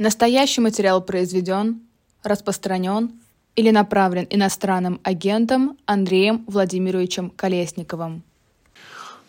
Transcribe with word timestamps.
Настоящий 0.00 0.62
материал 0.62 1.02
произведен, 1.02 1.82
распространен 2.22 3.20
или 3.54 3.70
направлен 3.70 4.26
иностранным 4.30 4.98
агентом 5.04 5.76
Андреем 5.84 6.42
Владимировичем 6.46 7.28
Колесниковым. 7.28 8.22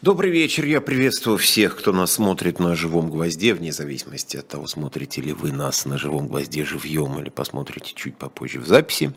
Добрый 0.02 0.32
вечер. 0.32 0.66
Я 0.66 0.82
приветствую 0.82 1.38
всех, 1.38 1.78
кто 1.78 1.94
нас 1.94 2.14
смотрит 2.14 2.58
на 2.58 2.76
живом 2.76 3.12
гвозде, 3.12 3.54
вне 3.54 3.72
зависимости 3.72 4.36
от 4.36 4.48
того, 4.48 4.66
смотрите 4.66 5.22
ли 5.22 5.32
вы 5.32 5.52
нас 5.52 5.86
на 5.86 6.00
живом 6.00 6.28
гвозде 6.28 6.66
живьем 6.66 7.20
или 7.20 7.30
посмотрите 7.30 7.94
чуть 7.94 8.18
попозже 8.18 8.60
в 8.60 8.66
записи. 8.66 9.14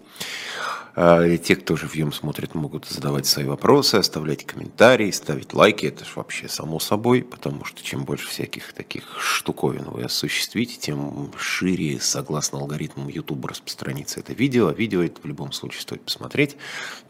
А, 0.97 1.25
и 1.25 1.39
те, 1.39 1.57
кто 1.57 1.75
живьем 1.75 2.13
смотрит, 2.13 2.55
могут 2.55 2.87
задавать 2.87 3.27
свои 3.27 3.45
вопросы, 3.45 3.97
оставлять 3.97 4.45
комментарии, 4.45 5.11
ставить 5.11 5.53
лайки. 5.53 5.87
Это 5.87 6.05
же 6.05 6.13
вообще 6.15 6.49
само 6.49 6.79
собой, 6.79 7.23
потому 7.23 7.65
что 7.65 7.83
чем 7.83 8.05
больше 8.05 8.29
всяких 8.29 8.73
таких 8.73 9.05
штуковин 9.19 9.85
вы 9.87 10.05
осуществите, 10.05 10.77
тем 10.79 11.33
шире, 11.37 11.99
согласно 12.01 12.61
алгоритмам 12.61 13.09
YouTube, 13.09 13.45
распространится 13.45 14.21
это 14.21 14.35
видео. 14.35 14.71
Видео 14.71 15.03
это 15.03 15.21
в 15.21 15.25
любом 15.25 15.51
случае 15.51 15.83
стоит 15.83 16.03
посмотреть, 16.03 16.57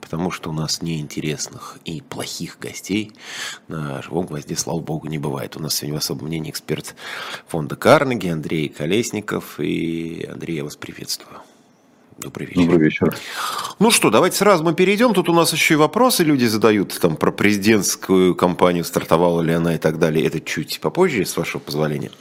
потому 0.01 0.31
что 0.31 0.49
у 0.49 0.55
нас 0.55 0.81
неинтересных 0.81 1.79
и 1.85 2.01
плохих 2.01 2.59
гостей 2.59 3.13
на 3.69 4.03
живом 4.03 4.27
гвозде, 4.27 4.57
слава 4.57 4.81
богу, 4.81 5.09
не 5.09 5.19
бывает. 5.19 5.57
У 5.57 5.61
нас 5.61 5.75
сегодня 5.75 5.95
в 5.95 6.03
особом 6.03 6.27
мнении 6.27 6.51
эксперт 6.51 6.95
фонда 7.47 7.77
Карнеги 7.77 8.29
Андрей 8.29 8.69
Колесников. 8.69 9.59
И 9.59 10.29
Андрей, 10.31 10.57
я 10.57 10.65
вас 10.65 10.77
приветствую. 10.77 11.39
Добрый 12.19 12.47
вечер. 12.47 12.63
Добрый 12.63 12.85
вечер. 12.85 13.17
Ну 13.81 13.91
что, 13.91 14.11
давайте 14.11 14.37
сразу 14.37 14.63
мы 14.63 14.75
перейдем. 14.75 15.15
Тут 15.15 15.29
у 15.29 15.33
нас 15.33 15.53
еще 15.53 15.75
и 15.75 15.77
вопросы 15.77 16.23
люди 16.23 16.45
задают 16.45 16.97
там 17.01 17.17
про 17.17 17.33
президентскую 17.33 18.37
кампанию, 18.37 18.85
стартовала 18.85 19.41
ли 19.41 19.53
она 19.53 19.75
и 19.75 19.79
так 19.79 19.99
далее. 19.99 20.25
Это 20.25 20.41
чуть 20.41 20.81
попозже, 20.81 21.25
с 21.25 21.37
вашего 21.37 21.61
позволения. 21.61 22.13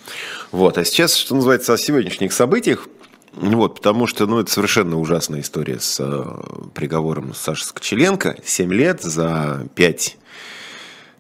Вот. 0.52 0.78
А 0.78 0.86
сейчас, 0.86 1.16
что 1.16 1.36
называется, 1.36 1.74
о 1.74 1.78
сегодняшних 1.78 2.34
событиях. 2.34 2.88
Вот, 3.34 3.76
потому 3.76 4.06
что, 4.06 4.28
ну, 4.28 4.40
это 4.40 4.52
совершенно 4.52 5.00
ужасная 5.00 5.42
история 5.42 5.80
с 5.80 6.00
э, 6.00 6.70
приговором 6.76 7.34
Саши 7.34 7.66
Скочеленко. 7.66 8.38
Семь 8.46 8.72
лет 8.72 9.02
за 9.02 9.68
пять 9.74 10.18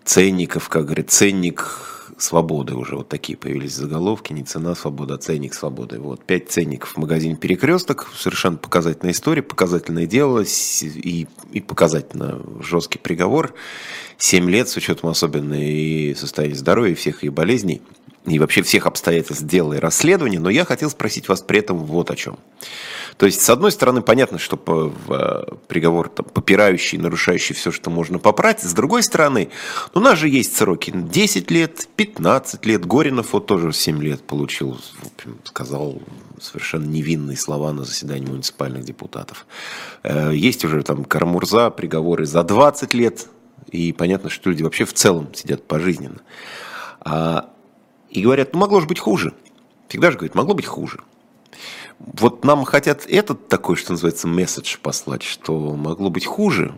ценников, 0.05 0.69
как 0.69 0.85
говорит, 0.85 1.11
ценник 1.11 1.89
свободы 2.17 2.75
уже 2.75 2.95
вот 2.95 3.09
такие 3.09 3.37
появились 3.37 3.73
заголовки, 3.73 4.33
не 4.33 4.43
цена 4.43 4.75
свободы, 4.75 5.13
а 5.13 5.17
ценник 5.17 5.53
свободы. 5.53 5.99
Вот, 5.99 6.23
пять 6.23 6.49
ценников 6.49 6.93
в 6.93 6.97
магазине 6.97 7.35
«Перекресток», 7.35 8.07
совершенно 8.15 8.57
показательная 8.57 9.13
история, 9.13 9.41
показательное 9.41 10.05
дело 10.05 10.43
и, 10.43 11.27
и 11.51 11.61
показательно 11.61 12.41
жесткий 12.61 12.99
приговор. 12.99 13.53
Семь 14.17 14.49
лет 14.49 14.69
с 14.69 14.77
учетом 14.77 15.09
особенно 15.09 15.55
и 15.55 16.13
состояния 16.15 16.55
здоровья, 16.55 16.91
и 16.91 16.95
всех 16.95 17.23
ее 17.23 17.31
болезней, 17.31 17.81
и 18.25 18.39
вообще 18.39 18.61
всех 18.61 18.85
обстоятельств 18.85 19.43
дела 19.43 19.73
и 19.73 19.79
расследования, 19.79 20.39
но 20.39 20.49
я 20.49 20.65
хотел 20.65 20.89
спросить 20.89 21.27
вас 21.27 21.41
при 21.41 21.59
этом 21.59 21.77
вот 21.77 22.09
о 22.09 22.15
чем. 22.15 22.37
То 23.17 23.25
есть, 23.25 23.42
с 23.42 23.50
одной 23.50 23.72
стороны, 23.72 24.02
понятно, 24.02 24.39
что 24.39 24.58
по, 24.58 24.92
э, 25.09 25.44
приговор 25.67 26.09
там, 26.09 26.25
попирающий, 26.25 26.97
нарушающий 26.97 27.55
все, 27.55 27.72
что 27.72 27.89
можно 27.89 28.20
попрать. 28.20 28.61
С 28.61 28.73
другой 28.73 29.03
стороны, 29.03 29.50
у 29.94 30.00
нас 30.00 30.17
же 30.17 30.30
есть 30.30 30.55
сроки 30.55 30.92
10 30.94 31.52
лет, 31.52 31.88
15 31.95 32.66
лет. 32.66 32.86
Горинов 32.86 33.33
вот 33.33 33.45
тоже 33.45 33.72
7 33.72 34.02
лет 34.02 34.22
получил, 34.23 34.80
сказал 35.44 36.02
совершенно 36.39 36.86
невинные 36.86 37.38
слова 37.38 37.72
на 37.73 37.83
заседании 37.83 38.28
муниципальных 38.28 38.83
депутатов. 38.83 39.45
Э, 40.03 40.31
есть 40.33 40.66
уже 40.66 40.83
там 40.83 41.05
Кармурза, 41.05 41.70
приговоры 41.70 42.25
за 42.25 42.44
20 42.44 42.94
лет. 42.94 43.27
И 43.72 43.94
понятно, 43.94 44.30
что 44.30 44.50
люди 44.50 44.64
вообще 44.64 44.86
в 44.86 44.94
целом 44.94 45.33
сидят 45.33 45.64
пожизненно. 45.67 46.22
А, 47.00 47.50
и 48.09 48.22
говорят, 48.22 48.53
ну 48.53 48.59
могло 48.59 48.81
же 48.81 48.88
быть 48.88 49.00
хуже. 49.00 49.33
Всегда 49.88 50.11
же 50.11 50.17
говорят, 50.17 50.36
могло 50.36 50.53
быть 50.53 50.66
хуже. 50.66 51.00
Вот 52.05 52.43
нам 52.43 52.65
хотят 52.65 53.05
этот 53.07 53.47
такой, 53.47 53.75
что 53.77 53.93
называется, 53.93 54.27
месседж 54.27 54.77
послать, 54.81 55.23
что 55.23 55.75
могло 55.75 56.09
быть 56.09 56.25
хуже. 56.25 56.75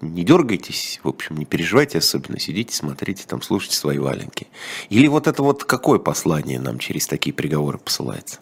Не 0.00 0.24
дергайтесь, 0.24 1.00
в 1.02 1.08
общем, 1.08 1.36
не 1.36 1.44
переживайте 1.44 1.98
особенно, 1.98 2.38
сидите, 2.38 2.74
смотрите, 2.74 3.24
там, 3.26 3.42
слушайте 3.42 3.76
свои 3.76 3.98
валенки. 3.98 4.46
Или 4.90 5.08
вот 5.08 5.26
это 5.26 5.42
вот 5.42 5.64
какое 5.64 5.98
послание 5.98 6.58
нам 6.58 6.78
через 6.78 7.06
такие 7.06 7.34
приговоры 7.34 7.78
посылается? 7.78 8.40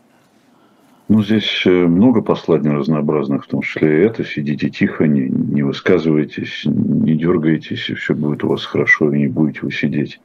Ну, 1.09 1.22
здесь 1.22 1.62
э, 1.66 1.71
много 1.71 2.22
посланий 2.22 2.71
разнообразных, 2.71 3.44
в 3.44 3.48
том 3.48 3.62
числе 3.62 3.98
и 3.98 4.06
это. 4.06 4.25
Сидите 4.25 4.71
тихо, 4.71 5.06
не, 5.06 5.28
не 5.28 5.62
высказывайтесь, 5.62 6.62
не 6.65 7.16
дергайтесь, 7.16 7.91
и 7.91 7.94
все 7.94 8.15
будет 8.15 8.44
у 8.44 8.48
вас 8.48 8.65
хорошо, 8.65 9.12
и 9.12 9.19
не 9.19 9.26
будете 9.26 9.60
вы 9.62 9.72
сидеть 9.72 10.21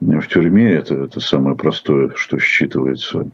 в 0.00 0.26
тюрьме. 0.28 0.70
Это, 0.70 0.94
это 0.94 1.20
самое 1.20 1.56
простое, 1.56 2.12
что 2.16 2.36
считывается 2.36 3.30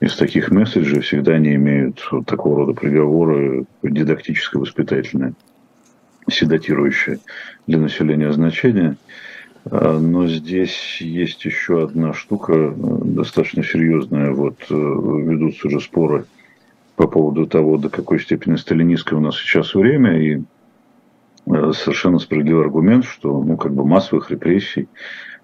из 0.00 0.16
таких 0.16 0.50
месседжей 0.50 1.00
всегда 1.00 1.38
не 1.38 1.54
имеют 1.56 2.00
вот 2.10 2.26
такого 2.26 2.60
рода 2.60 2.72
приговоры 2.72 3.66
дидактическо-воспитательные, 3.82 5.34
седатирующие 6.28 7.18
для 7.66 7.78
населения 7.78 8.32
значения. 8.32 8.96
А, 9.70 9.98
но 9.98 10.26
здесь 10.26 10.98
есть 11.02 11.44
еще 11.44 11.84
одна 11.84 12.14
штука 12.14 12.52
э, 12.54 12.72
достаточно 12.76 13.62
серьезная. 13.62 14.32
Вот 14.32 14.56
э, 14.70 14.74
ведутся 14.74 15.66
уже 15.66 15.80
споры 15.80 16.24
по 16.96 17.06
поводу 17.06 17.46
того, 17.46 17.76
до 17.76 17.90
какой 17.90 18.20
степени 18.20 18.56
сталинистское 18.56 19.18
у 19.18 19.22
нас 19.22 19.36
сейчас 19.36 19.74
время. 19.74 20.18
И 20.18 20.42
э, 21.46 21.72
совершенно 21.74 22.18
справедливый 22.18 22.64
аргумент, 22.64 23.04
что 23.04 23.42
ну, 23.42 23.58
как 23.58 23.74
бы 23.74 23.84
массовых 23.84 24.30
репрессий, 24.30 24.88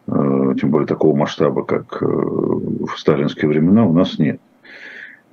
тем 0.06 0.70
более 0.70 0.86
такого 0.86 1.16
масштаба, 1.16 1.64
как 1.64 2.00
в 2.00 2.96
сталинские 2.96 3.48
времена, 3.48 3.84
у 3.84 3.92
нас 3.92 4.20
нет. 4.20 4.40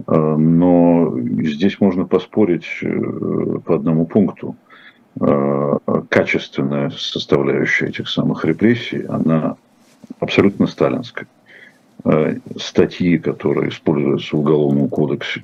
Э, 0.07 0.35
но 0.35 1.13
здесь 1.43 1.79
можно 1.79 2.05
поспорить 2.05 2.67
э, 2.81 3.59
по 3.65 3.75
одному 3.75 4.05
пункту. 4.05 4.55
Э, 5.19 5.77
качественная 6.09 6.89
составляющая 6.89 7.87
этих 7.87 8.09
самых 8.09 8.45
репрессий, 8.45 9.05
она 9.07 9.55
абсолютно 10.19 10.67
сталинская. 10.67 11.27
Статьи, 12.57 13.17
которые 13.17 13.69
используются 13.69 14.35
в 14.35 14.39
Уголовном 14.41 14.89
кодексе, 14.89 15.43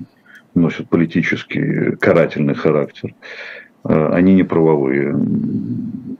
носят 0.54 0.90
политический 0.90 1.96
карательный 1.96 2.54
характер. 2.54 3.14
Они 3.84 4.34
не 4.34 4.42
правовые. 4.42 5.14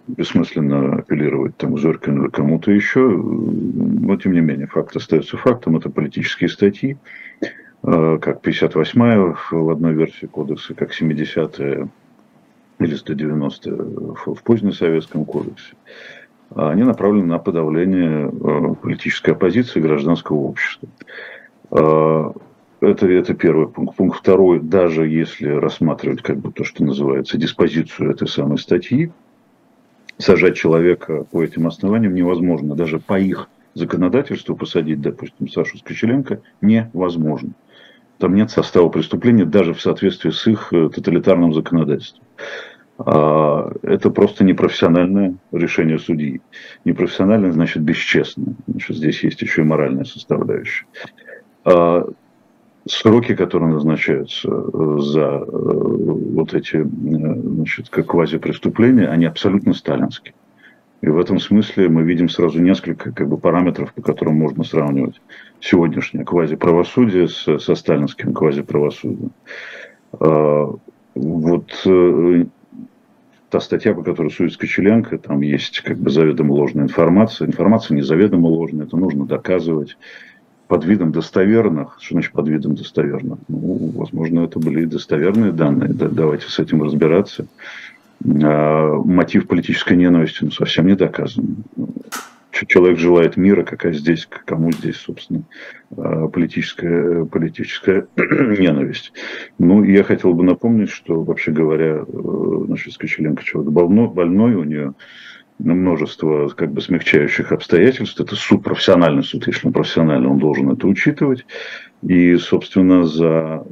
Бессмысленно 0.06 1.00
апеллировать 1.00 1.58
там, 1.58 1.76
Зорькину 1.78 2.22
или 2.22 2.30
кому-то 2.30 2.70
еще. 2.70 3.00
Но, 3.00 4.16
тем 4.16 4.32
не 4.32 4.40
менее, 4.40 4.66
факт 4.66 4.96
остается 4.96 5.36
фактом. 5.36 5.76
Это 5.76 5.90
политические 5.90 6.48
статьи. 6.48 6.96
Э, 7.82 8.18
как 8.20 8.46
58-я 8.46 9.36
в 9.50 9.70
одной 9.70 9.94
версии 9.94 10.26
кодекса, 10.26 10.74
как 10.74 10.92
70-я 10.92 11.88
или 12.78 12.96
190-я 12.96 14.34
в 14.34 14.42
позднесоветском 14.42 15.24
кодексе. 15.24 15.74
Они 16.54 16.82
направлены 16.82 17.26
на 17.26 17.38
подавление 17.38 18.28
э, 18.28 18.74
политической 18.74 19.30
оппозиции 19.30 19.80
гражданского 19.80 20.38
общества. 20.38 20.88
Э, 21.70 22.32
это, 22.80 23.08
это 23.08 23.34
первый 23.34 23.68
пункт. 23.68 23.96
Пункт 23.96 24.18
второй, 24.18 24.60
даже 24.60 25.06
если 25.06 25.48
рассматривать 25.48 26.22
как 26.22 26.38
бы 26.38 26.52
то, 26.52 26.64
что 26.64 26.84
называется 26.84 27.38
диспозицию 27.38 28.10
этой 28.10 28.28
самой 28.28 28.58
статьи, 28.58 29.10
сажать 30.18 30.56
человека 30.56 31.24
по 31.30 31.42
этим 31.42 31.66
основаниям 31.66 32.14
невозможно. 32.14 32.74
Даже 32.74 32.98
по 32.98 33.18
их 33.18 33.48
законодательству 33.74 34.54
посадить, 34.54 35.00
допустим, 35.00 35.48
Сашу 35.48 35.78
Скочеленко 35.78 36.42
невозможно. 36.60 37.52
Там 38.20 38.34
нет 38.34 38.50
состава 38.50 38.90
преступления 38.90 39.46
даже 39.46 39.72
в 39.72 39.80
соответствии 39.80 40.30
с 40.30 40.46
их 40.46 40.72
э, 40.72 40.90
тоталитарным 40.90 41.54
законодательством. 41.54 42.22
А, 42.98 43.72
это 43.82 44.10
просто 44.10 44.44
непрофессиональное 44.44 45.36
решение 45.52 45.98
судьи. 45.98 46.42
Непрофессиональное 46.84 47.50
значит 47.50 47.82
бесчестное. 47.82 48.54
Значит, 48.66 48.96
здесь 48.96 49.24
есть 49.24 49.40
еще 49.40 49.62
и 49.62 49.64
моральная 49.64 50.04
составляющая. 50.04 50.84
А, 51.64 52.06
сроки, 52.86 53.34
которые 53.34 53.72
назначаются 53.72 54.48
э, 54.50 54.98
за 54.98 55.20
э, 55.20 55.44
вот 55.48 56.52
эти 56.52 56.82
значит, 56.82 57.88
как 57.88 58.06
квазипреступления, 58.08 59.08
они 59.08 59.24
абсолютно 59.24 59.72
сталинские. 59.72 60.34
И 61.02 61.08
в 61.08 61.18
этом 61.18 61.38
смысле 61.38 61.88
мы 61.88 62.02
видим 62.02 62.28
сразу 62.28 62.60
несколько 62.60 63.12
как 63.12 63.28
бы, 63.28 63.38
параметров, 63.38 63.94
по 63.94 64.02
которым 64.02 64.34
можно 64.34 64.64
сравнивать 64.64 65.20
сегодняшнее 65.60 66.24
квазиправосудие 66.24 67.28
с, 67.28 67.58
со 67.58 67.74
сталинским 67.74 68.34
квазиправосудием. 68.34 69.32
А, 70.12 70.74
вот 71.14 71.82
э, 71.86 72.44
та 73.48 73.60
статья, 73.60 73.94
по 73.94 74.02
которой 74.02 74.30
судит 74.30 74.52
Скочеленко, 74.52 75.18
там 75.18 75.40
есть 75.40 75.80
как 75.80 75.98
бы 75.98 76.10
заведомо 76.10 76.52
ложная 76.52 76.84
информация. 76.84 77.48
Информация 77.48 77.94
не 77.94 78.02
заведомо 78.02 78.48
ложная, 78.48 78.86
это 78.86 78.96
нужно 78.96 79.24
доказывать 79.24 79.96
под 80.68 80.84
видом 80.84 81.12
достоверных. 81.12 81.96
Что 82.00 82.14
значит 82.14 82.32
под 82.32 82.48
видом 82.48 82.76
достоверных? 82.76 83.38
Ну, 83.48 83.90
возможно, 83.94 84.40
это 84.40 84.58
были 84.58 84.84
достоверные 84.84 85.52
данные. 85.52 85.92
Да, 85.92 86.08
давайте 86.08 86.48
с 86.48 86.58
этим 86.58 86.82
разбираться. 86.82 87.46
А, 88.24 88.94
мотив 88.96 89.46
политической 89.46 89.96
ненависти 89.96 90.44
ну, 90.44 90.50
совсем 90.50 90.86
не 90.86 90.94
доказан. 90.94 91.64
человек 92.66 92.98
желает 92.98 93.36
мира, 93.36 93.62
какая 93.62 93.92
здесь, 93.94 94.28
кому 94.44 94.72
здесь, 94.72 94.96
собственно, 94.96 95.44
э, 95.96 96.28
политическая, 96.30 97.24
политическая 97.24 98.06
ненависть. 98.16 99.12
Ну, 99.58 99.82
я 99.84 100.04
хотел 100.04 100.34
бы 100.34 100.44
напомнить, 100.44 100.90
что, 100.90 101.22
вообще 101.22 101.52
говоря, 101.52 102.04
значит, 102.66 102.92
Скочеленко 102.92 103.42
человек 103.44 103.72
больной, 103.72 104.08
больной 104.08 104.54
у 104.54 104.64
нее 104.64 104.94
множество 105.58 106.48
как 106.48 106.72
бы 106.72 106.80
смягчающих 106.80 107.52
обстоятельств. 107.52 108.20
Это 108.20 108.34
суд, 108.34 108.62
профессиональный 108.62 109.22
суд, 109.22 109.46
если 109.46 109.66
он 109.66 109.72
профессиональный, 109.72 110.28
он 110.28 110.38
должен 110.38 110.70
это 110.70 110.86
учитывать. 110.86 111.46
И, 112.02 112.36
собственно, 112.36 113.04
за 113.04 113.64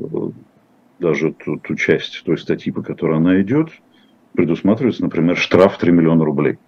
даже 0.99 1.33
ту, 1.33 1.59
ту 1.59 1.75
часть 1.77 2.23
той 2.25 2.39
статьи, 2.39 2.73
по 2.73 2.83
которой 2.83 3.19
она 3.19 3.41
идет, 3.41 3.71
предусматривается, 4.35 5.03
например, 5.03 5.37
штраф 5.37 5.79
3 5.79 5.93
миллиона 5.93 6.25
рублей. 6.25 6.59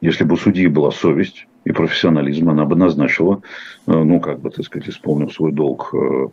Если 0.00 0.24
бы 0.24 0.34
у 0.34 0.36
судьи 0.36 0.66
была 0.68 0.90
совесть 0.90 1.46
и 1.64 1.72
профессионализм, 1.72 2.48
она 2.50 2.64
бы 2.64 2.76
назначила, 2.76 3.42
э, 3.86 3.92
ну, 3.92 4.20
как 4.20 4.40
бы, 4.40 4.50
так 4.50 4.64
сказать, 4.64 4.88
исполнив 4.88 5.32
свой 5.32 5.50
долг 5.50 5.92
э, 5.92 6.28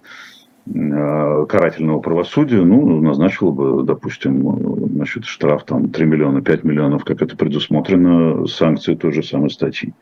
э, 0.73 1.45
карательного 1.47 1.99
правосудия, 1.99 2.61
ну, 2.61 3.01
назначила 3.01 3.51
бы, 3.51 3.83
допустим, 3.83 4.87
значит, 4.93 5.25
штраф 5.25 5.63
там 5.65 5.89
3 5.89 6.05
миллиона, 6.05 6.41
5 6.41 6.63
миллионов, 6.63 7.05
как 7.05 7.21
это 7.21 7.35
предусмотрено, 7.35 8.45
санкции 8.45 8.93
той 8.93 9.13
же 9.13 9.23
самой 9.23 9.49
статьи. 9.49 9.93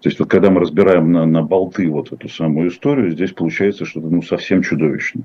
То 0.00 0.08
есть 0.08 0.20
вот 0.20 0.28
когда 0.28 0.50
мы 0.50 0.60
разбираем 0.60 1.10
на, 1.10 1.26
на 1.26 1.42
болты 1.42 1.90
вот 1.90 2.12
эту 2.12 2.28
самую 2.28 2.68
историю, 2.68 3.10
здесь 3.10 3.32
получается 3.32 3.84
что-то 3.84 4.08
ну, 4.08 4.22
совсем 4.22 4.62
чудовищное. 4.62 5.24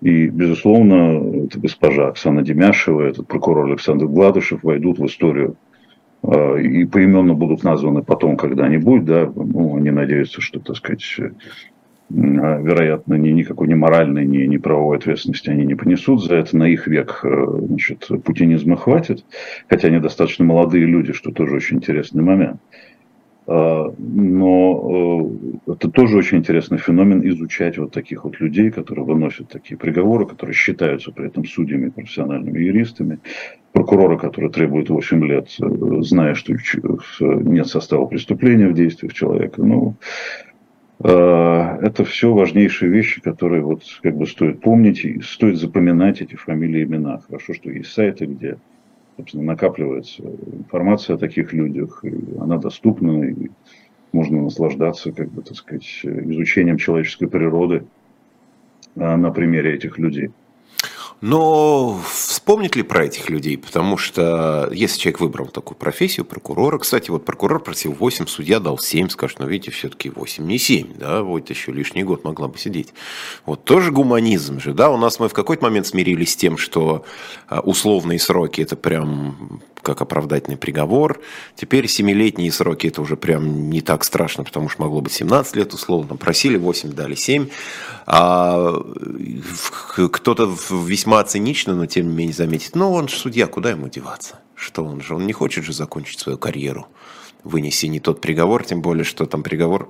И, 0.00 0.28
безусловно, 0.28 1.44
эта 1.44 1.58
госпожа 1.58 2.08
Оксана 2.08 2.42
Демяшева, 2.42 3.02
этот 3.02 3.26
прокурор 3.26 3.66
Александр 3.66 4.06
Гладышев 4.06 4.62
войдут 4.62 4.98
в 4.98 5.06
историю 5.06 5.56
а, 6.22 6.56
и 6.56 6.84
поименно 6.84 7.34
будут 7.34 7.64
названы 7.64 8.02
потом 8.02 8.36
когда-нибудь, 8.36 9.04
да, 9.04 9.30
ну, 9.34 9.76
они 9.76 9.90
надеются, 9.90 10.40
что, 10.40 10.60
так 10.60 10.76
сказать, 10.76 11.02
а, 11.18 12.58
вероятно, 12.58 13.14
ни 13.14 13.30
никакой 13.30 13.66
ни 13.66 13.74
моральной, 13.74 14.24
ни, 14.24 14.38
ни 14.44 14.56
правовой 14.56 14.98
ответственности 14.98 15.50
они 15.50 15.66
не 15.66 15.74
понесут 15.74 16.24
за 16.24 16.36
это. 16.36 16.56
На 16.56 16.68
их 16.68 16.86
век 16.86 17.20
а, 17.24 17.58
значит, 17.60 18.08
путинизма 18.24 18.76
хватит, 18.76 19.24
хотя 19.68 19.88
они 19.88 19.98
достаточно 19.98 20.44
молодые 20.44 20.86
люди, 20.86 21.12
что 21.12 21.32
тоже 21.32 21.56
очень 21.56 21.78
интересный 21.78 22.22
момент. 22.22 22.60
А, 23.50 23.94
но 23.96 25.30
э, 25.66 25.72
это 25.72 25.90
тоже 25.90 26.18
очень 26.18 26.38
интересный 26.38 26.76
феномен 26.76 27.26
изучать 27.30 27.78
вот 27.78 27.92
таких 27.92 28.24
вот 28.24 28.38
людей, 28.40 28.70
которые 28.70 29.06
выносят 29.06 29.48
такие 29.48 29.78
приговоры, 29.78 30.26
которые 30.26 30.54
считаются 30.54 31.12
при 31.12 31.28
этом 31.28 31.46
судьями, 31.46 31.88
профессиональными 31.88 32.58
юристами, 32.58 33.20
прокурора, 33.72 34.18
который 34.18 34.50
требует 34.50 34.90
8 34.90 35.24
лет, 35.24 35.48
э, 35.62 36.02
зная, 36.02 36.34
что 36.34 36.54
нет 37.20 37.66
состава 37.66 38.04
преступления 38.04 38.68
в 38.68 38.74
действиях 38.74 39.14
человека. 39.14 39.62
Ну, 39.62 39.96
это 41.00 42.04
все 42.04 42.34
важнейшие 42.34 42.90
вещи, 42.90 43.20
которые 43.20 43.62
вот 43.62 43.84
как 44.02 44.16
бы 44.16 44.26
стоит 44.26 44.60
помнить 44.60 45.04
и 45.04 45.20
стоит 45.20 45.56
запоминать 45.56 46.20
эти 46.20 46.34
фамилии 46.34 46.80
и 46.80 46.82
имена. 46.82 47.20
Хорошо, 47.20 47.54
что 47.54 47.70
есть 47.70 47.92
сайты, 47.92 48.26
где 48.26 48.58
собственно, 49.18 49.42
накапливается 49.42 50.22
информация 50.22 51.16
о 51.16 51.18
таких 51.18 51.52
людях, 51.52 52.04
и 52.04 52.14
она 52.40 52.56
доступна, 52.56 53.24
и 53.24 53.50
можно 54.12 54.42
наслаждаться, 54.42 55.12
как 55.12 55.28
бы, 55.30 55.42
так 55.42 55.56
сказать, 55.56 56.00
изучением 56.04 56.78
человеческой 56.78 57.26
природы 57.26 57.84
а, 58.96 59.16
на 59.16 59.30
примере 59.30 59.74
этих 59.74 59.98
людей. 59.98 60.30
Но 61.20 61.98
вспомнит 62.48 62.76
ли 62.76 62.82
про 62.82 63.04
этих 63.04 63.28
людей? 63.28 63.58
Потому 63.58 63.98
что 63.98 64.70
если 64.72 64.98
человек 64.98 65.20
выбрал 65.20 65.48
такую 65.48 65.76
профессию, 65.76 66.24
прокурора, 66.24 66.78
кстати, 66.78 67.10
вот 67.10 67.26
прокурор 67.26 67.62
просил 67.62 67.92
8, 67.92 68.26
судья 68.26 68.58
дал 68.58 68.78
7, 68.78 69.10
скажет, 69.10 69.38
ну 69.38 69.46
видите, 69.46 69.70
все-таки 69.70 70.08
8, 70.08 70.46
не 70.46 70.56
7, 70.56 70.94
да, 70.96 71.22
вот 71.22 71.50
еще 71.50 71.72
лишний 71.72 72.04
год 72.04 72.24
могла 72.24 72.48
бы 72.48 72.56
сидеть. 72.56 72.94
Вот 73.44 73.64
тоже 73.64 73.92
гуманизм 73.92 74.60
же, 74.60 74.72
да, 74.72 74.88
у 74.88 74.96
нас 74.96 75.20
мы 75.20 75.28
в 75.28 75.34
какой-то 75.34 75.62
момент 75.62 75.88
смирились 75.88 76.32
с 76.32 76.36
тем, 76.36 76.56
что 76.56 77.04
а, 77.48 77.60
условные 77.60 78.18
сроки 78.18 78.62
это 78.62 78.76
прям 78.76 79.60
как 79.88 80.02
оправдательный 80.02 80.58
приговор. 80.58 81.20
Теперь 81.56 81.88
семилетние 81.88 82.52
сроки 82.52 82.88
это 82.88 83.00
уже 83.00 83.16
прям 83.16 83.70
не 83.70 83.80
так 83.80 84.04
страшно, 84.04 84.44
потому 84.44 84.68
что 84.68 84.82
могло 84.82 85.00
быть 85.00 85.12
17 85.12 85.56
лет 85.56 85.72
условно. 85.72 86.16
Просили 86.16 86.58
8, 86.58 86.92
дали 86.92 87.14
7. 87.14 87.48
А 88.06 88.74
кто-то 90.12 90.54
весьма 90.70 91.24
цинично, 91.24 91.74
но 91.74 91.86
тем 91.86 92.08
не 92.10 92.14
менее 92.14 92.34
заметит, 92.34 92.74
ну 92.74 92.92
он 92.92 93.08
же 93.08 93.16
судья, 93.16 93.46
куда 93.46 93.70
ему 93.70 93.88
деваться? 93.88 94.40
Что 94.54 94.84
он 94.84 95.00
же, 95.00 95.14
он 95.14 95.26
не 95.26 95.32
хочет 95.32 95.64
же 95.64 95.72
закончить 95.72 96.20
свою 96.20 96.36
карьеру 96.36 96.86
вынеси 97.44 97.86
не 97.86 98.00
тот 98.00 98.20
приговор, 98.20 98.64
тем 98.64 98.82
более, 98.82 99.04
что 99.04 99.26
там 99.26 99.42
приговор 99.42 99.88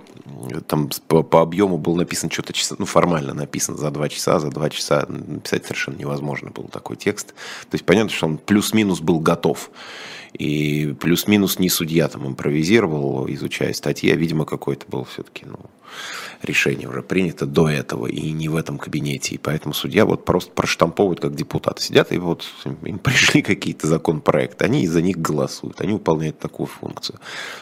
там 0.66 0.90
по, 1.06 1.22
по 1.22 1.40
объему 1.40 1.78
был 1.78 1.96
написан 1.96 2.30
что-то, 2.30 2.52
ну, 2.78 2.86
формально 2.86 3.34
написан 3.34 3.76
за 3.76 3.90
два 3.90 4.08
часа, 4.08 4.38
за 4.38 4.50
два 4.50 4.70
часа 4.70 5.06
написать 5.08 5.64
совершенно 5.64 5.96
невозможно 5.96 6.50
был 6.50 6.64
такой 6.64 6.96
текст. 6.96 7.28
То 7.28 7.74
есть 7.74 7.84
понятно, 7.84 8.10
что 8.10 8.26
он 8.26 8.38
плюс-минус 8.38 9.00
был 9.00 9.18
готов. 9.20 9.70
И 10.32 10.94
плюс-минус 11.00 11.58
не 11.58 11.69
судья 11.69 12.08
там 12.08 12.26
импровизировал, 12.26 13.28
изучая 13.30 13.72
статьи, 13.72 14.10
а, 14.10 14.16
видимо, 14.16 14.44
какой-то 14.44 14.86
был 14.88 15.04
все-таки, 15.04 15.46
ну, 15.46 15.58
решение 16.42 16.88
уже 16.88 17.02
принято 17.02 17.46
до 17.46 17.69
этого 17.69 18.06
и 18.06 18.30
не 18.30 18.48
в 18.48 18.56
этом 18.56 18.78
кабинете. 18.78 19.34
И 19.34 19.38
поэтому 19.38 19.75
судья 19.75 20.04
вот 20.04 20.25
просто 20.25 20.52
проштамповывает, 20.52 21.20
как 21.20 21.34
депутаты 21.34 21.82
сидят, 21.82 22.12
и 22.12 22.19
вот 22.19 22.44
им 22.84 22.98
пришли 23.02 23.42
какие-то 23.42 23.86
законопроекты, 23.86 24.64
они 24.64 24.82
из-за 24.82 25.02
них 25.02 25.19
голосуют, 25.19 25.80
они 25.80 25.92
выполняют 25.94 26.38
такую 26.38 26.66
функцию. 26.66 27.19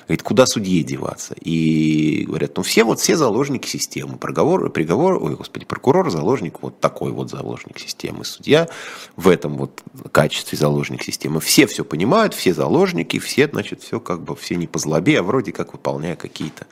Говорит, 0.06 0.22
куда 0.22 0.46
судье 0.46 0.82
деваться? 0.82 1.34
И 1.40 2.24
говорят, 2.26 2.56
ну 2.56 2.62
все 2.62 2.84
вот 2.84 3.00
все 3.00 3.16
заложники 3.16 3.66
системы. 3.66 4.18
Проговор, 4.18 4.68
приговор, 4.70 5.22
ой, 5.22 5.36
господи, 5.36 5.64
прокурор 5.64 6.10
заложник, 6.10 6.62
вот 6.62 6.80
такой 6.80 7.12
вот 7.12 7.30
заложник 7.30 7.78
системы. 7.78 8.24
Судья 8.24 8.68
в 9.16 9.28
этом 9.28 9.56
вот 9.56 9.82
качестве 10.12 10.58
заложник 10.58 11.02
системы. 11.02 11.40
Все 11.40 11.66
все 11.66 11.84
понимают, 11.84 12.34
все 12.34 12.52
заложники, 12.56 13.18
все, 13.18 13.46
значит, 13.46 13.82
все 13.82 14.00
как 14.00 14.22
бы, 14.22 14.34
все 14.34 14.56
не 14.56 14.66
по 14.66 14.78
злобе, 14.78 15.20
а 15.20 15.22
вроде 15.22 15.52
как 15.52 15.72
выполняя 15.72 16.16
какие-то, 16.16 16.66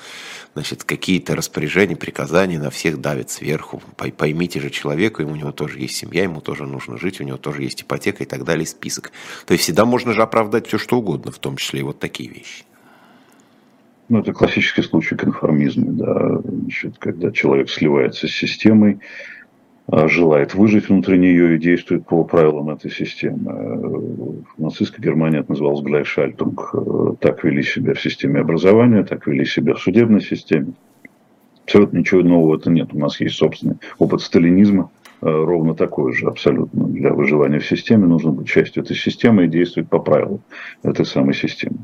значит, 0.55 0.83
какие-то 0.83 1.37
распоряжения, 1.37 1.95
приказания, 1.97 2.59
на 2.59 2.71
всех 2.71 3.01
давит 3.01 3.31
сверху. 3.31 3.83
Поймите 3.97 4.61
же 4.61 4.71
человека, 4.71 5.21
у 5.21 5.37
него 5.37 5.53
тоже 5.53 5.79
есть 5.79 5.97
семья, 5.97 6.25
ему 6.25 6.41
тоже 6.41 6.67
нужно 6.67 6.99
жить, 6.99 7.21
у 7.21 7.25
него 7.25 7.37
тоже 7.37 7.63
есть 7.63 7.83
ипотека 7.83 8.25
и 8.25 8.27
так 8.27 8.45
далее, 8.45 8.67
список. 8.67 9.13
То 9.47 9.53
есть 9.53 9.65
всегда 9.65 9.85
можно 9.85 10.13
же 10.13 10.23
оправдать 10.23 10.67
все, 10.67 10.79
что 10.79 10.99
угодно, 10.99 11.31
в 11.31 11.39
том 11.39 11.57
числе 11.57 11.81
и 11.81 11.85
вот 11.85 12.01
такие 12.01 12.29
вещи. 12.29 12.65
Ну, 14.09 14.21
это 14.21 14.33
классический 14.33 14.83
случай 14.83 15.17
конформизма, 15.17 15.93
да, 15.93 16.41
значит, 16.45 16.99
когда 16.99 17.31
человек 17.31 17.71
сливается 17.71 18.29
с 18.29 18.33
системой, 18.33 19.01
желает 19.91 20.55
выжить 20.55 20.88
внутри 20.88 21.19
нее 21.19 21.55
и 21.55 21.59
действует 21.59 22.07
по 22.07 22.25
правилам 22.25 22.71
этой 22.71 22.91
системы. 22.91 24.45
В 24.57 24.62
нацистской 24.62 25.05
Германии 25.05 25.41
это 25.41 25.50
называлось 25.50 25.83
Гляйшальтунг. 25.83 27.19
Так 27.21 27.45
вели 27.45 27.62
себя 27.62 27.93
в 27.95 28.00
системе 28.00 28.41
образования, 28.41 29.05
так 29.05 29.26
вели 29.26 29.45
себя 29.45 29.75
в 29.75 29.81
судебной 29.81 30.23
системе. 30.23 30.73
Абсолютно 31.64 31.99
ничего 31.99 32.23
нового 32.23 32.57
это 32.57 32.71
нет. 32.71 32.88
У 32.93 32.99
нас 32.99 33.21
есть 33.21 33.37
собственный 33.37 33.76
опыт 33.99 34.21
сталинизма, 34.23 34.91
ровно 35.21 35.75
такой 35.75 36.12
же 36.14 36.26
абсолютно. 36.29 36.87
Для 36.87 37.12
выживания 37.12 37.59
в 37.59 37.67
системе 37.67 38.07
нужно 38.07 38.33
быть 38.33 38.49
частью 38.49 38.83
этой 38.83 38.97
системы 38.97 39.45
и 39.45 39.49
действовать 39.49 39.88
по 39.88 39.99
правилам 39.99 40.41
этой 40.83 41.05
самой 41.05 41.35
системы. 41.35 41.79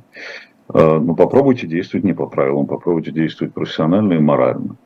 Но 0.72 1.14
попробуйте 1.14 1.66
действовать 1.66 2.04
не 2.04 2.12
по 2.12 2.26
правилам, 2.26 2.66
попробуйте 2.66 3.10
действовать 3.10 3.52
профессионально 3.52 4.14
и 4.14 4.18
морально. 4.18 4.76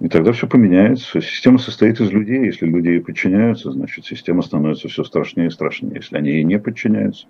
И 0.00 0.08
тогда 0.08 0.32
все 0.32 0.46
поменяется. 0.46 1.20
Система 1.20 1.58
состоит 1.58 2.00
из 2.00 2.10
людей. 2.10 2.44
Если 2.44 2.66
люди 2.66 2.88
ей 2.88 3.00
подчиняются, 3.00 3.72
значит, 3.72 4.04
система 4.04 4.42
становится 4.42 4.88
все 4.88 5.04
страшнее 5.04 5.48
и 5.48 5.50
страшнее. 5.50 5.96
Если 5.96 6.16
они 6.16 6.30
ей 6.30 6.44
не 6.44 6.58
подчиняются, 6.58 7.26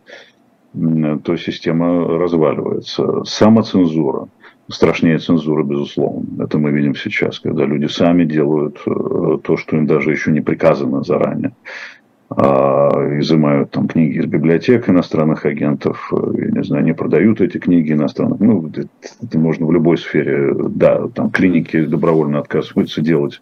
то 0.73 1.37
система 1.37 2.06
разваливается. 2.18 3.25
Самоцензура 3.25 4.28
страшнее 4.68 5.18
цензуры, 5.18 5.64
безусловно. 5.64 6.42
Это 6.42 6.58
мы 6.58 6.70
видим 6.70 6.94
сейчас, 6.94 7.38
когда 7.38 7.64
люди 7.64 7.87
сами 7.87 8.25
делают 8.25 8.78
э, 8.87 9.38
то, 9.42 9.56
что 9.56 9.76
им 9.76 9.87
даже 9.87 10.11
еще 10.11 10.32
не 10.32 10.40
приказано 10.40 11.02
заранее. 11.02 11.52
А, 12.28 13.18
изымают 13.21 13.71
там 13.71 13.87
книги 13.87 14.18
из 14.18 14.26
библиотек 14.26 14.88
иностранных 14.88 15.47
агентов, 15.47 16.12
э, 16.12 16.16
я 16.38 16.50
не 16.50 16.64
знаю, 16.64 16.83
они 16.83 16.92
продают 16.92 17.40
эти 17.40 17.59
книги 17.59 17.92
иностранных. 17.92 18.40
Ну, 18.40 18.68
это, 18.68 18.88
это 19.23 19.38
можно 19.38 19.64
в 19.64 19.73
любой 19.73 19.97
сфере, 19.97 20.52
да, 20.71 21.06
там 21.09 21.30
клиники 21.30 21.85
добровольно 21.85 22.40
отказываются 22.40 23.00
делать 23.00 23.40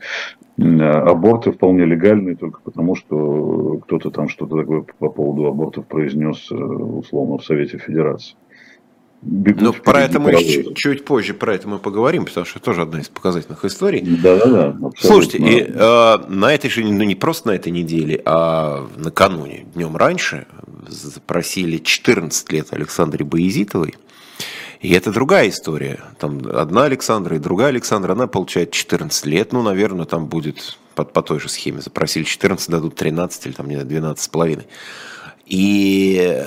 аборты 0.56 1.50
вполне 1.50 1.84
легальные 1.84 2.36
только 2.36 2.60
потому, 2.60 2.94
что 2.94 3.80
кто-то 3.84 4.10
там 4.10 4.28
что-то 4.28 4.56
такое 4.56 4.84
по 4.98 5.08
поводу 5.08 5.46
абортов 5.46 5.86
произнес 5.86 6.48
э, 6.50 6.54
условно 6.54 7.38
в 7.38 7.44
Совете 7.44 7.78
Федерации 7.78 8.36
бегут. 9.24 9.62
Ну, 9.62 9.72
про 9.72 10.02
это 10.02 10.20
мы 10.20 10.32
чуть, 10.36 10.76
чуть 10.76 11.04
позже 11.04 11.34
про 11.34 11.54
это 11.54 11.68
мы 11.68 11.78
поговорим, 11.78 12.24
потому 12.26 12.46
что 12.46 12.58
это 12.58 12.64
тоже 12.64 12.82
одна 12.82 13.00
из 13.00 13.08
показательных 13.08 13.64
историй. 13.64 14.00
Да, 14.00 14.36
да, 14.36 14.46
да. 14.46 14.90
Слушайте, 14.96 15.38
и, 15.38 15.64
э, 15.66 16.18
на 16.28 16.52
этой 16.52 16.70
же, 16.70 16.84
ну 16.84 17.02
не 17.02 17.14
просто 17.14 17.48
на 17.48 17.52
этой 17.52 17.72
неделе, 17.72 18.20
а 18.24 18.86
накануне, 18.96 19.66
днем 19.74 19.96
раньше, 19.96 20.46
запросили 20.88 21.78
14 21.78 22.52
лет 22.52 22.72
Александре 22.72 23.24
Боязитовой. 23.24 23.94
И 24.80 24.92
это 24.92 25.12
другая 25.12 25.48
история. 25.48 26.00
Там 26.18 26.42
одна 26.52 26.84
Александра 26.84 27.36
и 27.36 27.38
другая 27.38 27.68
Александра, 27.68 28.12
она 28.12 28.26
получает 28.26 28.70
14 28.70 29.24
лет, 29.24 29.52
ну, 29.52 29.62
наверное, 29.62 30.04
там 30.04 30.26
будет 30.26 30.78
по, 30.94 31.04
по 31.04 31.22
той 31.22 31.40
же 31.40 31.48
схеме. 31.48 31.80
Запросили 31.80 32.24
14, 32.24 32.68
дадут 32.68 32.94
13 32.94 33.46
или 33.46 33.52
там, 33.54 33.66
не 33.68 33.76
знаю, 33.76 33.88
12 33.88 34.22
с 34.22 34.28
половиной. 34.28 34.66
И 35.46 36.44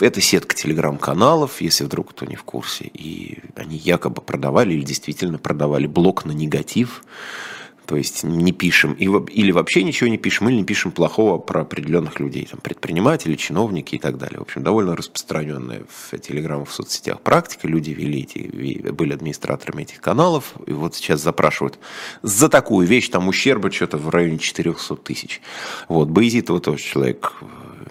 это 0.00 0.20
сетка 0.20 0.54
телеграм-каналов, 0.54 1.60
если 1.60 1.84
вдруг 1.84 2.10
кто 2.10 2.26
не 2.26 2.36
в 2.36 2.44
курсе. 2.44 2.90
И 2.92 3.38
они 3.54 3.76
якобы 3.76 4.22
продавали 4.22 4.74
или 4.74 4.82
действительно 4.82 5.38
продавали 5.38 5.86
блок 5.86 6.24
на 6.24 6.32
негатив. 6.32 7.02
То 7.86 7.94
есть 7.94 8.24
не 8.24 8.50
пишем, 8.50 8.94
или 8.94 9.52
вообще 9.52 9.84
ничего 9.84 10.10
не 10.10 10.18
пишем, 10.18 10.48
или 10.48 10.56
не 10.56 10.64
пишем 10.64 10.90
плохого 10.90 11.38
про 11.38 11.60
определенных 11.60 12.18
людей, 12.18 12.48
там, 12.50 12.58
предприниматели, 12.60 13.36
чиновники 13.36 13.94
и 13.94 13.98
так 13.98 14.18
далее. 14.18 14.40
В 14.40 14.42
общем, 14.42 14.64
довольно 14.64 14.96
распространенная 14.96 15.84
в 15.88 16.18
телеграммах, 16.18 16.68
в 16.68 16.72
соцсетях 16.72 17.20
практика. 17.20 17.68
Люди 17.68 17.90
вели 17.90 18.22
эти, 18.22 18.90
были 18.90 19.12
администраторами 19.12 19.82
этих 19.82 20.00
каналов, 20.00 20.54
и 20.66 20.72
вот 20.72 20.96
сейчас 20.96 21.22
запрашивают 21.22 21.78
за 22.22 22.48
такую 22.48 22.88
вещь, 22.88 23.08
там 23.08 23.28
ущерба 23.28 23.70
что-то 23.70 23.98
в 23.98 24.08
районе 24.08 24.38
400 24.38 24.96
тысяч. 24.96 25.40
Вот, 25.88 26.08
Боязитова 26.08 26.60
тоже 26.60 26.82
человек 26.82 27.34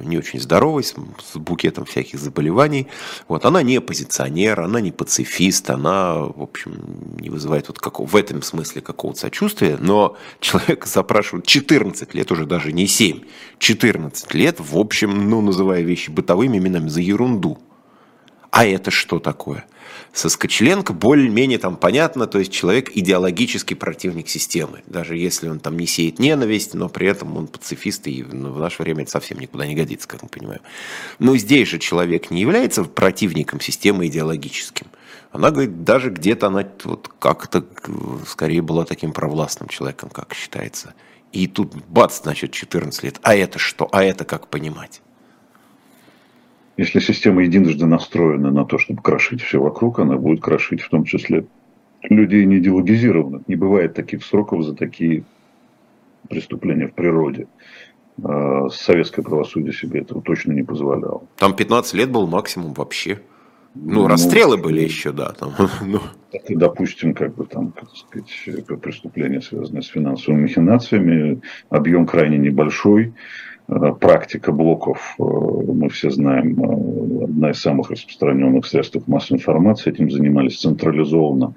не 0.06 0.18
очень 0.18 0.40
здоровой, 0.40 0.84
с, 0.84 0.94
с 0.94 1.38
букетом 1.38 1.86
всяких 1.86 2.20
заболеваний. 2.20 2.88
Вот, 3.28 3.46
она 3.46 3.62
не 3.64 3.78
оппозиционер, 3.78 4.62
она 4.62 4.82
не 4.82 4.92
пацифист, 4.92 5.70
она, 5.70 6.16
в 6.20 6.42
общем, 6.42 7.16
не 7.20 7.30
вызывает 7.30 7.68
вот 7.68 7.80
какого, 7.80 8.08
в 8.08 8.16
этом 8.16 8.42
смысле 8.42 8.82
какого-то 8.82 9.20
сочувствия, 9.20 9.78
но 9.80 10.18
человек 10.40 10.86
запрашивает 10.86 11.46
14 11.46 12.14
лет, 12.14 12.32
уже 12.32 12.46
даже 12.46 12.72
не 12.72 12.88
7, 12.88 13.22
14 13.60 14.34
лет, 14.34 14.58
в 14.60 14.78
общем, 14.78 15.30
ну, 15.30 15.42
называя 15.42 15.82
вещи 15.82 16.10
бытовыми 16.10 16.58
именами 16.58 16.90
за 16.90 17.02
ерунду. 17.02 17.58
А 18.52 18.66
это 18.66 18.90
что 18.90 19.20
такое? 19.20 19.66
Со 20.16 20.30
Скочеленко 20.30 20.94
более-менее 20.94 21.60
там 21.60 21.76
понятно, 21.76 22.26
то 22.26 22.40
есть 22.40 22.52
человек 22.52 22.90
идеологический 22.96 23.76
противник 23.76 24.30
системы, 24.30 24.82
даже 24.88 25.18
если 25.18 25.50
он 25.50 25.60
там 25.60 25.78
не 25.78 25.86
сеет 25.86 26.20
ненависть, 26.20 26.74
но 26.74 26.88
при 26.88 27.08
этом 27.08 27.36
он 27.36 27.48
пацифист, 27.48 28.08
и 28.08 28.24
ну, 28.24 28.54
в 28.54 28.60
наше 28.60 28.82
время 28.82 29.04
это 29.04 29.12
совсем 29.12 29.40
никуда 29.40 29.68
не 29.68 29.76
годится, 29.76 30.08
как 30.08 30.24
мы 30.24 30.30
понимаем. 30.30 30.62
Но 31.20 31.36
здесь 31.36 31.68
же 31.68 31.80
человек 31.80 32.32
не 32.32 32.40
является 32.40 32.86
противником 32.86 33.60
системы 33.60 34.08
идеологическим. 34.08 34.88
Она 35.34 35.52
говорит, 35.52 35.84
даже 35.84 36.12
где-то 36.12 36.48
она 36.48 36.66
вот 36.86 37.10
как-то 37.20 37.66
скорее 38.26 38.62
была 38.62 38.86
таким 38.86 39.12
провластным 39.12 39.68
человеком, 39.68 40.10
как 40.10 40.34
считается. 40.34 40.94
И 41.34 41.48
тут 41.48 41.76
бац, 41.90 42.22
значит, 42.22 42.54
14 42.54 43.04
лет. 43.04 43.20
А 43.22 43.36
это 43.36 43.60
что? 43.60 43.90
А 43.92 44.02
это 44.02 44.24
как 44.24 44.48
понимать? 44.48 45.02
Если 46.77 47.00
система 47.00 47.44
единожды 47.44 47.86
настроена 47.86 48.51
на 48.51 48.65
то, 48.65 48.77
чтобы 48.77 49.01
крошить 49.01 49.41
все 49.41 49.62
вокруг, 49.62 50.00
она 50.00 50.17
будет 50.17 50.41
крошить 50.41 50.82
в 50.82 50.89
том 50.89 51.05
числе 51.05 51.46
людей 52.03 52.46
не 52.46 52.58
идеологизированных. 52.58 53.48
Не 53.48 53.55
бывает 53.55 53.94
таких 53.94 54.25
сроков 54.25 54.63
за 54.63 54.75
такие 54.75 55.24
преступления 56.29 56.88
в 56.88 56.94
природе. 56.94 57.48
А, 58.24 58.70
советское 58.70 59.22
правосудие 59.22 59.74
себе 59.74 60.01
этого 60.01 60.22
точно 60.22 60.51
не 60.51 60.63
позволяло. 60.63 61.24
Там 61.38 61.55
15 61.55 61.94
лет 61.94 62.12
был 62.12 62.27
максимум 62.27 62.74
вообще. 62.74 63.20
Ну, 63.74 64.01
ну 64.01 64.08
расстрелы 64.08 64.58
были 64.58 64.82
еще, 64.82 65.12
да. 65.12 65.34
Там, 65.34 65.53
ну. 65.86 66.00
Так, 66.32 66.44
допустим, 66.50 67.13
как 67.13 67.36
бы 67.36 67.46
там, 67.46 67.72
как 67.72 67.89
сказать, 67.96 68.82
преступления, 68.82 69.41
связанные 69.41 69.82
с 69.82 69.88
финансовыми 69.88 70.44
махинациями, 70.44 71.41
объем 71.70 72.05
крайне 72.05 72.38
небольшой. 72.38 73.13
Э, 73.68 73.94
практика 74.00 74.52
блоков, 74.52 75.16
э, 75.18 75.24
мы 75.24 75.90
все 75.90 76.12
знаем, 76.12 76.62
э, 76.62 77.24
одна 77.24 77.52
из 77.52 77.60
самых 77.60 77.90
распространенных 77.90 78.66
средств 78.66 79.08
массовой 79.08 79.40
информации, 79.40 79.92
этим 79.92 80.12
занимались 80.12 80.60
централизованно. 80.60 81.56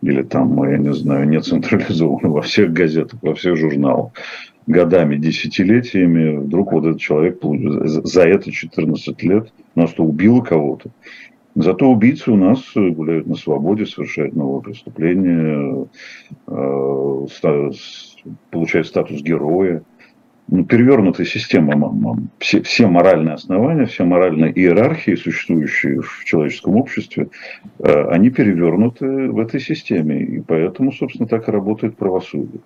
Или 0.00 0.22
там, 0.22 0.62
я 0.68 0.78
не 0.78 0.94
знаю, 0.94 1.28
не 1.28 1.40
централизованно 1.40 2.30
во 2.30 2.42
всех 2.42 2.72
газетах, 2.72 3.20
во 3.22 3.34
всех 3.34 3.56
журналах. 3.56 4.12
Годами, 4.66 5.16
десятилетиями, 5.16 6.38
вдруг 6.38 6.72
вот 6.72 6.86
этот 6.86 7.00
человек 7.00 7.40
за 7.42 8.22
это 8.22 8.50
14 8.50 9.22
лет 9.24 9.52
просто 9.74 10.02
убил 10.02 10.42
кого-то. 10.42 10.90
Зато 11.54 11.90
убийцы 11.90 12.30
у 12.30 12.36
нас 12.36 12.62
гуляют 12.74 13.26
на 13.26 13.34
свободе, 13.34 13.84
совершают 13.84 14.34
новые 14.34 14.62
преступления, 14.62 15.86
получают 16.46 17.76
статус 18.86 19.20
героя 19.20 19.82
перевернутая 20.48 21.26
система, 21.26 22.18
все, 22.38 22.62
все 22.62 22.86
моральные 22.86 23.34
основания, 23.34 23.86
все 23.86 24.04
моральные 24.04 24.52
иерархии, 24.52 25.14
существующие 25.14 26.00
в 26.00 26.24
человеческом 26.24 26.76
обществе, 26.76 27.28
э, 27.78 28.08
они 28.10 28.30
перевернуты 28.30 29.30
в 29.30 29.38
этой 29.38 29.60
системе. 29.60 30.22
И 30.22 30.40
поэтому, 30.40 30.92
собственно, 30.92 31.28
так 31.28 31.48
и 31.48 31.52
работает 31.52 31.96
правосудие. 31.96 32.60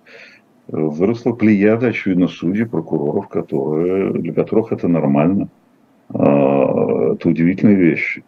Выросла 0.67 1.31
плеяда, 1.31 1.87
очевидно, 1.87 2.27
судей, 2.27 2.65
прокуроров, 2.65 3.29
которые, 3.29 4.11
для 4.13 4.33
которых 4.33 4.73
это 4.73 4.89
нормально. 4.89 5.47
А, 6.09 7.13
это 7.13 7.29
удивительные 7.29 7.75
вещи. 7.75 8.23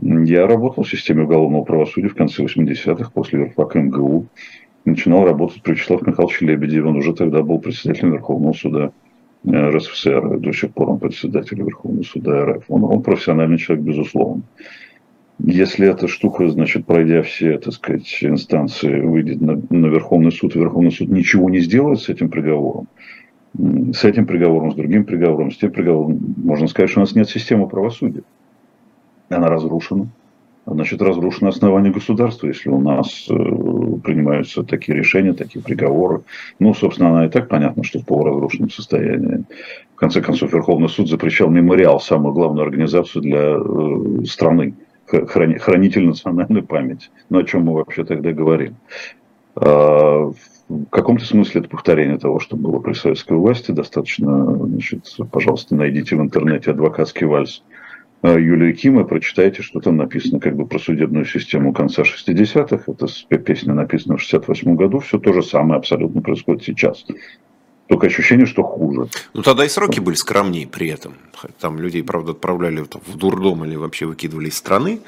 Я 0.00 0.46
работал 0.46 0.84
в 0.84 0.90
системе 0.90 1.24
уголовного 1.24 1.64
правосудия 1.64 2.08
в 2.08 2.14
конце 2.14 2.44
80-х, 2.44 3.10
после 3.12 3.40
верфака 3.40 3.80
МГУ 3.80 4.26
начинал 4.86 5.24
работать 5.24 5.62
при 5.62 5.72
Вячеславе 5.72 6.04
Михайловиче 6.06 6.46
Лебедеве. 6.46 6.86
Он 6.86 6.96
уже 6.96 7.12
тогда 7.12 7.42
был 7.42 7.58
председателем 7.58 8.12
Верховного 8.12 8.52
суда 8.52 8.92
э, 9.44 9.50
РСФСР. 9.50 10.38
До 10.38 10.52
сих 10.52 10.72
пор 10.72 10.90
он 10.90 10.98
председатель 10.98 11.58
Верховного 11.58 12.04
суда 12.04 12.46
РФ. 12.46 12.64
Он, 12.68 12.84
он 12.84 13.02
профессиональный 13.02 13.58
человек, 13.58 13.84
безусловно. 13.84 14.42
Если 15.38 15.86
эта 15.86 16.08
штука, 16.08 16.48
значит, 16.48 16.86
пройдя 16.86 17.20
все, 17.22 17.58
так 17.58 17.74
сказать, 17.74 18.18
инстанции, 18.22 19.00
выйдет 19.00 19.42
на, 19.42 19.60
на 19.68 19.86
Верховный 19.86 20.32
суд, 20.32 20.56
и 20.56 20.58
Верховный 20.58 20.92
суд 20.92 21.10
ничего 21.10 21.50
не 21.50 21.60
сделает 21.60 22.00
с 22.00 22.08
этим 22.08 22.30
приговором, 22.30 22.88
с 23.54 24.04
этим 24.04 24.24
приговором, 24.26 24.72
с 24.72 24.76
другим 24.76 25.04
приговором, 25.04 25.50
с 25.50 25.58
тем 25.58 25.72
приговором, 25.72 26.34
можно 26.38 26.68
сказать, 26.68 26.90
что 26.90 27.00
у 27.00 27.02
нас 27.02 27.14
нет 27.14 27.28
системы 27.28 27.68
правосудия. 27.68 28.22
Она 29.28 29.48
разрушена 29.48 30.08
значит, 30.66 31.00
разрушено 31.00 31.50
основание 31.50 31.92
государства, 31.92 32.48
если 32.48 32.68
у 32.68 32.80
нас 32.80 33.26
э, 33.30 33.34
принимаются 33.34 34.64
такие 34.64 34.98
решения, 34.98 35.32
такие 35.32 35.62
приговоры. 35.62 36.22
Ну, 36.58 36.74
собственно, 36.74 37.10
она 37.10 37.26
и 37.26 37.28
так 37.28 37.48
понятно, 37.48 37.84
что 37.84 38.00
в 38.00 38.04
полуразрушенном 38.04 38.70
состоянии. 38.70 39.44
В 39.94 39.98
конце 39.98 40.20
концов, 40.20 40.52
Верховный 40.52 40.88
суд 40.88 41.08
запрещал 41.08 41.48
мемориал, 41.48 42.00
самую 42.00 42.34
главную 42.34 42.64
организацию 42.64 43.22
для 43.22 43.56
э, 43.56 44.24
страны, 44.26 44.74
хранитель 45.06 46.06
национальной 46.06 46.62
памяти. 46.62 47.08
Ну, 47.30 47.38
о 47.38 47.44
чем 47.44 47.64
мы 47.64 47.74
вообще 47.74 48.04
тогда 48.04 48.32
говорим. 48.32 48.74
А, 49.54 50.32
в 50.68 50.86
каком-то 50.90 51.24
смысле 51.24 51.60
это 51.60 51.70
повторение 51.70 52.18
того, 52.18 52.40
что 52.40 52.56
было 52.56 52.80
при 52.80 52.92
советской 52.92 53.36
власти. 53.36 53.70
Достаточно, 53.70 54.44
значит, 54.66 55.16
пожалуйста, 55.30 55.76
найдите 55.76 56.16
в 56.16 56.20
интернете 56.20 56.72
адвокатский 56.72 57.26
вальс 57.26 57.62
Юлии 58.22 58.72
Кима, 58.72 59.04
прочитайте, 59.04 59.62
что 59.62 59.80
там 59.80 59.96
написано 59.96 60.40
как 60.40 60.56
бы 60.56 60.66
про 60.66 60.78
судебную 60.78 61.24
систему 61.26 61.72
конца 61.72 62.02
60-х. 62.02 62.84
Это 62.86 63.38
песня 63.38 63.74
написана 63.74 64.16
в 64.16 64.20
68 64.20 64.74
году. 64.74 64.98
Все 65.00 65.18
то 65.18 65.32
же 65.32 65.42
самое 65.42 65.78
абсолютно 65.78 66.22
происходит 66.22 66.64
сейчас. 66.64 67.04
Только 67.88 68.08
ощущение, 68.08 68.46
что 68.46 68.64
хуже. 68.64 69.08
Ну, 69.32 69.42
тогда 69.42 69.64
и 69.64 69.68
сроки 69.68 70.00
были 70.00 70.16
скромнее 70.16 70.66
при 70.66 70.88
этом. 70.88 71.14
Там 71.60 71.78
людей, 71.78 72.02
правда, 72.02 72.32
отправляли 72.32 72.80
в 72.80 73.16
дурдом 73.16 73.64
или 73.64 73.76
вообще 73.76 74.06
выкидывали 74.06 74.48
из 74.48 74.56
страны. 74.56 74.98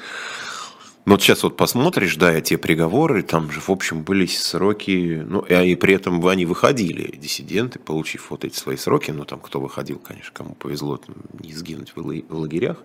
Но 1.09 1.15
вот 1.15 1.23
сейчас 1.23 1.41
вот 1.41 1.57
посмотришь, 1.57 2.17
да, 2.17 2.31
эти 2.31 2.55
приговоры, 2.55 3.23
там 3.23 3.49
же, 3.49 3.61
в 3.61 3.71
общем, 3.71 4.03
были 4.03 4.27
сроки, 4.27 5.23
ну, 5.27 5.39
и, 5.39 5.73
при 5.73 5.95
этом 5.95 6.23
они 6.27 6.45
выходили, 6.45 7.17
диссиденты, 7.17 7.79
получив 7.79 8.29
вот 8.29 8.45
эти 8.45 8.55
свои 8.55 8.77
сроки, 8.77 9.09
ну, 9.09 9.25
там, 9.25 9.39
кто 9.39 9.59
выходил, 9.59 9.97
конечно, 9.97 10.29
кому 10.31 10.53
повезло 10.53 10.97
там, 10.97 11.15
не 11.39 11.51
сгинуть 11.51 11.93
в, 11.95 12.29
лагерях, 12.29 12.77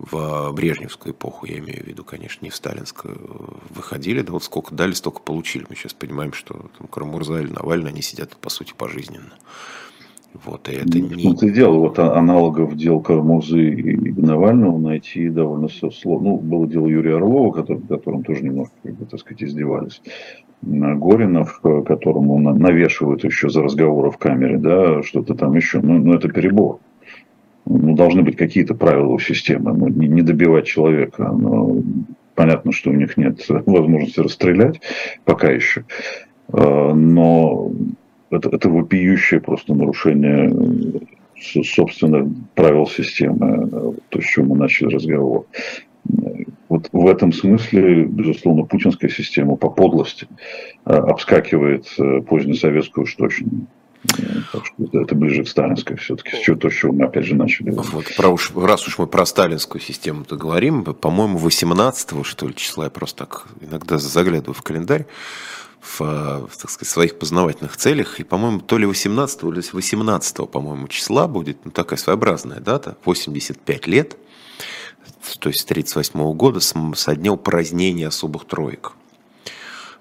в 0.00 0.50
Брежневскую 0.50 1.14
эпоху, 1.14 1.46
я 1.46 1.58
имею 1.58 1.84
в 1.84 1.86
виду, 1.86 2.02
конечно, 2.02 2.44
не 2.44 2.50
в 2.50 2.56
сталинскую, 2.56 3.60
выходили, 3.70 4.22
да 4.22 4.32
вот 4.32 4.42
сколько 4.42 4.74
дали, 4.74 4.90
столько 4.90 5.20
получили. 5.20 5.64
Мы 5.68 5.76
сейчас 5.76 5.92
понимаем, 5.92 6.32
что 6.32 6.54
там 6.76 6.88
Карамурза 6.88 7.38
или 7.38 7.52
Навальный, 7.52 7.90
они 7.90 8.02
сидят, 8.02 8.36
по 8.36 8.50
сути, 8.50 8.74
пожизненно. 8.76 9.32
Вот, 10.42 10.68
и 10.68 10.72
это 10.72 10.98
ну, 10.98 11.08
не... 11.14 11.32
Это 11.32 11.48
дело, 11.48 11.78
вот 11.78 11.98
а, 12.00 12.16
аналогов 12.16 12.76
дел 12.76 13.00
Кармузы 13.00 13.70
и 13.70 14.12
Навального 14.12 14.78
найти 14.78 15.28
довольно 15.28 15.68
сложно. 15.68 16.30
Ну, 16.30 16.36
было 16.38 16.66
дело 16.66 16.88
Юрия 16.88 17.16
Орлова, 17.16 17.52
который, 17.52 17.82
которым 17.82 18.24
тоже 18.24 18.42
немножко, 18.42 18.74
как 18.82 18.94
бы, 18.94 19.06
так 19.06 19.20
сказать, 19.20 19.44
издевались. 19.44 20.02
Горинов, 20.62 21.60
которому 21.60 22.38
навешивают 22.38 23.22
еще 23.22 23.48
за 23.48 23.62
разговоры 23.62 24.10
в 24.10 24.18
камере, 24.18 24.58
да, 24.58 25.02
что-то 25.02 25.34
там 25.34 25.54
еще. 25.54 25.80
Ну, 25.80 25.98
ну 25.98 26.14
это 26.14 26.28
перебор. 26.28 26.80
Ну, 27.66 27.94
должны 27.94 28.22
быть 28.22 28.36
какие-то 28.36 28.74
правила 28.74 29.12
у 29.12 29.18
системы. 29.18 29.72
Ну, 29.72 29.88
не, 29.88 30.08
не 30.08 30.22
добивать 30.22 30.66
человека. 30.66 31.30
Но 31.32 31.76
понятно, 32.34 32.72
что 32.72 32.90
у 32.90 32.94
них 32.94 33.16
нет 33.16 33.46
возможности 33.48 34.20
расстрелять 34.20 34.80
пока 35.24 35.50
еще. 35.50 35.84
Но 36.48 37.72
это, 38.30 38.48
это 38.50 38.68
вопиющее 38.68 39.40
просто 39.40 39.74
нарушение 39.74 40.52
собственных 41.36 42.28
правил 42.54 42.86
системы, 42.86 43.96
то, 44.08 44.20
с 44.20 44.24
чем 44.24 44.48
мы 44.48 44.56
начали 44.56 44.94
разговор. 44.94 45.46
вот 46.68 46.88
в 46.92 47.06
этом 47.06 47.32
смысле, 47.32 48.04
безусловно, 48.04 48.64
путинская 48.64 49.10
система 49.10 49.56
по 49.56 49.70
подлости 49.70 50.26
обскакивает 50.84 51.86
позднесоветскую 52.28 53.04
уж 53.04 53.14
точно. 53.14 53.50
Так 54.52 54.66
что 54.66 55.00
это 55.00 55.14
ближе 55.14 55.44
к 55.44 55.48
сталинской 55.48 55.96
все-таки, 55.96 56.36
с 56.36 56.58
то, 56.58 56.68
с 56.68 56.74
чего 56.74 56.92
мы 56.92 57.04
опять 57.06 57.24
же 57.24 57.34
начали. 57.34 57.70
Вот, 57.70 58.04
про 58.16 58.28
уж, 58.28 58.52
раз 58.54 58.86
уж 58.86 58.98
мы 58.98 59.06
про 59.06 59.24
сталинскую 59.24 59.80
систему-то 59.80 60.36
говорим, 60.36 60.84
по-моему, 60.84 61.38
18 61.38 62.26
что 62.26 62.46
ли, 62.46 62.54
числа, 62.54 62.84
я 62.84 62.90
просто 62.90 63.24
так 63.24 63.46
иногда 63.62 63.96
заглядываю 63.98 64.54
в 64.54 64.62
календарь, 64.62 65.06
в, 65.84 66.48
так 66.58 66.70
сказать, 66.70 66.88
своих 66.88 67.18
познавательных 67.18 67.76
целях. 67.76 68.18
И, 68.18 68.24
по-моему, 68.24 68.60
то 68.60 68.78
ли 68.78 68.86
18 68.86 69.42
или 69.44 69.62
18, 69.72 70.50
по-моему, 70.50 70.88
числа 70.88 71.28
будет 71.28 71.64
ну, 71.64 71.70
такая 71.70 71.98
своеобразная 71.98 72.60
дата, 72.60 72.96
85 73.04 73.86
лет, 73.86 74.16
то 75.38 75.48
есть 75.48 75.60
с 75.60 75.64
1938 75.64 76.32
года, 76.34 76.60
с, 76.60 76.74
со 76.94 77.14
дня 77.14 77.32
упразднения 77.32 78.08
особых 78.08 78.46
троек. 78.46 78.92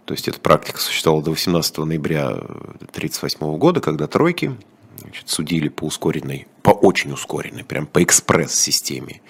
То 0.06 0.14
есть 0.14 0.28
эта 0.28 0.40
практика 0.40 0.80
существовала 0.80 1.24
до 1.24 1.32
18 1.32 1.78
ноября 1.80 2.28
1938 2.30 3.58
года, 3.58 3.82
когда 3.82 4.08
тройки 4.08 4.56
значит, 4.98 5.30
судили 5.30 5.70
по 5.70 5.86
ускоренной, 5.86 6.48
по 6.62 6.72
очень 6.72 7.12
ускоренной, 7.12 7.64
прям 7.64 7.86
по 7.86 8.02
экспресс-системе 8.02 9.22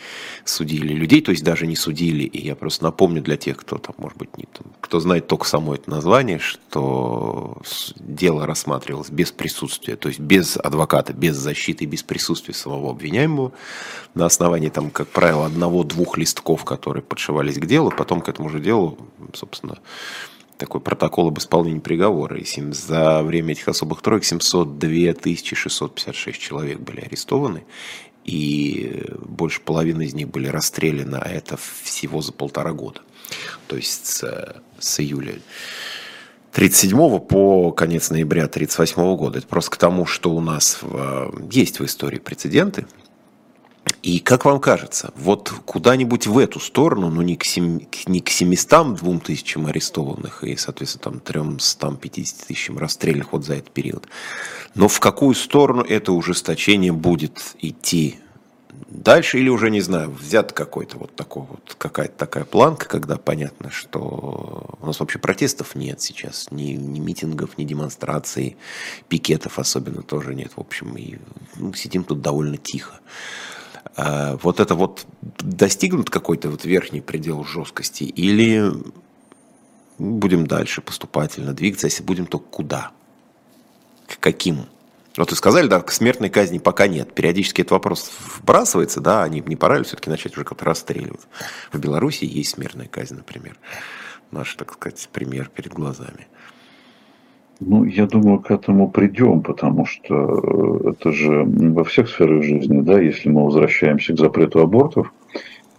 судили 0.46 0.94
людей, 0.94 1.22
то 1.22 1.32
есть 1.32 1.44
даже 1.44 1.66
не 1.66 1.76
судили. 1.76 2.24
И 2.24 2.46
я 2.46 2.56
просто 2.56 2.84
напомню 2.84 3.22
для 3.22 3.38
тех, 3.38 3.58
кто 3.58 3.78
там, 3.78 3.96
может 3.98 4.18
быть, 4.18 4.38
не, 4.38 4.46
там, 4.46 4.68
кто 4.82 5.00
знает 5.00 5.28
только 5.28 5.46
само 5.46 5.76
это 5.76 5.90
название, 5.90 6.40
что 6.40 7.58
дело 7.98 8.46
рассматривалось 8.46 9.10
без 9.10 9.32
присутствия, 9.32 9.96
то 9.96 10.10
есть 10.10 10.20
без 10.20 10.58
адвоката, 10.58 11.14
без 11.14 11.36
защиты, 11.36 11.86
без 11.86 12.04
присутствия 12.04 12.54
самого 12.54 12.92
обвиняемого, 12.92 13.52
на 14.14 14.26
основании, 14.26 14.70
там, 14.70 14.92
как 14.92 15.08
правило, 15.08 15.46
одного-двух 15.46 16.18
листков, 16.18 16.66
которые 16.66 17.04
подшивались 17.04 17.58
к 17.58 17.66
делу, 17.66 17.92
потом 17.92 18.22
к 18.22 18.30
этому 18.30 18.50
же 18.50 18.60
делу, 18.60 18.98
собственно, 19.34 19.80
такой 20.64 20.80
протокол 20.80 21.28
об 21.28 21.38
исполнении 21.40 21.80
приговора. 21.80 22.38
И 22.38 22.46
за 22.72 23.22
время 23.22 23.52
этих 23.52 23.68
особых 23.68 24.02
троек 24.02 24.24
702 24.24 25.14
656 25.56 26.40
человек 26.40 26.80
были 26.80 27.02
арестованы, 27.02 27.66
и 28.24 29.06
больше 29.20 29.60
половины 29.60 30.06
из 30.06 30.14
них 30.14 30.30
были 30.30 30.48
расстреляны, 30.48 31.18
а 31.18 31.30
это 31.30 31.58
всего 31.58 32.22
за 32.22 32.32
полтора 32.32 32.72
года. 32.72 33.02
То 33.68 33.76
есть 33.76 34.06
с, 34.06 34.56
с 34.80 35.00
июля 35.02 35.36
37 36.54 37.20
по 37.20 37.72
конец 37.72 38.10
ноября 38.10 38.48
38 38.48 39.18
года. 39.18 39.40
Это 39.40 39.48
просто 39.48 39.72
к 39.72 39.78
тому, 39.78 40.06
что 40.06 40.32
у 40.34 40.40
нас 40.40 40.78
в, 40.82 41.50
есть 41.52 41.80
в 41.80 41.86
истории 41.86 42.20
прецеденты, 42.20 42.86
и 44.02 44.20
как 44.20 44.46
вам 44.46 44.60
кажется, 44.60 45.12
вот 45.16 45.50
куда-нибудь 45.66 46.28
в 46.28 46.38
эту 46.38 46.60
сторону, 46.60 47.10
ну 47.10 47.22
не 47.22 47.36
к, 47.36 47.46
сем, 47.46 47.82
не 48.06 48.20
к 48.20 48.30
700 48.30 48.96
двум 48.96 49.20
тысячам 49.20 49.68
арестованных 49.68 50.44
и, 50.44 50.56
соответственно, 50.56 51.20
там 51.20 51.20
350 51.20 52.48
тысячам 52.48 52.78
расстрельных 52.78 53.32
вот 53.32 53.46
за 53.46 53.56
этот 53.56 53.72
период, 53.72 54.08
но 54.76 54.88
в 54.88 55.00
какую 55.00 55.36
сторону 55.36 55.84
это 55.84 56.12
ужесточение 56.12 56.92
будет 56.92 57.56
идти 57.60 58.20
дальше 58.90 59.40
или 59.40 59.50
уже, 59.50 59.70
не 59.70 59.82
знаю, 59.82 60.12
взят 60.12 60.52
какой-то 60.52 60.98
вот 60.98 61.16
такой 61.16 61.44
вот, 61.44 61.76
какая-то 61.78 62.18
такая 62.18 62.46
планка, 62.46 62.88
когда 62.88 63.18
понятно, 63.18 63.72
что 63.72 64.78
у 64.82 64.86
нас 64.86 65.00
вообще 65.00 65.20
протестов 65.20 65.76
нет 65.76 66.02
сейчас, 66.02 66.50
ни, 66.52 66.74
ни 66.74 67.00
митингов, 67.00 67.58
ни 67.58 67.64
демонстраций, 67.64 68.58
пикетов 69.10 69.60
особенно 69.60 70.02
тоже 70.02 70.36
нет, 70.36 70.52
в 70.56 70.60
общем, 70.60 70.96
и 70.98 71.18
ну, 71.56 71.74
сидим 71.74 72.04
тут 72.04 72.22
довольно 72.22 72.58
тихо. 72.58 73.00
А, 73.96 74.38
вот 74.42 74.60
это 74.60 74.76
вот 74.76 75.06
достигнут 75.40 76.10
какой-то 76.10 76.50
вот 76.50 76.66
верхний 76.66 77.02
предел 77.02 77.44
жесткости 77.44 78.04
или 78.04 78.72
будем 79.98 80.48
дальше 80.48 80.82
поступательно 80.82 81.54
двигаться, 81.54 81.88
если 81.88 82.04
будем, 82.04 82.26
то 82.26 82.40
куда? 82.40 82.92
К 84.08 84.20
каким? 84.20 84.66
Вот 85.16 85.30
вы 85.30 85.38
сказали, 85.38 85.68
да, 85.68 85.80
к 85.82 85.92
смертной 85.92 86.30
казни 86.30 86.58
пока 86.58 86.88
нет. 86.88 87.14
Периодически 87.14 87.62
этот 87.62 87.72
вопрос 87.72 88.12
вбрасывается, 88.40 89.00
да, 89.00 89.24
а 89.24 89.30
не, 89.30 89.42
не 89.42 89.56
пора 89.56 89.78
ли 89.78 89.84
все-таки 89.84 90.10
начать 90.10 90.34
уже 90.34 90.44
как-то 90.44 90.66
расстреливать? 90.66 91.22
В 91.72 91.78
Беларуси 91.78 92.26
есть 92.26 92.52
смертная 92.52 92.88
казнь, 92.88 93.16
например. 93.16 93.58
Наш, 94.32 94.56
так 94.56 94.74
сказать, 94.74 95.08
пример 95.14 95.50
перед 95.50 95.72
глазами. 95.72 96.28
Ну, 97.60 97.86
я 97.86 98.08
думаю, 98.08 98.40
к 98.40 98.52
этому 98.52 98.90
придем, 98.90 99.42
потому 99.42 99.86
что 99.86 100.16
э, 100.16 100.90
это 100.90 101.12
же 101.12 101.44
во 101.46 101.84
всех 101.84 102.10
сферах 102.10 102.44
жизни, 102.44 102.82
да, 102.82 103.00
если 103.00 103.30
мы 103.30 103.46
возвращаемся 103.46 104.14
к 104.14 104.20
запрету 104.20 104.60
абортов, 104.60 105.14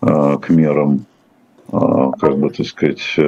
э, 0.00 0.38
к 0.40 0.48
мерам, 0.50 1.04
э, 1.72 1.76
как 2.20 2.38
бы, 2.38 2.50
так 2.50 2.66
сказать, 2.66 3.18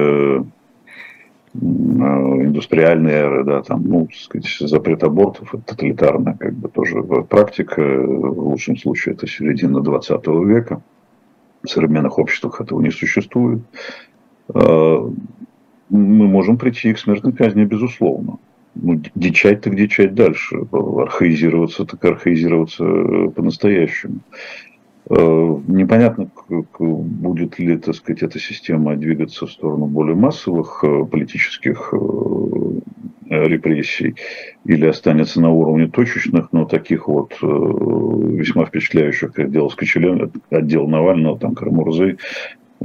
индустриальной 1.53 3.11
эры, 3.11 3.43
да, 3.43 3.63
там, 3.63 3.83
ну, 3.83 4.07
так 4.07 4.15
сказать, 4.15 4.69
запрет 4.69 5.03
абортов, 5.03 5.53
это 5.53 5.63
тоталитарная, 5.63 6.35
как 6.35 6.53
бы, 6.53 6.69
тоже 6.69 7.01
практика, 7.29 7.81
в 7.81 8.49
лучшем 8.49 8.77
случае, 8.77 9.15
это 9.15 9.27
середина 9.27 9.81
20 9.81 10.27
века, 10.45 10.81
в 11.63 11.69
современных 11.69 12.19
обществах 12.19 12.61
этого 12.61 12.79
не 12.81 12.91
существует, 12.91 13.61
мы 15.89 16.27
можем 16.27 16.57
прийти 16.57 16.93
к 16.93 16.99
смертной 16.99 17.33
казни, 17.33 17.63
безусловно 17.63 18.39
ну, 18.81 19.01
дичать 19.15 19.61
так 19.61 19.75
дичать 19.75 20.13
дальше, 20.13 20.57
архаизироваться 20.71 21.85
так 21.85 22.03
архаизироваться 22.05 22.83
э, 22.83 23.29
по-настоящему. 23.29 24.19
Э, 25.09 25.15
непонятно, 25.67 26.29
будет 26.79 27.59
ли, 27.59 27.77
так 27.77 27.95
сказать, 27.95 28.23
эта 28.23 28.39
система 28.39 28.95
двигаться 28.95 29.45
в 29.45 29.51
сторону 29.51 29.85
более 29.87 30.15
массовых 30.15 30.83
э, 30.83 31.05
политических 31.05 31.93
репрессий 33.29 34.15
или 34.63 34.85
останется 34.85 35.41
на 35.41 35.49
уровне 35.49 35.87
точечных, 35.87 36.53
но 36.53 36.63
таких 36.63 37.09
вот 37.09 37.33
весьма 37.41 38.65
впечатляющих, 38.65 39.33
как 39.33 39.51
дело 39.51 39.67
Скочелен, 39.67 40.31
отдел 40.49 40.87
Навального, 40.87 41.37
там 41.37 41.53
Карамурзы, 41.53 42.19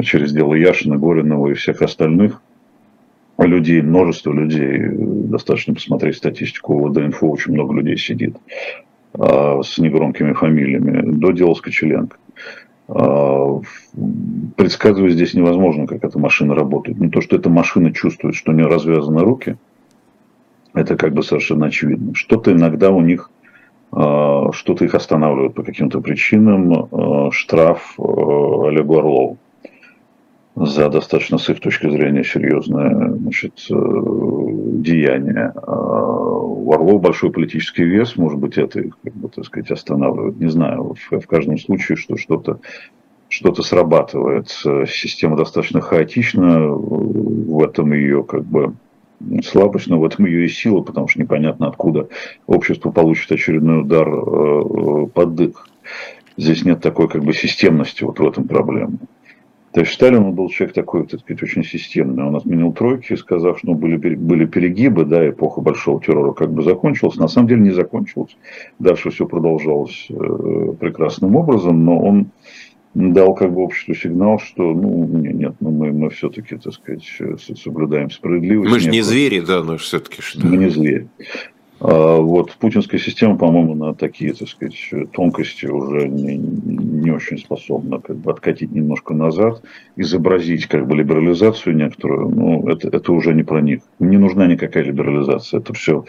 через 0.03 0.33
дело 0.33 0.55
Яшина, 0.55 0.99
Горинова 0.99 1.47
и 1.47 1.55
всех 1.55 1.81
остальных– 1.81 2.43
людей, 3.39 3.83
множество 3.83 4.33
людей, 4.33 4.89
достаточно 4.91 5.75
посмотреть 5.75 6.17
статистику 6.17 6.89
ВД-инфо, 6.89 7.29
очень 7.29 7.53
много 7.53 7.75
людей 7.75 7.97
сидит 7.97 8.37
а, 9.15 9.63
с 9.63 9.79
негромкими 9.79 10.33
фамилиями, 10.33 11.03
до 11.13 11.33
дела 11.33 11.55
Скочеленко. 11.55 12.17
А, 12.89 13.61
предсказывать 14.57 15.13
здесь 15.13 15.35
невозможно, 15.35 15.87
как 15.87 16.05
эта 16.05 16.19
машина 16.19 16.55
работает. 16.55 16.99
Не 16.99 17.09
то, 17.09 17.21
что 17.21 17.37
эта 17.37 17.51
машина 17.51 17.93
чувствует, 17.93 18.35
что 18.35 18.53
у 18.53 18.55
нее 18.55 18.67
развязаны 18.67 19.23
руки, 19.23 19.57
это 20.75 20.97
как 20.97 21.13
бы 21.13 21.23
совершенно 21.23 21.67
очевидно. 21.67 22.15
Что-то 22.15 22.53
иногда 22.53 22.91
у 22.91 23.01
них, 23.01 23.31
а, 23.93 24.53
что-то 24.53 24.85
их 24.85 24.95
останавливает 24.95 25.55
по 25.55 25.63
каким-то 25.63 26.01
причинам. 26.01 27.31
Штраф 27.33 27.95
Олегу 27.99 28.99
Орлову 28.99 29.39
за 30.55 30.91
достаточно, 30.91 31.39
с 31.39 31.49
их 31.49 31.61
точки 31.61 31.89
зрения, 31.89 32.25
серьезное 32.25 33.13
значит, 33.15 33.67
э, 33.71 33.75
деяние. 33.75 35.53
А 35.57 35.73
у 35.73 36.73
Орлов 36.73 37.01
большой 37.01 37.31
политический 37.31 37.85
вес, 37.85 38.17
может 38.17 38.39
быть, 38.39 38.59
это 38.59 38.81
их, 38.81 38.99
как 39.03 39.15
бы, 39.15 39.29
так 39.29 39.45
сказать, 39.47 39.71
останавливает. 39.71 40.39
Не 40.39 40.51
знаю, 40.51 40.95
в, 41.11 41.27
каждом 41.27 41.59
случае, 41.59 41.97
что 41.97 42.17
что-то 42.17 42.61
что-то 43.29 43.63
срабатывает. 43.63 44.51
Система 44.51 45.39
достаточно 45.39 45.81
хаотична, 45.81 46.69
в 46.69 47.65
этом 47.65 47.95
ее 47.95 48.25
как 48.25 48.45
бы 48.45 48.75
слабость, 49.43 49.89
но 49.89 49.99
в 49.99 50.05
этом 50.05 50.27
ее 50.27 50.45
и 50.45 50.49
сила, 50.49 50.83
потому 50.83 51.09
что 51.09 51.21
непонятно, 51.21 51.69
откуда 51.69 52.09
общество 52.47 52.91
получит 52.91 53.33
очередной 53.33 53.81
удар 53.81 54.07
э, 54.07 55.07
под 55.07 55.35
дых. 55.35 55.69
Здесь 56.37 56.65
нет 56.65 56.81
такой 56.81 57.09
как 57.09 57.25
бы 57.25 57.33
системности 57.33 58.05
вот 58.05 58.19
в 58.19 58.27
этом 58.27 58.49
проблеме. 58.49 58.99
То 59.73 59.81
есть 59.81 59.93
Сталин 59.95 60.33
был 60.33 60.51
человек 60.51 60.75
такой, 60.75 61.07
так 61.07 61.21
сказать, 61.21 61.43
очень 61.43 61.65
системный. 61.65 62.25
Он 62.25 62.37
отменил 62.37 62.73
тройки, 62.73 63.15
сказав, 63.15 63.59
что 63.59 63.69
ну, 63.69 63.75
были, 63.75 63.97
были 63.97 64.45
перегибы, 64.45 65.07
да, 65.07 65.29
эпоха 65.29 65.63
большого 65.63 66.01
террора 66.01 66.33
как 66.33 66.53
бы 66.53 66.63
закончилась. 66.63 67.17
На 67.17 67.29
самом 67.29 67.49
деле 67.49 67.63
не 67.63 67.71
закончилась. 67.71 68.37
Дальше 68.79 69.11
все 69.11 69.27
продолжалось 69.27 70.09
э, 70.11 70.75
прекрасным 70.79 71.37
образом, 71.37 71.85
но 71.87 71.99
он 71.99 72.27
дал 72.95 73.35
как 73.35 73.55
бы 73.55 73.63
обществу 73.63 73.95
сигнал, 73.95 74.39
что 74.39 74.75
ну 74.75 75.07
нет, 75.07 75.55
ну 75.61 75.71
мы, 75.71 75.93
мы 75.93 76.11
все-таки, 76.11 76.57
так 76.57 76.75
сказать, 76.75 77.05
соблюдаем 77.59 78.11
справедливость. 78.11 78.71
Мы 78.71 78.81
же 78.81 78.91
не 78.91 79.01
звери, 79.01 79.41
да, 79.41 79.63
но 79.63 79.79
все-таки 79.79 80.21
что. 80.21 80.47
Мы 80.47 80.59
не 80.59 80.69
звери. 80.69 81.09
А 81.85 82.17
вот 82.19 82.53
путинская 82.61 83.01
система, 83.01 83.37
по-моему, 83.37 83.75
на 83.75 83.93
такие, 83.93 84.33
так 84.35 84.49
сказать, 84.49 84.77
тонкости 85.13 85.67
уже 85.67 86.07
не, 86.07 86.37
не 86.37 87.11
очень 87.11 87.39
способна 87.39 87.99
как 87.99 88.19
бы 88.19 88.31
откатить 88.31 88.71
немножко 88.71 89.15
назад, 89.15 89.63
изобразить 89.97 90.67
как 90.67 90.87
бы 90.87 90.95
либерализацию 90.95 91.75
некоторую. 91.75 92.29
Ну, 92.29 92.69
это, 92.69 92.87
это 92.87 93.13
уже 93.13 93.35
не 93.35 93.43
про 93.43 93.61
них. 93.61 93.81
Не 93.99 94.17
нужна 94.17 94.47
никакая 94.47 94.85
либерализация. 94.85 95.59
Это 95.59 95.73
все 95.73 96.05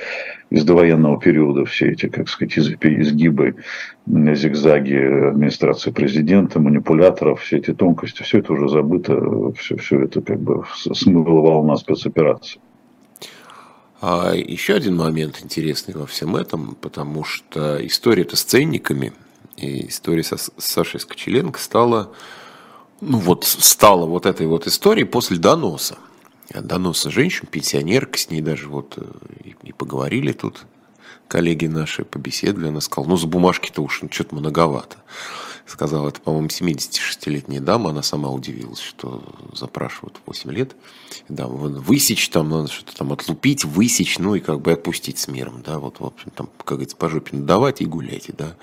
из 0.51 0.63
довоенного 0.63 1.19
периода, 1.19 1.65
все 1.65 1.89
эти, 1.89 2.07
как 2.07 2.29
сказать, 2.29 2.55
изгибы, 2.59 3.55
зигзаги 4.05 5.29
администрации 5.29 5.89
президента, 5.89 6.59
манипуляторов, 6.59 7.41
все 7.41 7.57
эти 7.57 7.73
тонкости, 7.73 8.21
все 8.21 8.39
это 8.39 8.53
уже 8.53 8.69
забыто, 8.69 9.51
все, 9.53 9.75
все 9.77 10.01
это 10.01 10.21
как 10.21 10.39
бы 10.39 10.63
смыло 10.75 11.41
волна 11.41 11.77
спецоперации. 11.77 12.61
А 14.05 14.33
еще 14.35 14.73
один 14.73 14.97
момент 14.97 15.39
интересный 15.41 15.93
во 15.93 16.05
всем 16.05 16.35
этом, 16.35 16.75
потому 16.75 17.23
что 17.23 17.77
история-то 17.87 18.35
с 18.35 18.43
ценниками 18.43 19.13
и 19.55 19.87
история 19.87 20.23
со 20.23 20.35
Сашей 20.57 20.99
Скочеленко 20.99 21.57
стала, 21.57 22.11
ну 22.99 23.17
вот, 23.17 23.45
стала 23.45 24.05
вот 24.05 24.25
этой 24.25 24.45
вот 24.45 24.67
историей 24.67 25.05
после 25.05 25.37
доноса. 25.37 25.97
Доноса 26.53 27.11
женщин, 27.11 27.47
пенсионерка, 27.49 28.17
с 28.19 28.29
ней 28.29 28.41
даже 28.41 28.67
вот 28.67 28.95
э, 28.97 29.05
и, 29.41 29.55
и 29.63 29.71
поговорили 29.71 30.33
тут 30.33 30.65
коллеги 31.29 31.67
наши, 31.67 32.03
побеседовали, 32.03 32.67
она 32.67 32.81
сказала, 32.81 33.11
ну 33.11 33.15
за 33.15 33.27
бумажки-то 33.27 33.81
уж 33.81 34.01
ну, 34.01 34.09
что-то 34.11 34.35
многовато 34.35 34.97
сказала, 35.65 36.09
это, 36.09 36.19
по-моему, 36.21 36.47
76-летняя 36.47 37.61
дама, 37.61 37.91
она 37.91 38.03
сама 38.03 38.29
удивилась, 38.29 38.79
что 38.79 39.23
запрашивают 39.53 40.19
8 40.25 40.51
лет. 40.51 40.75
Да, 41.29 41.47
высечь 41.47 42.29
там, 42.29 42.49
надо 42.49 42.67
что-то 42.69 42.95
там 42.95 43.13
отлупить, 43.13 43.63
высечь, 43.63 44.19
ну 44.19 44.35
и 44.35 44.39
как 44.39 44.61
бы 44.61 44.73
отпустить 44.73 45.19
с 45.19 45.27
миром, 45.27 45.61
да, 45.65 45.79
вот, 45.79 45.99
в 45.99 46.05
общем, 46.05 46.31
там, 46.31 46.49
как 46.57 46.77
говорится, 46.77 46.97
по 46.97 47.07
жопе 47.07 47.37
надавать 47.37 47.81
и 47.81 47.85
гуляйте, 47.85 48.33
да, 48.37 48.55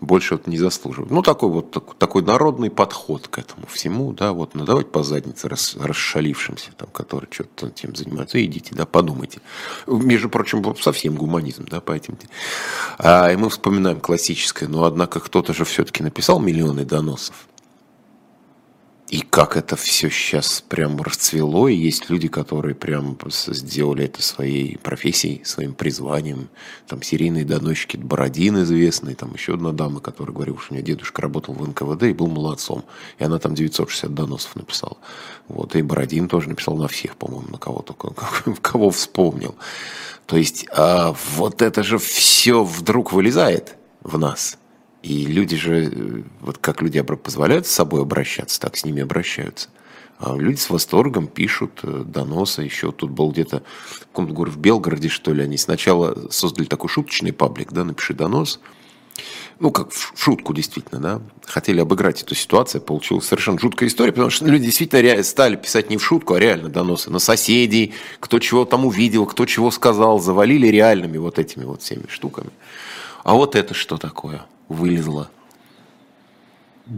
больше 0.00 0.34
вот 0.34 0.46
не 0.46 0.58
заслуживают. 0.58 1.10
Ну, 1.10 1.22
такой 1.22 1.50
вот 1.50 1.70
такой, 1.98 2.22
народный 2.22 2.70
подход 2.70 3.28
к 3.28 3.38
этому 3.38 3.66
всему, 3.66 4.12
да, 4.12 4.32
вот 4.32 4.54
надавать 4.54 4.90
по 4.90 5.02
заднице 5.02 5.48
рас, 5.48 5.76
расшалившимся, 5.78 6.72
там, 6.76 6.88
которые 6.90 7.30
что-то 7.30 7.70
тем 7.70 7.94
занимаются, 7.94 8.44
идите, 8.44 8.74
да, 8.74 8.86
подумайте. 8.86 9.40
Между 9.86 10.28
прочим, 10.28 10.74
совсем 10.76 11.14
гуманизм, 11.14 11.66
да, 11.70 11.80
по 11.80 11.92
этим. 11.92 12.18
А, 12.98 13.30
и 13.30 13.36
мы 13.36 13.50
вспоминаем 13.50 14.00
классическое, 14.00 14.68
но 14.68 14.84
однако 14.84 15.20
кто-то 15.20 15.52
же 15.52 15.64
все-таки 15.64 16.02
написал 16.02 16.39
миллионы 16.40 16.84
доносов. 16.84 17.46
И 19.10 19.22
как 19.22 19.56
это 19.56 19.74
все 19.74 20.08
сейчас 20.08 20.62
прям 20.68 21.02
расцвело, 21.02 21.66
и 21.66 21.74
есть 21.74 22.10
люди, 22.10 22.28
которые 22.28 22.76
прям 22.76 23.18
сделали 23.28 24.04
это 24.04 24.22
своей 24.22 24.78
профессией, 24.78 25.44
своим 25.44 25.74
призванием. 25.74 26.48
Там 26.86 27.02
серийные 27.02 27.44
доносчики 27.44 27.96
Бородин 27.96 28.62
известный, 28.62 29.16
там 29.16 29.34
еще 29.34 29.54
одна 29.54 29.72
дама, 29.72 29.98
которая 29.98 30.32
говорила, 30.32 30.60
что 30.60 30.72
у 30.72 30.74
нее 30.76 30.84
дедушка 30.84 31.22
работал 31.22 31.54
в 31.54 31.68
НКВД 31.68 32.04
и 32.04 32.12
был 32.12 32.28
молодцом. 32.28 32.84
И 33.18 33.24
она 33.24 33.40
там 33.40 33.56
960 33.56 34.14
доносов 34.14 34.54
написала. 34.54 34.96
Вот, 35.48 35.74
и 35.74 35.82
Бородин 35.82 36.28
тоже 36.28 36.48
написал 36.48 36.76
на 36.76 36.86
всех, 36.86 37.16
по-моему, 37.16 37.50
на 37.50 37.58
кого 37.58 37.82
только, 37.82 38.14
кого 38.62 38.90
вспомнил. 38.90 39.56
То 40.26 40.36
есть, 40.36 40.68
а 40.70 41.16
вот 41.34 41.62
это 41.62 41.82
же 41.82 41.98
все 41.98 42.62
вдруг 42.62 43.12
вылезает 43.12 43.74
в 44.04 44.16
нас– 44.18 44.56
и 45.02 45.24
люди 45.26 45.56
же, 45.56 45.90
э, 45.90 46.22
вот 46.40 46.58
как 46.58 46.82
люди 46.82 47.00
позволяют 47.00 47.66
с 47.66 47.70
собой 47.70 48.02
обращаться, 48.02 48.60
так 48.60 48.76
с 48.76 48.84
ними 48.84 49.02
обращаются. 49.02 49.68
А 50.18 50.36
люди 50.36 50.58
с 50.58 50.68
восторгом 50.68 51.26
пишут 51.26 51.80
э, 51.82 52.04
доносы. 52.04 52.62
Еще 52.62 52.92
тут 52.92 53.10
был 53.10 53.30
где-то 53.30 53.62
в 53.86 54.00
каком-то 54.00 54.34
в 54.34 54.58
Белгороде, 54.58 55.08
что 55.08 55.32
ли, 55.32 55.42
они 55.42 55.56
сначала 55.56 56.30
создали 56.30 56.66
такой 56.66 56.90
шуточный 56.90 57.32
паблик, 57.32 57.72
да, 57.72 57.84
напиши 57.84 58.12
донос. 58.12 58.60
Ну, 59.58 59.70
как 59.70 59.92
в 59.92 60.12
шутку, 60.16 60.52
действительно, 60.52 61.00
да. 61.00 61.22
Хотели 61.46 61.80
обыграть 61.80 62.22
эту 62.22 62.34
ситуацию, 62.34 62.82
получилась 62.82 63.26
совершенно 63.26 63.58
жуткая 63.58 63.88
история, 63.88 64.12
потому 64.12 64.30
что 64.30 64.46
люди 64.46 64.66
действительно 64.66 65.22
стали 65.22 65.56
писать 65.56 65.88
не 65.90 65.96
в 65.96 66.04
шутку, 66.04 66.34
а 66.34 66.38
реально 66.38 66.68
доносы 66.68 67.10
на 67.10 67.18
соседей, 67.18 67.94
кто 68.20 68.38
чего 68.38 68.66
там 68.66 68.84
увидел, 68.84 69.24
кто 69.26 69.46
чего 69.46 69.70
сказал, 69.70 70.20
завалили 70.20 70.66
реальными 70.66 71.16
вот 71.16 71.38
этими 71.38 71.64
вот 71.64 71.82
всеми 71.82 72.04
штуками. 72.08 72.50
А 73.24 73.34
вот 73.34 73.56
это 73.56 73.74
что 73.74 73.96
такое? 73.96 74.46
Вылезла. 74.70 75.28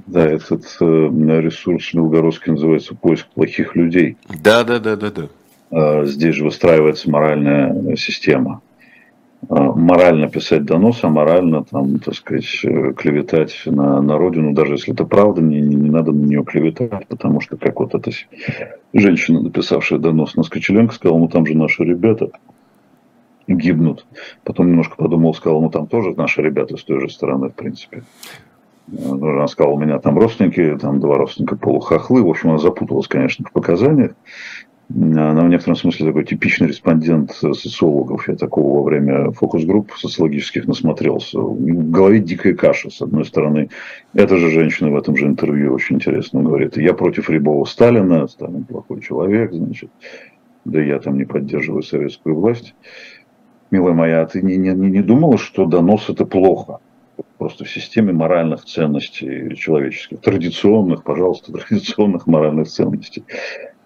Да, 0.07 0.25
этот 0.25 0.65
э, 0.81 0.85
ресурс 0.85 1.93
белгородский 1.93 2.53
называется 2.53 2.95
поиск 2.95 3.27
плохих 3.35 3.75
людей. 3.75 4.17
Да, 4.43 4.63
да, 4.65 4.79
да, 4.79 4.97
да, 4.97 5.11
да. 5.11 5.29
А, 5.71 6.05
здесь 6.05 6.37
же 6.37 6.45
выстраивается 6.45 7.11
моральная 7.11 7.97
система. 7.97 8.63
А, 9.49 9.73
морально 9.73 10.29
писать 10.29 10.65
донос, 10.65 11.01
а 11.03 11.09
морально, 11.09 11.65
там, 11.65 11.99
так 11.99 12.15
сказать, 12.15 12.61
э, 12.65 12.93
клеветать 12.93 13.61
на, 13.67 14.01
на 14.01 14.17
родину, 14.17 14.55
даже 14.55 14.75
если 14.75 14.95
это 14.95 15.05
правда, 15.05 15.43
не, 15.43 15.61
не, 15.61 15.75
не 15.75 15.91
надо 15.91 16.13
на 16.13 16.25
нее 16.25 16.45
клеветать, 16.45 17.07
потому 17.09 17.41
что, 17.41 17.57
как 17.57 17.81
вот 17.81 17.95
эта 17.95 18.13
женщина, 18.95 19.43
написавшая 19.43 19.99
донос 19.99 20.37
на 20.37 20.43
Скочеленко, 20.43 20.95
сказала, 20.95 21.19
ну 21.19 21.29
там 21.29 21.45
же 21.45 21.55
наши 21.55 21.85
ребята, 21.85 22.31
гибнут. 23.47 24.07
Потом 24.45 24.69
немножко 24.69 24.97
подумал, 24.97 25.35
сказал, 25.35 25.61
ну 25.61 25.71
там 25.71 25.87
тоже 25.87 26.15
наши 26.17 26.43
ребята 26.43 26.77
с 26.77 26.85
той 26.85 27.01
же 27.01 27.09
стороны, 27.09 27.49
в 27.49 27.55
принципе. 27.55 28.03
Она 28.89 29.47
сказала, 29.47 29.75
у 29.75 29.79
меня 29.79 29.99
там 29.99 30.19
родственники, 30.19 30.77
там 30.81 31.01
два 31.01 31.17
родственника 31.17 31.57
полухохлы. 31.57 32.23
В 32.23 32.29
общем, 32.29 32.51
она 32.51 32.59
запуталась, 32.59 33.09
конечно, 33.09 33.45
в 33.49 33.53
показаниях. 33.53 34.13
Она 34.95 35.45
в 35.45 35.49
некотором 35.49 35.77
смысле 35.77 36.07
такой 36.07 36.25
типичный 36.25 36.69
респондент 36.69 37.33
социологов. 37.33 38.29
Я 38.29 38.35
такого 38.35 38.79
во 38.79 38.83
время 38.83 39.31
фокус-групп 39.31 39.93
социологических 39.97 40.67
насмотрелся. 40.67 41.39
В 41.39 41.91
голове 41.91 42.19
дикая 42.19 42.55
каша. 42.55 42.91
С 42.91 43.01
одной 43.01 43.25
стороны, 43.25 43.71
эта 44.13 44.37
же 44.37 44.51
женщина 44.51 44.91
в 44.91 44.97
этом 44.97 45.17
же 45.17 45.27
интервью 45.27 45.73
очень 45.73 45.97
интересно 45.97 46.43
говорит. 46.43 46.77
Я 46.77 46.93
против 46.93 47.31
Рябова 47.31 47.65
Сталина, 47.65 48.27
Сталин 48.27 48.65
плохой 48.65 49.01
человек, 49.01 49.53
значит. 49.53 49.91
Да 50.65 50.81
я 50.81 50.99
там 50.99 51.17
не 51.17 51.25
поддерживаю 51.25 51.83
советскую 51.83 52.37
власть 52.37 52.75
милая 53.73 53.95
моя, 53.95 54.25
ты 54.27 54.43
не, 54.43 54.57
не, 54.57 54.71
не 54.71 55.03
думала, 55.03 55.39
что 55.39 55.67
донос 55.67 56.09
это 56.09 56.25
плохо? 56.25 56.79
Просто 57.39 57.65
в 57.65 57.71
системе 57.71 58.13
моральных 58.13 58.65
ценностей 58.65 59.57
человеческих, 59.57 60.21
традиционных, 60.21 61.03
пожалуйста, 61.03 61.53
традиционных 61.53 62.27
моральных 62.27 62.69
ценностей. 62.69 63.25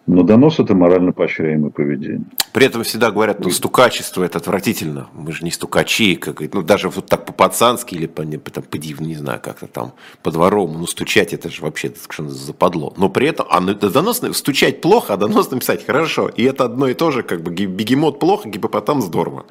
Но 0.06 0.22
донос 0.22 0.60
это 0.60 0.74
морально 0.74 1.12
поощряемое 1.12 1.70
поведение. 1.70 2.26
При 2.52 2.66
этом 2.66 2.84
всегда 2.84 3.10
говорят, 3.10 3.40
ну, 3.40 3.50
стукачество 3.50 4.22
это 4.22 4.38
отвратительно. 4.38 5.08
Мы 5.12 5.32
же 5.32 5.44
не 5.44 5.50
стукачи, 5.50 6.14
как, 6.14 6.40
ну, 6.54 6.62
даже 6.62 6.88
вот 6.88 7.06
так 7.06 7.26
по-пацански 7.26 7.96
или 7.96 8.06
по, 8.06 8.22
по, 8.22 8.60
по 8.60 8.76
не 8.76 9.16
знаю, 9.16 9.40
как-то 9.42 9.66
там 9.66 9.92
по-дворовому, 10.22 10.78
ну, 10.78 10.86
стучать 10.86 11.32
это 11.32 11.50
же 11.50 11.62
вообще 11.62 11.90
совершенно 11.90 12.30
западло. 12.30 12.94
Но 12.96 13.08
при 13.08 13.26
этом, 13.26 13.46
а 13.50 13.60
ну, 13.60 13.74
донос, 13.74 14.22
стучать 14.32 14.80
плохо, 14.80 15.14
а 15.14 15.16
донос 15.16 15.50
написать 15.50 15.84
хорошо. 15.84 16.28
И 16.28 16.44
это 16.44 16.66
одно 16.66 16.86
и 16.86 16.94
то 16.94 17.10
же, 17.10 17.24
как 17.24 17.42
бы 17.42 17.50
бегемот 17.50 18.20
плохо, 18.20 18.48
гипопотам 18.48 19.02
здорово. 19.02 19.46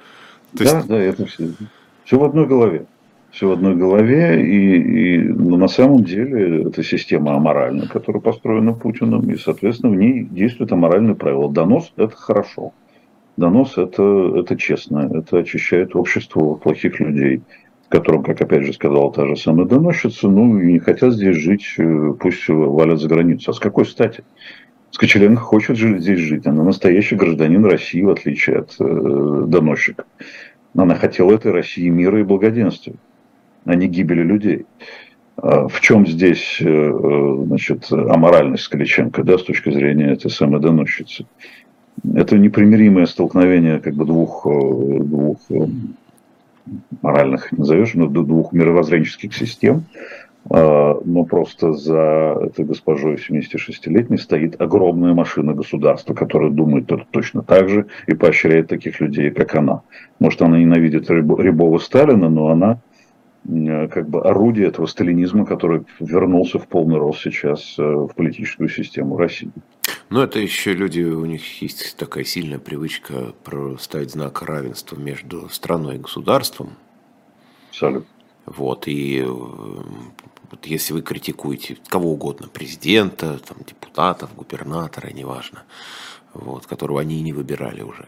То 0.57 0.63
есть... 0.63 0.73
Да, 0.73 0.83
да, 0.87 0.97
это 0.97 1.25
все, 1.25 1.49
все 2.03 2.19
в 2.19 2.23
одной 2.23 2.47
голове. 2.47 2.85
Все 3.31 3.49
в 3.49 3.51
одной 3.51 3.75
голове, 3.75 4.41
и, 4.41 5.17
и 5.17 5.17
ну, 5.17 5.57
на 5.57 5.67
самом 5.67 6.05
деле 6.05 6.69
это 6.69 6.83
система 6.83 7.35
аморальная, 7.35 7.87
которая 7.87 8.21
построена 8.21 8.71
Путиным, 8.73 9.29
и, 9.29 9.35
соответственно, 9.35 9.91
в 9.91 9.97
ней 9.97 10.23
действует 10.23 10.71
аморальное 10.71 11.15
правило. 11.15 11.51
Донос– 11.51 11.91
это 11.97 12.15
хорошо. 12.15 12.71
Донос 13.35 13.77
это,– 13.77 14.31
это 14.37 14.55
честно, 14.55 15.11
это 15.13 15.39
очищает 15.39 15.97
общество 15.97 16.53
плохих 16.53 17.01
людей, 17.01 17.41
которым, 17.89 18.23
как 18.23 18.41
опять 18.41 18.63
же 18.63 18.73
сказала 18.73 19.11
та 19.11 19.27
же 19.27 19.35
самая 19.35 19.65
доносчица, 19.67 20.27
ну, 20.27 20.57
не 20.59 20.79
хотят 20.79 21.13
здесь 21.13 21.35
жить, 21.35 21.65
э, 21.77 22.13
пусть 22.19 22.47
валят 22.47 22.99
за 22.99 23.07
границу. 23.07 23.51
А 23.51 23.53
с 23.53 23.59
какой 23.59 23.85
стати? 23.85 24.23
Скочеленко 24.95 25.41
хочет 25.41 25.77
здесь 25.77 26.19
жить. 26.19 26.47
Она 26.47 26.63
настоящий 26.63 27.17
гражданин 27.17 27.65
России, 27.65 28.01
в 28.01 28.11
отличие 28.11 28.59
от 28.59 28.77
э, 28.79 29.43
доносчика. 29.45 30.05
Она 30.73 30.95
хотела 30.95 31.33
этой 31.33 31.51
России 31.51 31.89
мира 31.89 32.21
и 32.21 32.23
благоденствия, 32.23 32.95
а 33.65 33.75
не 33.75 33.89
гибели 33.89 34.23
людей. 34.23 34.65
А 35.35 35.67
в 35.67 35.81
чем 35.81 36.07
здесь 36.07 36.59
э, 36.61 36.65
э, 36.65 37.43
значит, 37.45 37.91
аморальность 37.91 38.63
Скаличенко, 38.63 39.23
да, 39.23 39.37
с 39.37 39.43
точки 39.43 39.69
зрения 39.69 40.13
этой 40.13 40.31
самой 40.31 40.61
доносчицы? 40.61 41.25
Это 42.13 42.37
непримиримое 42.37 43.05
столкновение 43.05 43.81
как 43.81 43.95
бы 43.95 44.05
двух, 44.05 44.47
э, 44.47 44.49
двух 44.49 45.39
моральных, 47.01 47.51
назовешь, 47.51 47.95
но 47.95 48.07
двух 48.07 48.53
мировоззренческих 48.53 49.35
систем, 49.35 49.83
но 50.47 51.25
просто 51.25 51.73
за 51.73 52.37
этой 52.41 52.65
госпожой 52.65 53.15
76-летней 53.15 54.17
стоит 54.17 54.61
огромная 54.61 55.13
машина 55.15 55.53
государства, 55.53 56.13
которая 56.13 56.51
думает 56.51 56.91
точно 57.11 57.41
так 57.41 57.67
же 57.67 57.87
и 58.05 58.13
поощряет 58.13 58.67
таких 58.67 58.99
людей, 58.99 59.31
как 59.31 59.55
она. 59.55 59.81
Может, 60.19 60.43
она 60.43 60.59
ненавидит 60.59 61.09
Рябова 61.09 61.79
Сталина, 61.79 62.29
но 62.29 62.49
она 62.49 62.79
э, 63.47 63.87
как 63.87 64.07
бы 64.07 64.21
орудие 64.21 64.67
этого 64.67 64.85
сталинизма, 64.85 65.47
который 65.47 65.83
вернулся 65.99 66.59
в 66.59 66.67
полный 66.67 66.99
рост 66.99 67.21
сейчас 67.21 67.75
э, 67.79 67.81
в 67.81 68.13
политическую 68.15 68.69
систему 68.69 69.17
России. 69.17 69.51
Ну, 70.11 70.21
это 70.21 70.37
еще 70.39 70.73
люди, 70.73 71.01
у 71.01 71.25
них 71.25 71.61
есть 71.63 71.97
такая 71.97 72.23
сильная 72.23 72.59
привычка 72.59 73.33
ставить 73.79 74.11
знак 74.11 74.43
равенства 74.43 74.95
между 74.95 75.49
страной 75.49 75.95
и 75.95 75.99
государством. 75.99 76.69
Абсолютно. 77.71 78.07
Вот, 78.45 78.83
и 78.85 79.25
вот 80.51 80.65
если 80.65 80.93
вы 80.93 81.01
критикуете 81.01 81.77
кого 81.87 82.11
угодно, 82.11 82.47
президента, 82.47 83.39
там, 83.39 83.57
депутатов, 83.65 84.35
губернатора, 84.35 85.11
неважно, 85.11 85.63
вот, 86.33 86.65
которого 86.65 87.01
они 87.01 87.19
и 87.19 87.23
не 87.23 87.33
выбирали 87.33 87.81
уже, 87.81 88.07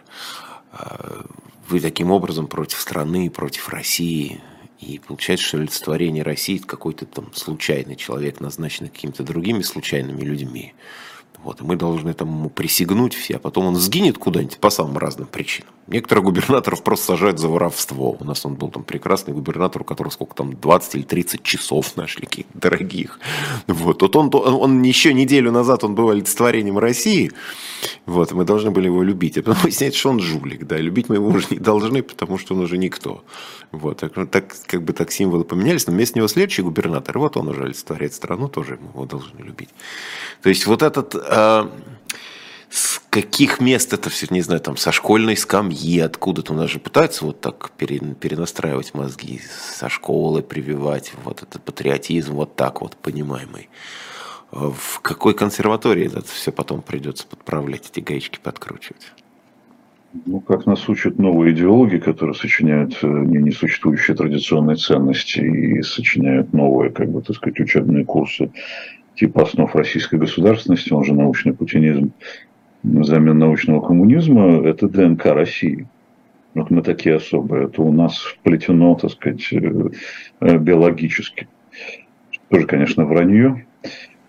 а, 0.72 1.26
вы 1.70 1.80
таким 1.80 2.12
образом 2.12 2.48
против 2.48 2.80
страны, 2.80 3.30
против 3.30 3.70
России, 3.70 4.42
и 4.80 5.00
получается, 5.00 5.46
что 5.46 5.58
олицетворение 5.58 6.24
России– 6.24 6.58
какой-то 6.66 7.06
там 7.06 7.34
случайный 7.34 7.96
человек, 7.96 8.40
назначенный 8.40 8.90
какими-то 8.90 9.24
другими 9.24 9.62
случайными 9.62 10.22
людьми. 10.22 10.76
Вот, 11.44 11.62
и 11.62 11.64
мы 11.64 11.76
должны 11.76 12.14
там 12.14 12.30
ему 12.30 12.50
присягнуть 12.50 13.14
все, 13.14 13.36
а 13.36 13.40
потом 13.40 13.68
он 13.68 13.76
сгинет 13.76 14.18
куда-нибудь 14.18 14.58
по 14.58 14.70
самым 14.70 14.98
разным 14.98 15.28
причинам. 15.28 15.72
Некоторых 15.88 16.26
губернаторов 16.26 16.84
просто 16.84 17.06
сажают 17.06 17.40
за 17.40 17.48
воровство. 17.48 18.18
У 18.20 18.24
нас 18.26 18.46
он 18.46 18.56
был 18.56 18.70
там 18.70 18.84
прекрасный 18.84 19.34
губернатор, 19.34 19.84
у 19.84 19.86
которого 19.86 20.12
сколько 20.12 20.36
там, 20.36 20.54
20 20.54 20.96
или 20.96 21.04
30 21.04 21.44
часов 21.44 21.96
нашли 21.96 22.26
каких 22.26 22.46
дорогих. 22.54 23.20
Вот. 23.68 24.02
Вот 24.02 24.16
он, 24.16 24.30
он, 24.34 24.54
он 24.56 24.82
еще 24.82 25.14
неделю 25.14 25.52
назад 25.52 25.86
он 25.86 25.96
был 25.96 26.10
олицетворением 26.10 26.78
России, 26.78 27.32
вот, 28.06 28.32
мы 28.32 28.46
должны 28.46 28.72
были 28.72 28.88
его 28.88 29.04
любить. 29.04 29.38
А 29.38 29.44
потом 29.44 29.62
выясняется, 29.64 30.00
что 30.00 30.10
он 30.10 30.20
жулик, 30.20 30.66
да, 30.66 30.78
любить 30.78 31.10
мы 31.10 31.16
его 31.16 31.28
уже 31.28 31.48
не 31.52 31.60
должны, 31.60 32.04
потому 32.04 32.38
что 32.38 32.56
он 32.56 32.62
уже 32.62 32.78
никто. 32.78 33.24
Вот, 33.72 33.98
так, 34.00 34.14
так 34.30 34.56
как 34.66 34.84
бы 34.84 34.94
так 34.94 35.12
символы 35.12 35.44
поменялись, 35.44 35.88
но 35.88 35.94
вместо 35.94 36.18
него 36.18 36.28
следующий 36.28 36.62
губернатор, 36.62 37.20
вот 37.20 37.38
он 37.38 37.50
уже 37.50 37.64
олицетворяет 37.64 38.14
страну, 38.14 38.48
тоже 38.48 38.80
мы 38.82 38.90
его 38.90 39.06
должны 39.06 39.40
любить. 39.42 39.70
То 40.42 40.50
есть 40.50 40.66
вот 40.68 40.82
этот 40.82 41.16
э, 41.30 41.70
с 42.70 43.02
каких 43.10 43.60
мест 43.60 43.94
это 43.94 44.10
все, 44.10 44.28
не 44.30 44.42
знаю, 44.42 44.62
там, 44.62 44.78
со 44.78 44.92
школьной 44.92 45.38
скамьи, 45.38 46.00
откуда-то 46.00 46.54
у 46.54 46.56
нас 46.56 46.70
же 46.70 46.80
пытаются 46.80 47.26
вот 47.26 47.42
так 47.42 47.72
перенастраивать 47.72 48.94
мозги, 48.94 49.40
со 49.78 49.90
школы 49.90 50.42
прививать 50.42 51.14
вот 51.24 51.44
этот 51.44 51.64
патриотизм, 51.64 52.34
вот 52.34 52.56
так 52.56 52.82
вот 52.82 52.96
понимаемый. 52.96 53.70
В 54.52 55.02
какой 55.02 55.34
консерватории 55.34 56.08
это 56.08 56.24
все 56.24 56.52
потом 56.52 56.82
придется 56.82 57.28
подправлять, 57.28 57.90
эти 57.92 58.00
гаечки 58.00 58.40
подкручивать? 58.42 59.12
Ну, 60.26 60.40
как 60.40 60.66
нас 60.66 60.88
учат 60.88 61.20
новые 61.20 61.54
идеологи, 61.54 61.98
которые 61.98 62.34
сочиняют 62.34 62.98
э, 63.02 63.08
не 63.08 63.40
несуществующие 63.40 64.16
традиционные 64.16 64.78
ценности 64.78 65.40
и 65.40 65.82
сочиняют 65.82 66.54
новые, 66.54 66.92
как 66.92 67.10
бы, 67.12 67.22
так 67.22 67.36
сказать, 67.36 67.60
учебные 67.60 68.06
курсы 68.06 68.52
типа 69.18 69.44
основ 69.44 69.76
российской 69.76 70.20
государственности, 70.20 70.94
он 70.94 71.04
же 71.04 71.14
научный 71.14 71.54
путинизм, 71.54 72.12
взамен 72.84 73.38
научного 73.38 73.86
коммунизма, 73.86 74.66
это 74.66 74.88
ДНК 74.88 75.26
России. 75.26 75.88
Вот 76.54 76.70
мы 76.72 76.82
такие 76.82 77.16
особые. 77.16 77.66
Это 77.66 77.82
у 77.82 77.92
нас 77.92 78.18
вплетено, 78.18 78.96
так 78.96 79.12
сказать, 79.12 79.48
э, 79.52 79.90
э, 80.42 80.58
биологически. 80.58 81.48
Тоже, 82.50 82.66
конечно, 82.66 83.06
вранье. 83.06 83.66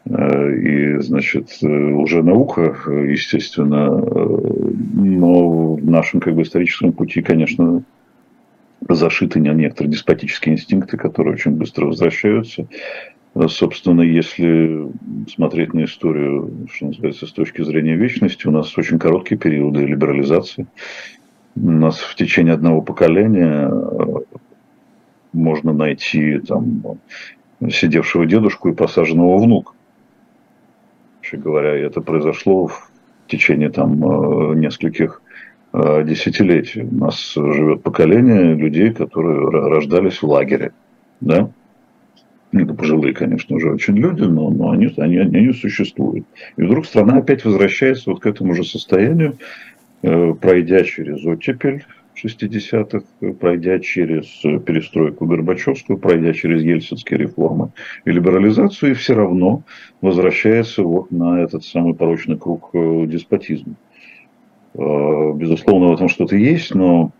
Э, 0.05 0.53
и, 0.55 0.99
значит, 1.01 1.59
уже 1.63 2.23
наука, 2.23 2.77
естественно, 2.91 3.89
но 4.95 5.75
в 5.75 5.91
нашем 5.91 6.21
как 6.21 6.35
бы, 6.35 6.43
историческом 6.43 6.93
пути, 6.93 7.23
конечно, 7.23 7.83
зашиты 8.89 9.41
некоторые 9.41 9.93
деспотические 9.93 10.55
инстинкты, 10.55 10.97
которые 10.97 11.35
очень 11.35 11.53
быстро 11.53 11.87
возвращаются. 11.87 12.67
Собственно, 13.47 14.01
если 14.01 14.91
смотреть 15.29 15.73
на 15.73 15.85
историю, 15.85 16.67
что 16.73 16.87
называется, 16.87 17.27
с 17.27 17.33
точки 17.33 17.63
зрения 17.63 17.95
вечности, 17.95 18.49
у 18.49 18.51
нас 18.51 18.77
очень 18.77 18.99
короткие 18.99 19.39
периоды 19.39 19.85
либерализации. 19.85 20.67
У 21.55 21.71
нас 21.71 21.99
в 21.99 22.17
течение 22.17 22.55
одного 22.55 22.83
поколения 22.83 23.71
э, 23.71 24.05
можно 25.33 25.73
найти 25.73 26.39
там, 26.41 26.99
сидевшего 27.71 28.27
дедушку 28.27 28.71
и 28.71 28.75
посаженного 28.75 29.39
внука. 29.39 29.73
Вообще 31.17 31.37
говоря, 31.37 31.75
это 31.75 32.01
произошло 32.01 32.67
в 32.67 32.91
течение 33.29 33.71
там, 33.71 34.03
э, 34.03 34.55
нескольких 34.55 35.23
э, 35.75 36.03
десятилетий. 36.05 36.83
У 36.83 36.95
нас 36.95 37.35
живет 37.35 37.83
поколение 37.83 38.55
людей, 38.55 38.93
которые 38.93 39.49
рождались 39.49 40.23
в 40.23 40.27
лагере. 40.27 40.73
Да? 41.21 41.51
Это 42.53 42.73
пожилые, 42.73 43.15
конечно, 43.15 43.57
уже 43.57 43.73
очень 43.73 43.97
люди, 43.97 44.23
но, 44.23 44.49
но 44.51 44.71
они, 44.71 44.93
они, 44.97 45.19
они 45.19 45.53
существуют. 45.53 46.27
И 46.57 46.63
вдруг 46.63 46.87
страна 46.87 47.19
опять 47.19 47.45
возвращается 47.45 48.11
вот 48.11 48.21
к 48.21 48.27
этому 48.27 48.55
же 48.55 48.65
состоянию, 48.65 49.37
э, 50.03 50.33
пройдя 50.35 50.83
через 50.83 51.25
оттепель 51.27 51.85
60-х, 52.25 53.33
пройдя 53.39 53.79
через 53.79 54.27
перестройку 54.63 55.27
Горбачевскую, 55.27 55.99
пройдя 55.99 56.33
через 56.33 56.63
ельцинские 56.63 57.19
реформы 57.19 57.71
и 58.05 58.11
либерализацию, 58.11 58.93
и 58.93 58.95
все 58.95 59.15
равно 59.15 59.63
возвращается 60.01 60.83
вот 60.83 61.11
на 61.11 61.43
этот 61.43 61.65
самый 61.65 61.95
порочный 61.95 62.39
круг 62.39 62.71
э, 62.73 63.05
деспотизма. 63.07 63.75
Э, 64.75 65.33
безусловно, 65.35 65.89
в 65.89 65.93
этом 65.93 66.09
что-то 66.09 66.37
есть, 66.37 66.75
но 66.75 67.13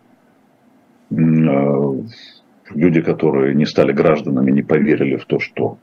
люди, 2.71 3.01
которые 3.01 3.55
не 3.55 3.67
стали 3.67 3.93
гражданами, 3.93 4.51
не 4.51 4.63
поверили 4.63 5.17
в 5.17 5.25
то, 5.25 5.39
что 5.41 5.79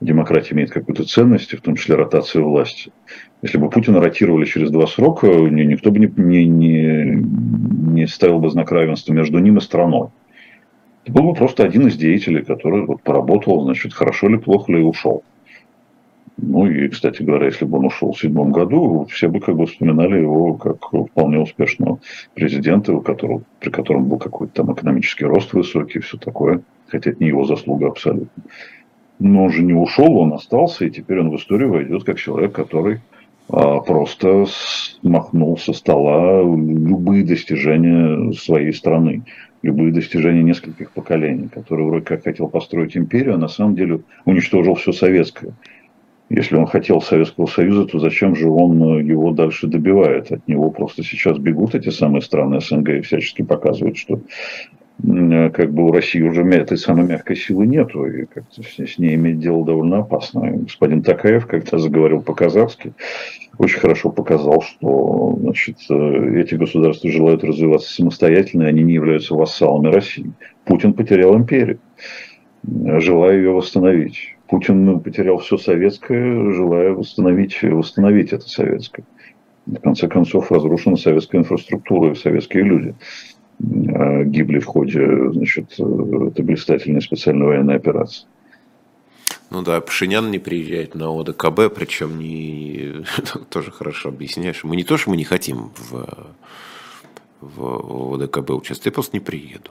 демократия 0.00 0.54
имеет 0.54 0.70
какую-то 0.70 1.04
ценность, 1.04 1.56
в 1.56 1.60
том 1.60 1.76
числе 1.76 1.94
ротацию 1.94 2.44
власти. 2.44 2.92
Если 3.42 3.58
бы 3.58 3.70
Путина 3.70 4.00
ротировали 4.00 4.44
через 4.44 4.70
два 4.70 4.86
срока, 4.86 5.26
никто 5.26 5.90
бы 5.90 5.98
не, 5.98 6.12
не, 6.16 6.46
не, 6.46 7.24
не 7.92 8.06
ставил 8.06 8.38
бы 8.38 8.50
знак 8.50 8.70
равенства 8.72 9.12
между 9.12 9.38
ним 9.38 9.58
и 9.58 9.60
страной. 9.60 10.08
Это 11.04 11.12
был 11.12 11.24
бы 11.24 11.34
просто 11.34 11.64
один 11.64 11.86
из 11.88 11.96
деятелей, 11.96 12.42
который 12.42 12.86
вот 12.86 13.02
поработал, 13.02 13.62
значит, 13.64 13.92
хорошо 13.92 14.28
ли, 14.28 14.38
плохо 14.38 14.72
ли, 14.72 14.80
и 14.80 14.84
ушел. 14.84 15.22
Ну 16.36 16.66
и, 16.66 16.88
кстати 16.88 17.22
говоря, 17.22 17.46
если 17.46 17.64
бы 17.64 17.78
он 17.78 17.86
ушел 17.86 18.12
в 18.12 18.18
седьмом 18.18 18.50
году, 18.50 19.06
все 19.10 19.28
бы 19.28 19.38
как 19.40 19.56
бы 19.56 19.66
вспоминали 19.66 20.18
его 20.18 20.54
как 20.54 20.78
вполне 20.88 21.38
успешного 21.38 22.00
президента, 22.34 22.92
у 22.92 23.00
которого, 23.00 23.42
при 23.60 23.70
котором 23.70 24.08
был 24.08 24.18
какой-то 24.18 24.52
там 24.52 24.72
экономический 24.72 25.26
рост 25.26 25.52
высокий 25.52 26.00
все 26.00 26.18
такое. 26.18 26.62
Хотя 26.88 27.10
это 27.10 27.22
не 27.22 27.28
его 27.28 27.44
заслуга 27.44 27.88
абсолютно. 27.88 28.42
Но 29.20 29.44
он 29.44 29.50
же 29.50 29.62
не 29.62 29.74
ушел, 29.74 30.16
он 30.18 30.32
остался, 30.32 30.84
и 30.84 30.90
теперь 30.90 31.20
он 31.20 31.30
в 31.30 31.36
историю 31.36 31.70
войдет 31.70 32.02
как 32.02 32.18
человек, 32.18 32.52
который 32.52 33.00
а, 33.48 33.78
просто 33.80 34.46
смахнул 34.46 35.56
со 35.56 35.72
стола 35.72 36.42
любые 36.42 37.24
достижения 37.24 38.32
своей 38.32 38.72
страны, 38.72 39.22
любые 39.62 39.92
достижения 39.92 40.42
нескольких 40.42 40.90
поколений, 40.90 41.48
который 41.48 41.86
вроде 41.86 42.04
как 42.04 42.24
хотел 42.24 42.48
построить 42.48 42.96
империю, 42.96 43.34
а 43.34 43.38
на 43.38 43.48
самом 43.48 43.76
деле 43.76 44.00
уничтожил 44.24 44.74
все 44.74 44.92
советское. 44.92 45.52
Если 46.30 46.56
он 46.56 46.66
хотел 46.66 47.00
Советского 47.02 47.46
Союза, 47.46 47.84
то 47.84 47.98
зачем 47.98 48.34
же 48.34 48.48
он 48.48 48.82
э, 48.82 49.02
его 49.02 49.32
дальше 49.32 49.66
добивает? 49.66 50.32
От 50.32 50.46
него 50.48 50.70
просто 50.70 51.02
сейчас 51.02 51.38
бегут 51.38 51.74
эти 51.74 51.90
самые 51.90 52.22
страны 52.22 52.60
СНГ 52.60 52.88
и 52.88 53.00
всячески 53.02 53.42
показывают, 53.42 53.98
что 53.98 54.20
э, 55.02 55.50
как 55.50 55.70
бы 55.72 55.84
у 55.84 55.92
России 55.92 56.22
уже 56.22 56.42
этой 56.42 56.78
самой 56.78 57.06
мягкой 57.06 57.36
силы 57.36 57.66
нету, 57.66 58.06
и 58.06 58.24
как-то 58.24 58.62
с 58.62 58.98
ней 58.98 59.16
иметь 59.16 59.38
дело 59.38 59.66
довольно 59.66 59.98
опасно. 59.98 60.46
И 60.46 60.58
господин 60.60 61.02
Такаев, 61.02 61.46
когда 61.46 61.76
заговорил 61.76 62.22
по-казахски, 62.22 62.94
очень 63.58 63.80
хорошо 63.80 64.08
показал, 64.08 64.62
что 64.62 65.36
значит, 65.38 65.76
э, 65.90 66.40
эти 66.40 66.54
государства 66.54 67.10
желают 67.10 67.44
развиваться 67.44 67.92
самостоятельно, 67.92 68.62
и 68.62 68.68
они 68.68 68.82
не 68.82 68.94
являются 68.94 69.34
вассалами 69.34 69.92
России. 69.92 70.32
Путин 70.64 70.94
потерял 70.94 71.36
империю, 71.36 71.80
желая 72.62 73.36
ее 73.36 73.50
восстановить. 73.50 74.33
Путин 74.48 74.84
ну, 74.84 75.00
потерял 75.00 75.38
все 75.38 75.56
советское, 75.56 76.52
желая 76.52 76.92
восстановить, 76.92 77.62
восстановить 77.62 78.32
это 78.32 78.48
советское. 78.48 79.04
В 79.66 79.76
конце 79.76 80.08
концов, 80.08 80.52
разрушена 80.52 80.96
советская 80.96 81.40
инфраструктура 81.40 82.12
и 82.12 82.14
советские 82.14 82.64
люди 82.64 82.94
а, 83.60 84.24
гибли 84.24 84.58
в 84.58 84.66
ходе 84.66 85.30
значит, 85.30 85.72
этой 85.72 86.44
блистательной 86.44 87.00
специальной 87.00 87.46
военной 87.46 87.76
операции. 87.76 88.26
Ну 89.50 89.62
да, 89.62 89.80
Пашинян 89.80 90.30
не 90.30 90.38
приезжает 90.38 90.94
на 90.94 91.08
ОДКБ, 91.18 91.74
причем 91.74 92.18
не 92.18 93.04
тоже 93.50 93.70
хорошо 93.70 94.10
объясняешь. 94.10 94.64
Мы 94.64 94.76
не 94.76 94.84
то, 94.84 94.98
что 94.98 95.10
мы 95.10 95.16
не 95.16 95.24
хотим 95.24 95.70
в, 95.76 96.26
в 97.40 98.14
ОДКБ 98.14 98.50
участвовать, 98.50 98.86
я 98.86 98.92
просто 98.92 99.16
не 99.16 99.20
приеду. 99.20 99.70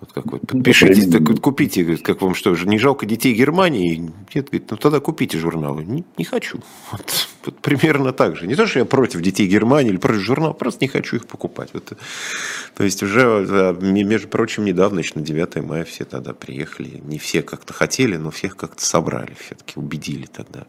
Вот 0.00 0.12
как 0.12 0.26
вы 0.26 0.38
подпишитесь, 0.38 1.10
так 1.10 1.22
вот 1.22 1.40
купите, 1.40 1.96
как 1.96 2.22
вам 2.22 2.34
что, 2.34 2.54
не 2.54 2.78
жалко 2.78 3.04
детей 3.04 3.34
Германии? 3.34 4.12
Нет, 4.34 4.46
говорит, 4.46 4.70
ну 4.70 4.76
тогда 4.76 5.00
купите 5.00 5.38
журналы. 5.38 5.84
Не, 5.84 6.04
не 6.16 6.24
хочу. 6.24 6.60
Вот. 6.92 7.28
Вот 7.44 7.60
примерно 7.60 8.12
так 8.12 8.36
же. 8.36 8.46
Не 8.46 8.54
то, 8.54 8.66
что 8.66 8.80
я 8.80 8.84
против 8.84 9.20
детей 9.20 9.46
Германии 9.46 9.90
или 9.90 9.98
против 9.98 10.20
журнала, 10.20 10.52
просто 10.52 10.84
не 10.84 10.88
хочу 10.88 11.16
их 11.16 11.26
покупать. 11.26 11.70
Вот, 11.72 11.92
то 12.74 12.84
есть 12.84 13.02
уже, 13.02 13.76
между 13.80 14.28
прочим, 14.28 14.64
недавно, 14.64 14.98
еще 14.98 15.12
на 15.14 15.22
9 15.22 15.56
мая 15.64 15.84
все 15.84 16.04
тогда 16.04 16.34
приехали. 16.34 17.00
Не 17.04 17.18
все 17.18 17.42
как-то 17.42 17.72
хотели, 17.72 18.16
но 18.16 18.30
всех 18.30 18.56
как-то 18.56 18.84
собрали, 18.84 19.34
все-таки 19.38 19.74
убедили 19.76 20.26
тогда 20.26 20.66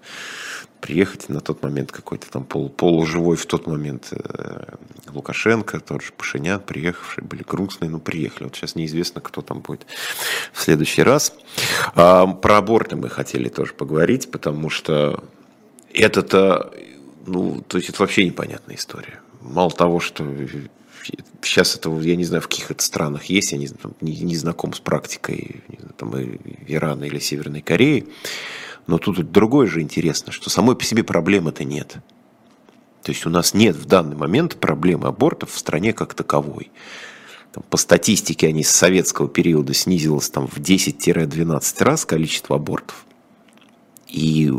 приехать 0.80 1.30
на 1.30 1.42
тот 1.42 1.62
момент 1.62 1.92
какой-то 1.92 2.30
там 2.30 2.46
пол, 2.46 2.70
полуживой 2.70 3.36
в 3.36 3.46
тот 3.46 3.68
момент 3.68 4.10
э, 4.12 4.76
Лукашенко, 5.10 5.80
тот 5.80 6.02
же 6.02 6.12
Пашинян, 6.14 6.60
приехавшие 6.60 7.24
были 7.26 7.44
грустные, 7.44 7.90
но 7.90 8.00
приехали. 8.00 8.46
Вот 8.46 8.56
сейчас 8.56 8.76
неизвестно, 8.76 9.22
кто 9.22 9.42
там 9.42 9.60
будет 9.60 9.86
в 10.54 10.62
следующий 10.62 11.04
раз. 11.04 11.34
А, 11.96 12.28
про 12.28 12.58
аборты 12.58 12.96
мы 12.96 13.10
хотели 13.10 13.50
тоже 13.50 13.74
поговорить, 13.74 14.32
потому 14.32 14.70
что 14.70 15.24
это-то, 15.94 16.74
ну, 17.26 17.64
то 17.68 17.78
есть 17.78 17.90
это 17.90 18.02
вообще 18.02 18.26
непонятная 18.26 18.76
история. 18.76 19.20
Мало 19.42 19.72
того, 19.72 20.00
что 20.00 20.26
сейчас 21.42 21.76
это, 21.76 21.90
я 22.00 22.16
не 22.16 22.26
знаю, 22.26 22.42
в 22.42 22.48
каких 22.48 22.72
это 22.72 22.84
странах 22.84 23.26
есть, 23.26 23.52
я 23.52 23.58
не, 23.58 23.70
не, 24.02 24.18
не 24.20 24.36
знаком 24.36 24.74
с 24.74 24.80
практикой 24.80 25.64
там, 25.98 26.14
Ирана 26.68 27.06
или 27.06 27.20
Северной 27.20 27.62
Кореи, 27.62 28.08
но 28.88 28.98
тут 28.98 29.32
другое 29.32 29.68
же 29.68 29.82
интересно, 29.82 30.32
что 30.32 30.50
самой 30.50 30.76
по 30.76 30.84
себе 30.84 31.04
проблемы-то 31.04 31.64
нет. 31.64 31.98
То 33.04 33.12
есть 33.12 33.26
у 33.26 33.30
нас 33.30 33.54
нет 33.54 33.76
в 33.76 33.86
данный 33.86 34.16
момент 34.16 34.58
проблемы 34.58 35.08
абортов 35.08 35.52
в 35.52 35.58
стране 35.58 35.94
как 35.94 36.14
таковой. 36.14 36.72
Там, 37.54 37.64
по 37.70 37.78
статистике 37.78 38.48
они 38.48 38.64
с 38.64 38.70
советского 38.70 39.28
периода 39.28 39.74
снизилось 39.74 40.30
там, 40.30 40.48
в 40.48 40.58
10-12 40.58 41.84
раз 41.84 42.06
количество 42.06 42.58
абортов. 42.58 43.06
И, 44.10 44.52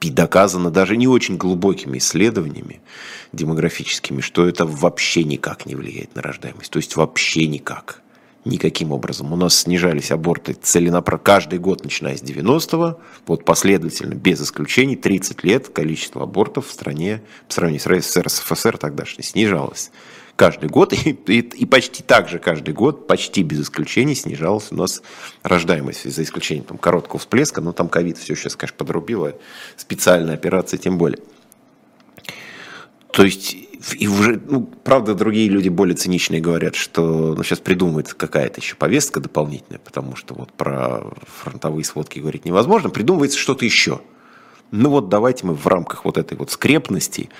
доказано 0.00 0.70
даже 0.70 0.96
не 0.96 1.08
очень 1.08 1.36
глубокими 1.36 1.98
исследованиями 1.98 2.80
демографическими, 3.32 4.20
что 4.20 4.46
это 4.46 4.66
вообще 4.66 5.24
никак 5.24 5.66
не 5.66 5.74
влияет 5.74 6.14
на 6.14 6.22
рождаемость. 6.22 6.70
То 6.70 6.78
есть 6.78 6.96
вообще 6.96 7.46
никак. 7.46 8.02
Никаким 8.44 8.92
образом. 8.92 9.32
У 9.32 9.36
нас 9.36 9.58
снижались 9.58 10.10
аборты 10.10 10.52
целенаправленно 10.52 11.24
каждый 11.24 11.58
год, 11.58 11.82
начиная 11.82 12.16
с 12.18 12.22
90-го, 12.22 13.00
вот 13.26 13.44
последовательно, 13.46 14.14
без 14.14 14.42
исключений, 14.42 14.96
30 14.96 15.42
лет 15.44 15.68
количество 15.68 16.24
абортов 16.24 16.66
в 16.66 16.70
стране, 16.70 17.22
по 17.48 17.54
сравнению 17.54 17.80
с 17.80 17.86
РСФСР, 17.86 18.28
СФСР 18.28 18.76
тогдашней, 18.76 19.24
снижалось 19.24 19.90
каждый 20.36 20.68
год, 20.68 20.92
и, 20.92 21.10
и, 21.10 21.38
и 21.40 21.66
почти 21.66 22.02
так 22.02 22.28
же 22.28 22.38
каждый 22.38 22.74
год, 22.74 23.06
почти 23.06 23.42
без 23.42 23.62
исключений, 23.62 24.14
снижалась 24.14 24.68
у 24.70 24.76
нас 24.76 25.02
рождаемость, 25.42 26.10
за 26.10 26.22
исключением 26.22 26.64
там, 26.64 26.78
короткого 26.78 27.18
всплеска, 27.18 27.60
но 27.60 27.72
там 27.72 27.88
ковид 27.88 28.18
все 28.18 28.34
сейчас, 28.34 28.56
конечно, 28.56 28.76
подрубило, 28.78 29.34
специальная 29.76 30.34
операция 30.34 30.78
тем 30.78 30.98
более. 30.98 31.20
То 33.12 33.22
есть, 33.22 33.56
и 33.96 34.08
уже, 34.08 34.40
ну, 34.44 34.62
правда, 34.82 35.14
другие 35.14 35.48
люди 35.48 35.68
более 35.68 35.94
циничные 35.94 36.40
говорят, 36.40 36.74
что 36.74 37.34
ну, 37.36 37.44
сейчас 37.44 37.60
придумывается 37.60 38.16
какая-то 38.16 38.60
еще 38.60 38.74
повестка 38.74 39.20
дополнительная, 39.20 39.78
потому 39.78 40.16
что 40.16 40.34
вот 40.34 40.52
про 40.52 41.04
фронтовые 41.42 41.84
сводки 41.84 42.18
говорить 42.18 42.44
невозможно, 42.44 42.90
придумывается 42.90 43.38
что-то 43.38 43.64
еще. 43.64 44.00
Ну 44.72 44.90
вот 44.90 45.08
давайте 45.08 45.46
мы 45.46 45.54
в 45.54 45.64
рамках 45.68 46.04
вот 46.04 46.18
этой 46.18 46.36
вот 46.36 46.50
скрепности 46.50 47.30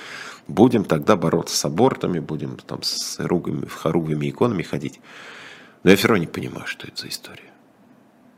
будем 0.48 0.85
тогда 0.85 1.16
бороться 1.16 1.57
с 1.57 1.64
абортами, 1.64 2.18
будем 2.18 2.57
там 2.66 2.83
с 2.83 3.18
ругами, 3.20 3.66
хоругвыми 3.66 4.30
иконами 4.30 4.62
ходить. 4.62 5.00
Но 5.83 5.90
я 5.90 5.96
все 5.96 6.09
равно 6.09 6.22
не 6.22 6.28
понимаю, 6.28 6.66
что 6.66 6.87
это 6.87 7.02
за 7.02 7.09
история. 7.09 7.52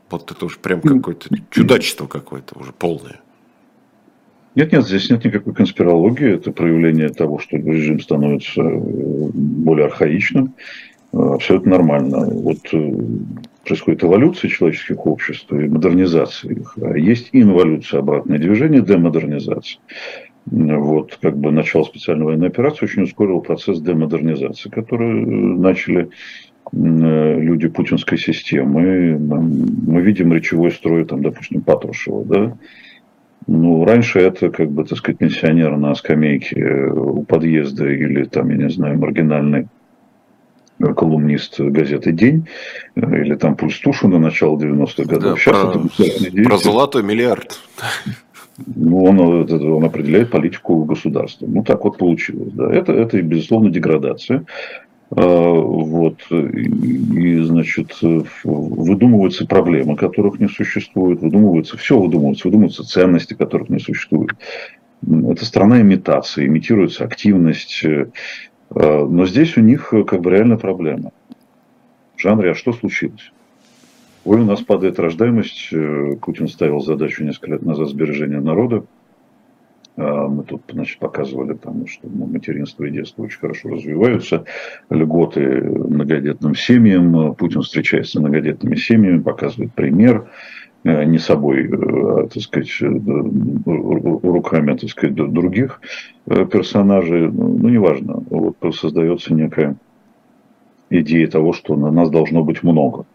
Вот 0.09 0.31
это 0.31 0.45
уже 0.45 0.57
прям 0.59 0.81
какое-то 0.81 1.29
чудачество 1.49 2.07
какое-то 2.07 2.57
уже 2.57 2.71
полное. 2.71 3.19
Нет, 4.55 4.71
нет, 4.71 4.87
здесь 4.87 5.09
нет 5.09 5.23
никакой 5.23 5.53
конспирологии. 5.53 6.33
Это 6.33 6.51
проявление 6.51 7.09
того, 7.09 7.37
что 7.37 7.57
режим 7.57 7.99
становится 7.99 8.61
э, 8.61 8.79
более 9.33 9.85
архаичным. 9.85 10.55
Э, 11.13 11.17
абсолютно 11.35 11.71
нормально. 11.71 12.25
Вот 12.25 12.57
э, 12.73 12.93
происходит 13.63 14.03
эволюция 14.03 14.49
человеческих 14.49 15.05
обществ 15.05 15.51
и 15.51 15.67
модернизация 15.67 16.53
их. 16.53 16.75
А 16.81 16.97
есть 16.97 17.29
инволюция, 17.33 17.99
обратное 17.99 18.39
движение, 18.39 18.81
демодернизация. 18.81 19.79
Вот, 20.49 21.17
как 21.21 21.37
бы 21.37 21.51
начало 21.51 21.83
специальной 21.83 22.25
военной 22.25 22.47
операции 22.47 22.85
очень 22.85 23.03
ускорил 23.03 23.41
процесс 23.41 23.81
демодернизации, 23.81 24.69
который 24.69 25.25
начали 25.25 26.09
люди 26.71 27.67
путинской 27.67 28.17
системы. 28.17 29.17
Мы 29.17 30.01
видим 30.01 30.33
речевой 30.33 30.71
строй, 30.71 31.05
там, 31.05 31.21
допустим, 31.21 31.61
Патрушева, 31.61 32.25
да, 32.25 32.57
ну, 33.47 33.85
раньше 33.85 34.19
это, 34.19 34.49
как 34.49 34.69
бы, 34.71 34.83
так 34.83 34.97
сказать, 34.97 35.19
пенсионер 35.19 35.77
на 35.77 35.95
скамейке 35.95 36.61
у 36.91 37.23
подъезда 37.23 37.87
или 37.89 38.25
там, 38.25 38.49
я 38.49 38.57
не 38.57 38.69
знаю, 38.69 38.99
маргинальный 38.99 39.67
колумнист 40.79 41.59
газеты 41.59 42.11
«День» 42.11 42.47
или 42.95 43.35
там 43.35 43.55
«Пульс 43.55 43.79
Тушина» 43.79 44.19
начала 44.19 44.57
90-х 44.57 45.05
годов. 45.05 45.33
Да, 45.33 45.35
Сейчас 45.37 45.71
про, 45.71 46.03
это 46.03 46.43
про 46.43 46.57
золотой 46.57 47.03
миллиард. 47.03 47.57
Ну, 48.65 49.03
он, 49.03 49.19
он 49.19 49.83
определяет 49.83 50.31
политику 50.31 50.83
государства. 50.83 51.45
Ну, 51.47 51.63
так 51.63 51.83
вот 51.83 51.97
получилось. 51.97 52.51
Да. 52.53 52.73
Это, 52.73 52.91
это, 52.93 53.21
безусловно, 53.21 53.69
деградация. 53.69 54.45
А, 55.09 55.21
вот, 55.21 56.19
и, 56.31 57.39
значит, 57.39 57.97
выдумываются 58.43 59.45
проблемы, 59.45 59.95
которых 59.95 60.39
не 60.39 60.47
существует, 60.47 61.21
выдумываются, 61.21 61.77
все 61.77 61.97
выдумывается, 61.97 62.47
выдумываются 62.47 62.83
ценности, 62.83 63.33
которых 63.33 63.69
не 63.69 63.79
существует. 63.79 64.31
Это 65.01 65.45
страна 65.45 65.81
имитации, 65.81 66.47
имитируется 66.47 67.05
активность, 67.05 67.85
а, 67.85 69.05
но 69.05 69.25
здесь 69.27 69.55
у 69.55 69.61
них 69.61 69.93
как 70.07 70.21
бы 70.21 70.31
реальная 70.31 70.57
проблема. 70.57 71.11
В 72.15 72.21
жанре, 72.21 72.51
а 72.51 72.55
что 72.55 72.73
случилось? 72.73 73.31
Ой, 74.27 74.41
у 74.41 74.43
нас 74.43 74.61
падает 74.61 74.99
рождаемость, 74.99 75.69
Путин 76.21 76.49
ставил 76.49 76.81
задачу 76.81 77.23
несколько 77.23 77.51
лет 77.51 77.61
назад 77.61 77.87
сбережения 77.87 78.41
народа, 78.41 78.83
а, 79.95 80.27
мы 80.27 80.43
тут 80.43 80.63
значит, 80.69 80.99
показывали, 80.99 81.53
там, 81.53 81.87
что 81.87 82.09
материнство 82.09 82.83
и 82.83 82.91
детство 82.91 83.23
очень 83.23 83.39
хорошо 83.39 83.69
развиваются, 83.69 84.43
льготы 84.89 85.61
многодетным 85.61 86.55
семьям. 86.55 87.35
Путин 87.35 87.61
встречается 87.61 88.11
с 88.11 88.19
многодетными 88.19 88.75
семьями, 88.75 89.21
показывает 89.21 89.73
пример 89.73 90.29
э, 90.83 91.05
не 91.05 91.19
собой, 91.19 91.63
э, 91.63 91.69
а, 91.71 92.27
так 92.27 92.43
сказать, 92.43 92.69
э, 92.81 92.85
руками, 92.85 94.75
так 94.75 94.89
сказать, 94.89 95.15
других 95.15 95.79
персонажей, 96.25 97.31
ну, 97.31 97.57
ну, 97.57 97.69
неважно, 97.69 98.21
вот 98.29 98.57
создается 98.75 99.33
некая 99.33 99.77
идея 100.89 101.27
того, 101.27 101.53
что 101.53 101.77
на 101.77 101.91
нас 101.91 102.09
должно 102.09 102.43
быть 102.43 102.61
много. 102.63 103.05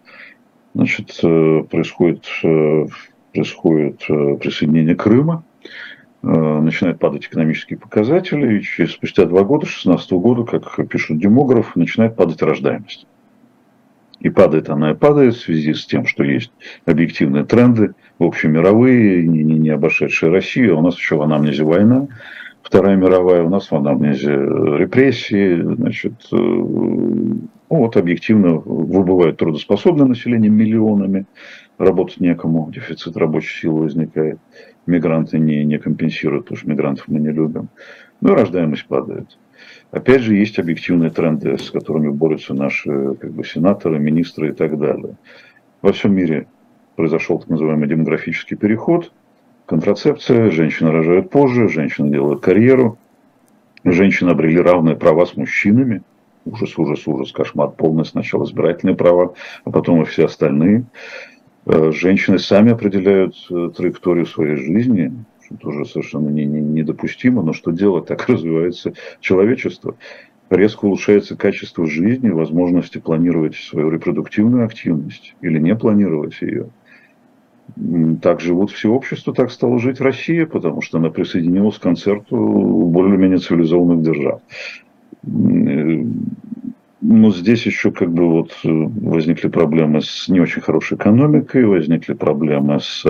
Значит, 0.75 1.19
происходит, 1.21 2.27
происходит 3.33 3.99
присоединение 4.41 4.95
Крыма, 4.95 5.45
Э, 6.25 6.61
начинают 6.61 7.01
падать 7.01 7.27
экономические 7.27 7.79
показатели, 7.79 8.59
и 8.59 8.63
через, 8.63 8.93
спустя 8.93 9.25
два 9.25 9.43
года, 9.43 9.67
2016 9.67 10.13
года, 10.13 10.45
как 10.45 10.89
пишут 10.89 11.19
демографы, 11.19 11.79
начинает 11.79 12.15
падать 12.15 12.43
рождаемость. 12.43 13.07
И 14.21 14.31
падает 14.31 14.71
она 14.71 14.93
и 14.93 14.95
падает 14.95 15.35
в 15.35 15.41
связи 15.41 15.75
с 15.75 15.85
тем, 15.85 16.07
что 16.07 16.23
есть 16.23 16.53
объективные 16.87 17.45
тренды, 17.45 17.95
общемировые, 18.21 19.27
не, 19.27 19.43
не, 19.43 19.59
не 19.59 19.71
обошедшие 19.71 20.31
Россию. 20.31 20.77
А 20.77 20.79
у 20.79 20.83
нас 20.83 20.97
еще 20.97 21.17
в 21.17 21.23
анамнезе 21.23 21.65
война, 21.65 22.07
Вторая 22.63 22.97
мировая, 22.97 23.43
у 23.43 23.49
нас 23.49 23.71
в 23.71 23.75
анамнезе 23.75 24.33
репрессии. 24.33 25.61
Значит, 25.61 26.15
э, 26.33 26.37
ну, 26.37 27.49
вот 27.69 27.97
объективно 27.97 28.55
выбывает 28.55 29.39
трудоспособное 29.39 30.07
население 30.07 30.51
миллионами, 30.51 31.27
работать 31.79 32.21
некому, 32.21 32.71
дефицит 32.73 33.17
рабочей 33.17 33.61
силы 33.61 33.83
возникает 33.83 34.39
мигранты 34.87 35.39
не, 35.39 35.65
не 35.65 35.79
компенсируют, 35.79 36.45
потому 36.45 36.59
что 36.59 36.69
мигрантов 36.69 37.09
мы 37.09 37.21
не 37.21 37.31
любим. 37.31 37.69
Ну 38.21 38.33
и 38.33 38.37
рождаемость 38.37 38.87
падает. 38.87 39.39
Опять 39.91 40.23
же, 40.23 40.35
есть 40.35 40.59
объективные 40.59 41.11
тренды, 41.11 41.59
с 41.59 41.71
которыми 41.71 42.09
борются 42.09 42.55
наши 42.55 43.15
как 43.15 43.33
бы, 43.33 43.45
сенаторы, 43.45 43.99
министры 43.99 44.51
и 44.51 44.53
так 44.53 44.79
далее. 44.79 45.17
Во 45.83 45.93
всем 45.93 46.15
мире 46.15 46.47
произошел 46.97 47.39
так 47.39 47.49
называемый 47.49 47.89
демографический 47.89 48.57
переход, 48.57 49.13
контрацепция, 49.73 50.51
женщины 50.51 50.91
рожают 50.91 51.31
позже, 51.31 51.67
женщины 51.67 52.11
делают 52.11 52.43
карьеру, 52.43 52.99
женщины 53.85 54.29
обрели 54.29 54.61
равные 54.61 54.97
права 54.97 55.25
с 55.25 55.35
мужчинами, 55.35 56.03
ужас, 56.45 56.77
ужас, 56.77 57.09
ужас, 57.09 57.33
кошмар 57.33 57.71
полный, 57.71 58.05
сначала 58.05 58.45
избирательные 58.45 58.97
права, 58.97 59.33
а 59.65 59.71
потом 59.71 60.03
и 60.03 60.05
все 60.05 60.27
остальные. 60.27 60.85
Э, 61.65 61.91
женщины 61.91 62.39
сами 62.39 62.73
определяют 62.73 63.35
э, 63.51 63.71
траекторию 63.75 64.27
своей 64.27 64.57
жизни, 64.57 65.11
что 65.47 65.57
тоже 65.57 65.87
совершенно 65.87 66.29
не, 66.29 66.45
не, 66.45 66.61
недопустимо, 66.61 67.43
но 67.43 67.55
что 67.55 67.71
делать, 67.71 68.05
так 68.05 68.29
развивается 68.29 68.93
человечество. 69.21 69.95
Резко 70.51 70.85
улучшается 70.85 71.35
качество 71.35 71.87
жизни, 71.87 72.29
возможности 72.29 72.99
планировать 72.99 73.55
свою 73.55 73.89
репродуктивную 73.89 74.67
активность 74.67 75.35
или 75.41 75.59
не 75.59 75.75
планировать 75.75 76.43
ее. 76.43 76.69
Так 78.21 78.41
живут 78.41 78.71
все 78.71 78.91
общества, 78.91 79.35
так 79.35 79.51
стало 79.51 79.79
жить 79.79 80.01
Россия, 80.01 80.47
потому 80.47 80.83
что 80.83 80.99
она 80.99 81.11
присоединилась 81.11 81.79
к 81.79 81.83
концерту 81.83 82.37
более-менее 82.37 83.39
цивилизованных 83.39 84.03
держав. 84.03 84.41
Э, 85.25 86.05
но 87.05 87.31
здесь 87.33 87.67
еще 87.67 87.91
как 87.91 88.13
бы 88.13 88.29
вот 88.29 88.53
э, 88.65 88.69
возникли 88.69 89.49
проблемы 89.49 90.03
с 90.03 90.29
не 90.29 90.41
очень 90.41 90.63
хорошей 90.63 90.97
экономикой, 90.97 91.65
возникли 91.65 92.15
проблемы 92.15 92.79
с 92.81 93.05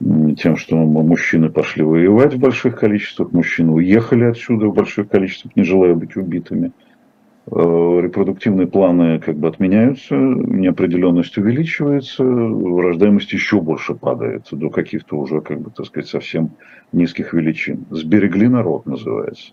тем, 0.00 0.56
что 0.56 0.76
мужчины 0.76 1.48
пошли 1.50 1.82
воевать 1.82 2.34
в 2.34 2.38
больших 2.38 2.78
количествах, 2.78 3.32
мужчины 3.32 3.72
уехали 3.72 4.24
отсюда 4.24 4.66
в 4.66 4.74
больших 4.74 5.08
количествах, 5.08 5.54
не 5.56 5.62
желая 5.62 5.94
быть 5.94 6.16
убитыми. 6.16 6.72
Э, 7.46 8.00
репродуктивные 8.00 8.66
планы 8.66 9.18
как 9.18 9.36
бы 9.36 9.48
отменяются, 9.48 10.14
неопределенность 10.14 11.36
увеличивается, 11.36 12.24
рождаемость 12.24 13.32
еще 13.32 13.60
больше 13.60 13.94
падает 13.94 14.46
до 14.50 14.70
каких-то 14.70 15.16
уже, 15.18 15.42
как 15.42 15.60
бы, 15.60 15.70
так 15.70 15.84
сказать, 15.84 16.08
совсем 16.08 16.52
низких 16.92 17.34
величин. 17.34 17.84
Сберегли 17.90 18.48
народ, 18.48 18.86
называется. 18.86 19.52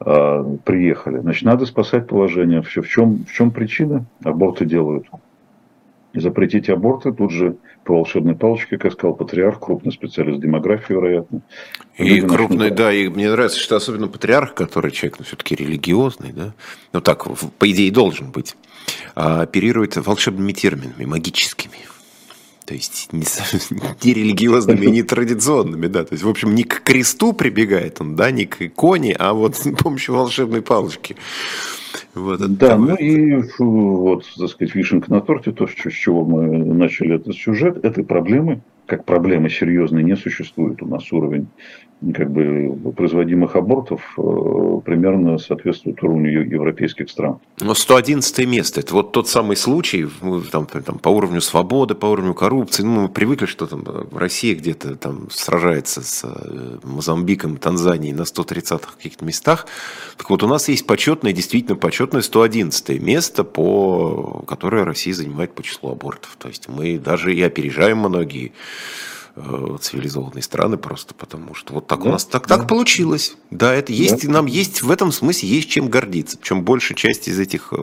А, 0.00 0.42
приехали. 0.64 1.18
Значит, 1.18 1.42
надо 1.42 1.66
спасать 1.66 2.06
положение. 2.06 2.62
Все. 2.62 2.80
В, 2.80 2.88
чем, 2.88 3.24
в 3.26 3.32
чем 3.32 3.50
причина? 3.50 4.06
Аборты 4.24 4.64
делают. 4.64 5.06
Запретить 6.14 6.70
аборты, 6.70 7.12
тут 7.12 7.30
же 7.30 7.56
по 7.84 7.94
волшебной 7.94 8.34
палочке, 8.34 8.78
как 8.78 8.92
сказал 8.92 9.14
патриарх, 9.16 9.60
крупный 9.60 9.92
специалист 9.92 10.40
демографии, 10.40 10.92
вероятно. 10.92 11.40
И 11.96 12.04
Люди 12.04 12.26
крупный, 12.26 12.70
да, 12.70 12.92
и 12.92 13.08
мне 13.08 13.30
нравится, 13.30 13.58
что 13.58 13.76
особенно 13.76 14.08
патриарх, 14.08 14.54
который 14.54 14.90
человек 14.90 15.18
ну, 15.18 15.24
все-таки 15.24 15.54
религиозный, 15.54 16.32
да, 16.32 16.54
ну 16.92 17.00
так, 17.00 17.26
по 17.58 17.70
идее, 17.70 17.90
должен 17.90 18.30
быть, 18.30 18.56
а 19.14 19.42
оперирует 19.42 19.96
волшебными 19.96 20.52
терминами, 20.52 21.04
магическими. 21.04 21.78
То 22.72 22.76
есть 22.76 23.10
не, 23.12 23.24
не 24.02 24.14
религиозными, 24.14 24.86
не 24.86 25.02
традиционными, 25.02 25.88
да. 25.88 26.04
То 26.04 26.14
есть, 26.14 26.24
в 26.24 26.28
общем, 26.28 26.54
не 26.54 26.64
к 26.64 26.82
кресту 26.82 27.34
прибегает 27.34 28.00
он, 28.00 28.16
да, 28.16 28.30
не 28.30 28.46
к 28.46 28.62
иконе, 28.62 29.14
а 29.18 29.34
вот 29.34 29.56
с 29.56 29.70
помощью 29.72 30.14
волшебной 30.14 30.62
палочки. 30.62 31.16
Вот 32.14 32.40
да, 32.56 32.78
ну 32.78 32.94
и 32.94 33.42
вот, 33.58 34.24
так 34.38 34.48
сказать, 34.48 34.74
вишенка 34.74 35.10
на 35.10 35.20
торте, 35.20 35.52
то, 35.52 35.66
с 35.66 35.92
чего 35.92 36.24
мы 36.24 36.64
начали 36.64 37.16
этот 37.16 37.36
сюжет, 37.36 37.84
этой 37.84 38.04
проблемы, 38.04 38.62
как 38.86 39.04
проблемы 39.04 39.50
серьезной, 39.50 40.02
не 40.02 40.16
существует. 40.16 40.82
У 40.82 40.86
нас 40.86 41.12
уровень 41.12 41.48
как 42.14 42.30
бы 42.30 42.92
производимых 42.92 43.54
абортов 43.56 44.00
э, 44.18 44.80
примерно 44.84 45.38
соответствует 45.38 46.02
уровню 46.02 46.42
европейских 46.42 47.08
стран. 47.08 47.38
Но 47.60 47.74
111 47.74 48.46
место, 48.46 48.80
это 48.80 48.94
вот 48.94 49.12
тот 49.12 49.28
самый 49.28 49.56
случай 49.56 50.06
там, 50.50 50.66
там, 50.66 50.98
по 50.98 51.08
уровню 51.08 51.40
свободы, 51.40 51.94
по 51.94 52.06
уровню 52.06 52.34
коррупции. 52.34 52.82
Ну, 52.82 53.02
мы 53.02 53.08
привыкли, 53.08 53.46
что 53.46 53.66
там 53.66 53.84
Россия 54.12 54.54
где-то 54.54 54.96
там 54.96 55.30
сражается 55.30 56.02
с 56.02 56.24
э, 56.24 56.78
Мозамбиком, 56.82 57.56
Танзанией 57.56 58.14
на 58.14 58.22
130-х 58.22 58.96
каких-то 58.96 59.24
местах. 59.24 59.66
Так 60.16 60.28
вот, 60.30 60.42
у 60.42 60.48
нас 60.48 60.68
есть 60.68 60.86
почетное, 60.86 61.32
действительно 61.32 61.76
почетное 61.76 62.22
111 62.22 63.00
место, 63.00 63.44
по, 63.44 64.44
которое 64.46 64.84
Россия 64.84 65.14
занимает 65.14 65.52
по 65.52 65.62
числу 65.62 65.90
абортов. 65.90 66.36
То 66.38 66.48
есть 66.48 66.68
мы 66.68 66.98
даже 66.98 67.34
и 67.34 67.42
опережаем 67.42 67.98
многие 67.98 68.52
Э, 68.52 69.11
цивилизованные 69.34 70.42
страны 70.42 70.76
просто 70.76 71.14
потому 71.14 71.54
что 71.54 71.74
вот 71.74 71.86
так 71.86 72.02
да, 72.02 72.08
у 72.08 72.12
нас 72.12 72.24
так, 72.24 72.46
да. 72.46 72.58
так 72.58 72.68
получилось. 72.68 73.36
Да, 73.50 73.72
это 73.72 73.92
есть, 73.92 74.26
да. 74.26 74.32
нам 74.32 74.46
есть 74.46 74.82
в 74.82 74.90
этом 74.90 75.10
смысле 75.10 75.48
есть 75.48 75.70
чем 75.70 75.88
гордиться. 75.88 76.36
Причем 76.36 76.62
большая 76.62 76.96
часть 76.96 77.28
из 77.28 77.38
этих 77.38 77.72
э, 77.72 77.76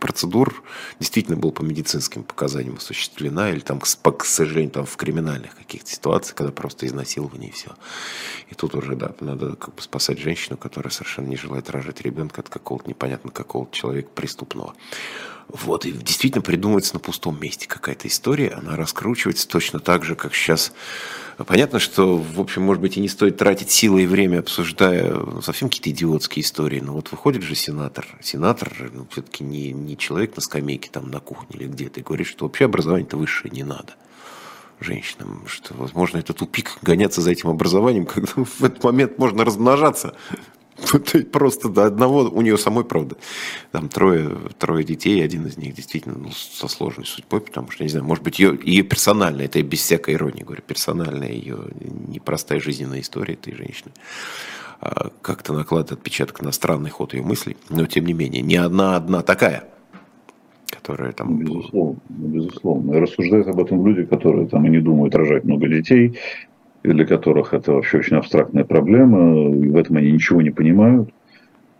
процедур 0.00 0.62
действительно 0.98 1.36
была 1.36 1.52
по 1.52 1.62
медицинским 1.62 2.24
показаниям 2.24 2.76
осуществлена, 2.76 3.50
или 3.50 3.60
там, 3.60 3.80
к 3.80 4.24
сожалению, 4.24 4.72
там 4.72 4.86
в 4.86 4.96
криминальных 4.96 5.54
каких-то 5.54 5.90
ситуациях, 5.90 6.34
когда 6.34 6.52
просто 6.52 6.86
изнасилование 6.86 7.50
и 7.50 7.52
все. 7.52 7.70
И 8.50 8.54
тут 8.54 8.74
уже, 8.74 8.96
да, 8.96 9.12
надо 9.20 9.54
как 9.54 9.74
бы 9.74 9.82
спасать 9.82 10.18
женщину, 10.18 10.56
которая 10.56 10.90
совершенно 10.90 11.28
не 11.28 11.36
желает 11.36 11.70
рожать 11.70 12.00
ребенка 12.00 12.40
от 12.40 12.48
какого-то 12.48 12.88
непонятно 12.88 13.30
какого-то 13.30 13.72
человека 13.74 14.08
преступного. 14.14 14.74
Вот, 15.48 15.86
и 15.86 15.92
действительно 15.92 16.42
придумывается 16.42 16.94
на 16.94 17.00
пустом 17.00 17.40
месте 17.40 17.68
какая-то 17.68 18.08
история, 18.08 18.50
она 18.50 18.74
раскручивается 18.74 19.46
точно 19.46 19.78
так 19.78 20.04
же, 20.04 20.16
как 20.16 20.34
сейчас. 20.34 20.72
Понятно, 21.46 21.78
что, 21.78 22.16
в 22.16 22.40
общем, 22.40 22.62
может 22.62 22.80
быть, 22.80 22.96
и 22.96 23.00
не 23.00 23.08
стоит 23.08 23.36
тратить 23.36 23.70
силы 23.70 24.02
и 24.02 24.06
время, 24.06 24.40
обсуждая 24.40 25.12
ну, 25.12 25.42
совсем 25.42 25.68
какие-то 25.68 25.90
идиотские 25.90 26.42
истории, 26.42 26.80
но 26.80 26.94
вот 26.94 27.12
выходит 27.12 27.42
же 27.42 27.54
сенатор, 27.54 28.06
сенатор 28.22 28.90
ну, 28.92 29.06
все-таки 29.12 29.44
не, 29.44 29.72
не 29.72 29.96
человек 29.96 30.34
на 30.34 30.42
скамейке 30.42 30.90
там 30.90 31.10
на 31.10 31.20
кухне 31.20 31.60
или 31.60 31.68
где-то, 31.68 32.00
и 32.00 32.02
говорит, 32.02 32.26
что 32.26 32.46
вообще 32.46 32.64
образование-то 32.64 33.16
высшее 33.16 33.52
не 33.52 33.62
надо 33.62 33.94
женщинам, 34.80 35.44
что, 35.46 35.74
возможно, 35.74 36.18
это 36.18 36.32
тупик 36.32 36.78
гоняться 36.82 37.20
за 37.20 37.30
этим 37.30 37.50
образованием, 37.50 38.06
когда 38.06 38.32
в 38.32 38.64
этот 38.64 38.82
момент 38.82 39.18
можно 39.18 39.44
размножаться 39.44 40.14
Просто 41.32 41.68
до 41.68 41.86
одного, 41.86 42.28
у 42.30 42.42
нее 42.42 42.58
самой, 42.58 42.84
правда, 42.84 43.16
там 43.72 43.88
трое, 43.88 44.30
трое 44.58 44.84
детей, 44.84 45.24
один 45.24 45.46
из 45.46 45.56
них 45.56 45.74
действительно 45.74 46.16
ну, 46.18 46.30
со 46.30 46.68
сложной 46.68 47.06
судьбой, 47.06 47.40
потому 47.40 47.70
что, 47.70 47.82
не 47.82 47.88
знаю, 47.88 48.04
может 48.04 48.22
быть, 48.22 48.38
ее, 48.38 48.58
ее 48.62 48.82
персонально, 48.82 49.42
это 49.42 49.62
без 49.62 49.80
всякой 49.80 50.14
иронии 50.14 50.42
говорю, 50.42 50.62
персональная 50.66 51.30
ее 51.30 51.58
непростая 52.08 52.60
жизненная 52.60 53.00
история 53.00 53.34
этой 53.34 53.54
женщины 53.54 53.92
а, 54.80 55.10
как-то 55.22 55.52
накладывает 55.52 55.98
отпечаток 55.98 56.42
на 56.42 56.52
странный 56.52 56.90
ход 56.90 57.14
ее 57.14 57.22
мыслей, 57.22 57.56
но 57.70 57.86
тем 57.86 58.06
не 58.06 58.12
менее, 58.12 58.42
не 58.42 58.56
одна 58.56 58.96
одна 58.96 59.22
такая, 59.22 59.64
которая 60.68 61.12
там... 61.12 61.38
Безусловно, 61.38 61.98
безусловно. 62.08 62.94
И 62.94 63.00
рассуждают 63.00 63.48
об 63.48 63.60
этом 63.60 63.86
люди, 63.86 64.04
которые 64.04 64.46
там 64.46 64.66
и 64.66 64.70
не 64.70 64.80
думают 64.80 65.14
рожать 65.14 65.44
много 65.44 65.68
детей, 65.68 66.18
для 66.92 67.04
которых 67.04 67.54
это 67.54 67.72
вообще 67.72 67.98
очень 67.98 68.16
абстрактная 68.16 68.64
проблема, 68.64 69.50
в 69.50 69.76
этом 69.76 69.96
они 69.96 70.12
ничего 70.12 70.42
не 70.42 70.50
понимают. 70.50 71.10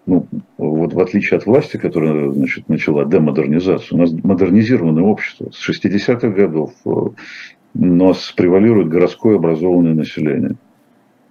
Ну, 0.07 0.27
вот 0.57 0.93
в 0.93 1.01
отличие 1.01 1.39
от 1.39 1.47
власти, 1.47 1.77
которая 1.79 2.31
значит, 2.31 2.69
начала 2.69 3.05
демодернизацию, 3.05 3.99
у 3.99 4.01
нас 4.01 4.13
модернизированное 4.13 5.03
общество. 5.03 5.51
С 5.53 5.69
60-х 5.69 6.29
годов 6.29 6.73
э, 6.85 6.91
нас 7.75 8.33
превалирует 8.37 8.89
городское 8.89 9.35
образованное 9.35 9.95
население. 9.95 10.55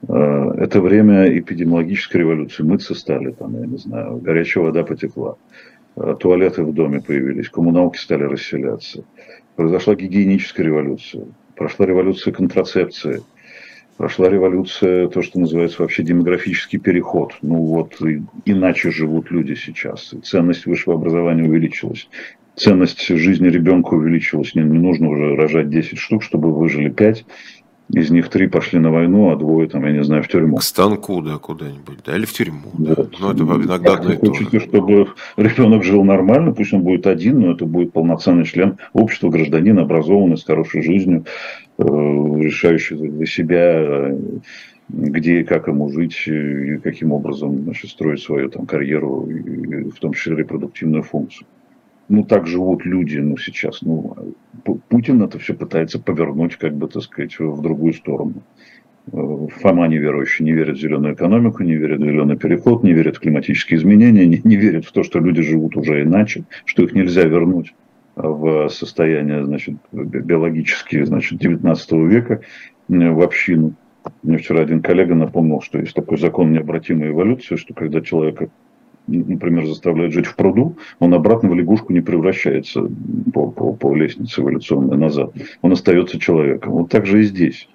Э, 0.10 0.52
это 0.58 0.82
время 0.82 1.26
эпидемиологической 1.40 2.20
революции. 2.20 2.64
Мыться 2.64 2.96
стали, 2.96 3.32
там, 3.32 3.58
я 3.58 3.66
не 3.66 3.78
знаю, 3.78 4.18
горячая 4.18 4.66
вода 4.66 4.84
потекла. 4.84 5.36
Э, 5.96 6.14
туалеты 6.20 6.64
в 6.64 6.74
доме 6.74 7.00
появились, 7.00 7.48
коммуналки 7.48 7.98
стали 7.98 8.24
расселяться. 8.24 9.06
Произошла 9.56 9.96
гигиеническая 9.96 10.66
революция. 10.66 11.28
Прошла 11.56 11.86
революция 11.86 12.34
контрацепции– 12.34 13.22
Прошла 13.98 14.28
революция, 14.28 15.08
то, 15.08 15.22
что 15.22 15.40
называется 15.40 15.82
вообще 15.82 16.04
демографический 16.04 16.80
переход. 16.80 17.34
Ну 17.42 17.56
вот, 17.56 17.96
иначе 18.44 18.92
живут 18.92 19.32
люди 19.32 19.56
сейчас. 19.56 20.14
ценность 20.24 20.66
высшего 20.66 20.96
образования 20.96 21.44
увеличилась. 21.44 22.10
Ценность 22.56 23.08
жизни 23.08 23.48
ребенка 23.48 23.94
увеличилась. 23.94 24.54
Не, 24.54 24.64
не 24.64 24.80
нужно 24.80 25.10
уже 25.10 25.36
рожать 25.36 25.70
10 25.70 25.98
штук, 25.98 26.24
чтобы 26.24 26.54
выжили 26.54 26.90
5. 26.90 27.26
Из 27.94 28.10
них 28.10 28.30
три 28.30 28.48
пошли 28.48 28.80
на 28.80 28.92
войну, 28.92 29.30
а 29.32 29.36
двое, 29.36 29.70
там, 29.70 29.86
я 29.86 29.92
не 29.92 30.04
знаю, 30.04 30.24
в 30.24 30.28
тюрьму. 30.28 30.58
К 30.58 30.64
станку, 30.64 31.22
да, 31.22 31.38
куда-нибудь, 31.38 32.00
да, 32.04 32.16
или 32.16 32.26
в 32.26 32.34
тюрьму. 32.34 32.72
Да. 32.74 32.96
Да. 32.96 33.06
Ну, 33.20 33.32
это 33.32 33.44
иногда 33.44 33.94
одно 33.94 34.14
и 34.14 34.18
то 34.18 34.34
же. 34.34 34.60
чтобы 34.60 35.10
ребенок 35.38 35.84
жил 35.84 36.04
нормально, 36.04 36.52
пусть 36.52 36.74
он 36.74 36.82
будет 36.82 37.06
один, 37.06 37.42
но 37.42 37.52
это 37.52 37.66
будет 37.66 37.94
полноценный 37.94 38.46
член 38.46 38.80
общества, 38.94 39.30
гражданин, 39.30 39.78
образованный, 39.78 40.38
с 40.38 40.44
хорошей 40.44 40.82
жизнью, 40.82 41.26
решающий 41.78 42.96
для 42.96 43.26
себя, 43.26 44.16
где 44.90 45.42
и 45.42 45.44
как 45.44 45.68
ему 45.68 45.90
жить, 45.90 46.28
и 46.28 46.78
каким 46.78 47.12
образом 47.12 47.64
значит, 47.64 47.92
строить 47.92 48.22
свою 48.22 48.50
там, 48.50 48.66
карьеру, 48.66 49.28
в 49.94 50.00
том 50.00 50.14
числе 50.14 50.36
репродуктивную 50.36 51.04
функцию 51.04 51.48
ну, 52.08 52.24
так 52.24 52.48
живут 52.48 52.86
люди, 52.86 53.18
ну, 53.18 53.38
сейчас, 53.38 53.82
ну, 53.82 54.16
Путин 54.90 55.22
это 55.24 55.40
все 55.40 55.54
пытается 55.54 56.00
повернуть, 56.00 56.56
как 56.56 56.76
бы, 56.76 56.88
так 56.88 57.04
сказать, 57.04 57.38
в 57.40 57.62
другую 57.62 57.94
сторону. 57.94 58.44
Э, 59.12 59.48
Фома 59.62 59.88
неверующий, 59.88 60.44
не 60.44 60.52
верит 60.52 60.78
в 60.78 60.82
зеленую 60.82 61.16
экономику, 61.16 61.64
не 61.64 61.76
верит 61.76 62.00
в 62.00 62.04
зеленый 62.04 62.38
переход, 62.38 62.84
не 62.84 62.94
верит 62.94 63.18
в 63.18 63.20
климатические 63.20 63.80
изменения, 63.80 64.26
не, 64.26 64.40
не 64.44 64.56
верит 64.56 64.86
в 64.86 64.92
то, 64.92 65.04
что 65.04 65.20
люди 65.20 65.42
живут 65.42 65.76
уже 65.78 66.04
иначе, 66.04 66.44
что 66.66 66.84
их 66.84 66.94
нельзя 66.94 67.24
вернуть 67.24 67.74
в 68.16 68.70
состояние, 68.70 69.46
значит, 69.46 69.76
биологические, 69.92 71.06
значит, 71.06 71.40
19 71.40 71.92
века 71.92 72.42
в 72.88 73.22
общину. 73.22 73.74
Мне 74.24 74.38
вчера 74.38 74.62
один 74.62 74.82
коллега 74.82 75.16
напомнил, 75.16 75.62
что 75.62 75.80
есть 75.80 75.94
такой 75.94 76.18
закон 76.18 76.52
необратимой 76.52 77.10
эволюции, 77.10 77.56
что 77.56 77.74
когда 77.74 78.02
человека 78.02 78.50
например, 79.08 79.66
заставляют 79.66 80.14
жить 80.14 80.26
в 80.26 80.36
пруду, 80.36 80.78
он 81.00 81.14
обратно 81.14 81.50
в 81.50 81.56
лягушку 81.56 81.94
не 81.94 82.02
превращается 82.02 82.90
по, 83.34 83.52
по, 83.52 83.74
по 83.74 83.96
лестнице 83.96 84.42
эволюционной 84.42 84.98
назад. 84.98 85.32
Он 85.62 85.72
остается 85.72 86.20
человеком. 86.20 86.74
Вот 86.74 86.90
так 86.90 87.06
же 87.06 87.20
и 87.20 87.24
здесь. 87.24 87.70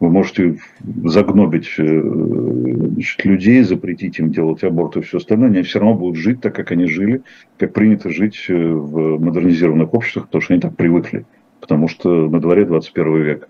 Вы 0.00 0.10
можете 0.10 0.58
загнобить 1.04 1.74
э, 1.78 1.84
значит, 1.84 3.24
людей, 3.24 3.62
запретить 3.62 4.18
им 4.20 4.30
делать 4.30 4.62
аборт 4.62 4.96
и 4.96 5.00
все 5.00 5.18
остальное, 5.18 5.48
они 5.48 5.62
все 5.62 5.80
равно 5.80 5.96
будут 5.96 6.16
жить 6.16 6.40
так, 6.40 6.54
как 6.54 6.70
они 6.70 6.86
жили, 6.86 7.22
как 7.56 7.72
принято 7.72 8.08
жить 8.10 8.46
э, 8.48 8.54
в 8.54 9.18
модернизированных 9.18 9.92
обществах, 9.92 10.26
потому 10.26 10.42
что 10.42 10.54
они 10.54 10.60
так 10.60 10.76
привыкли. 10.76 11.26
Потому 11.60 11.88
что 11.88 12.28
на 12.28 12.40
дворе 12.40 12.64
21 12.64 13.22
век. 13.22 13.48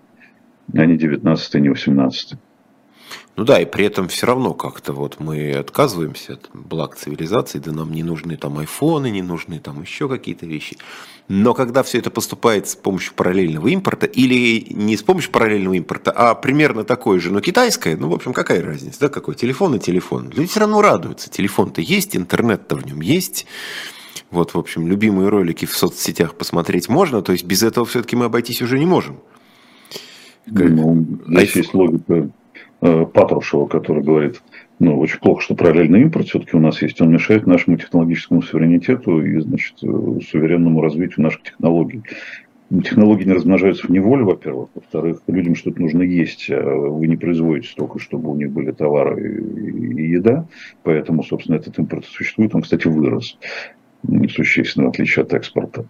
а 0.73 0.85
не 0.85 0.97
19 0.97 1.55
не 1.55 1.69
18 1.69 2.39
ну 3.35 3.45
да, 3.45 3.61
и 3.61 3.65
при 3.65 3.85
этом 3.85 4.09
все 4.09 4.27
равно 4.27 4.53
как-то 4.53 4.91
вот 4.91 5.19
мы 5.19 5.53
отказываемся 5.53 6.33
от 6.33 6.49
благ 6.53 6.97
цивилизации, 6.97 7.59
да 7.59 7.71
нам 7.71 7.93
не 7.93 8.03
нужны 8.03 8.35
там 8.35 8.57
айфоны, 8.57 9.09
не 9.09 9.21
нужны 9.21 9.59
там 9.59 9.81
еще 9.81 10.09
какие-то 10.09 10.45
вещи. 10.45 10.77
Но 11.29 11.53
когда 11.53 11.83
все 11.83 11.99
это 11.99 12.09
поступает 12.09 12.67
с 12.67 12.75
помощью 12.75 13.13
параллельного 13.13 13.67
импорта, 13.69 14.07
или 14.07 14.65
не 14.73 14.97
с 14.97 15.03
помощью 15.03 15.31
параллельного 15.31 15.75
импорта, 15.75 16.11
а 16.11 16.35
примерно 16.35 16.83
такое 16.83 17.19
же, 17.19 17.31
но 17.31 17.39
китайское, 17.39 17.95
ну, 17.95 18.09
в 18.09 18.13
общем, 18.13 18.33
какая 18.33 18.61
разница, 18.61 18.99
да, 18.99 19.09
какой 19.09 19.35
телефон 19.35 19.75
и 19.75 19.79
телефон. 19.79 20.31
Люди 20.35 20.47
все 20.47 20.59
равно 20.59 20.81
радуются, 20.81 21.29
телефон-то 21.29 21.81
есть, 21.81 22.17
интернет-то 22.17 22.75
в 22.75 22.85
нем 22.85 22.99
есть, 22.99 23.45
вот, 24.31 24.53
в 24.53 24.57
общем, 24.57 24.87
любимые 24.87 25.29
ролики 25.29 25.65
в 25.65 25.77
соцсетях 25.77 26.35
посмотреть 26.35 26.89
можно, 26.89 27.21
то 27.21 27.31
есть 27.31 27.45
без 27.45 27.63
этого 27.63 27.85
все-таки 27.85 28.15
мы 28.15 28.25
обойтись 28.25 28.61
уже 28.61 28.77
не 28.79 28.85
можем. 28.85 29.19
Ну, 30.45 31.05
здесь 31.27 31.55
есть 31.55 31.73
логика 31.73 32.31
Патрушева, 32.79 33.67
который 33.67 34.03
говорит, 34.03 34.41
ну, 34.79 34.97
очень 34.97 35.19
плохо, 35.19 35.41
что 35.41 35.55
параллельный 35.55 36.01
импорт 36.01 36.27
все-таки 36.27 36.55
у 36.55 36.61
нас 36.61 36.81
есть, 36.81 37.01
он 37.01 37.11
мешает 37.11 37.45
нашему 37.45 37.77
технологическому 37.77 38.41
суверенитету 38.41 39.21
и, 39.21 39.39
значит, 39.41 39.75
э, 39.83 40.19
суверенному 40.29 40.81
развитию 40.81 41.23
наших 41.23 41.43
технологий. 41.43 42.03
Технологии 42.69 43.25
не 43.25 43.33
размножаются 43.33 43.87
в 43.87 43.89
неволе, 43.89 44.23
во-первых. 44.23 44.69
Во-вторых, 44.75 45.21
людям 45.27 45.55
что-то 45.55 45.81
нужно 45.81 46.03
есть, 46.03 46.49
а 46.51 46.63
вы 46.63 47.07
не 47.07 47.17
производите 47.17 47.67
столько, 47.67 47.99
чтобы 47.99 48.29
у 48.29 48.35
них 48.35 48.51
были 48.51 48.71
товары 48.71 49.41
и 49.41 50.07
еда. 50.11 50.45
Поэтому, 50.83 51.23
собственно, 51.23 51.55
этот 51.55 51.79
импорт 51.79 52.05
существует. 52.05 52.53
Он, 52.53 52.61
кстати, 52.61 52.87
вырос 52.87 53.37
существенно, 54.29 54.85
в 54.85 54.89
отличие 54.89 55.23
от 55.23 55.33
экспорта. 55.33 55.85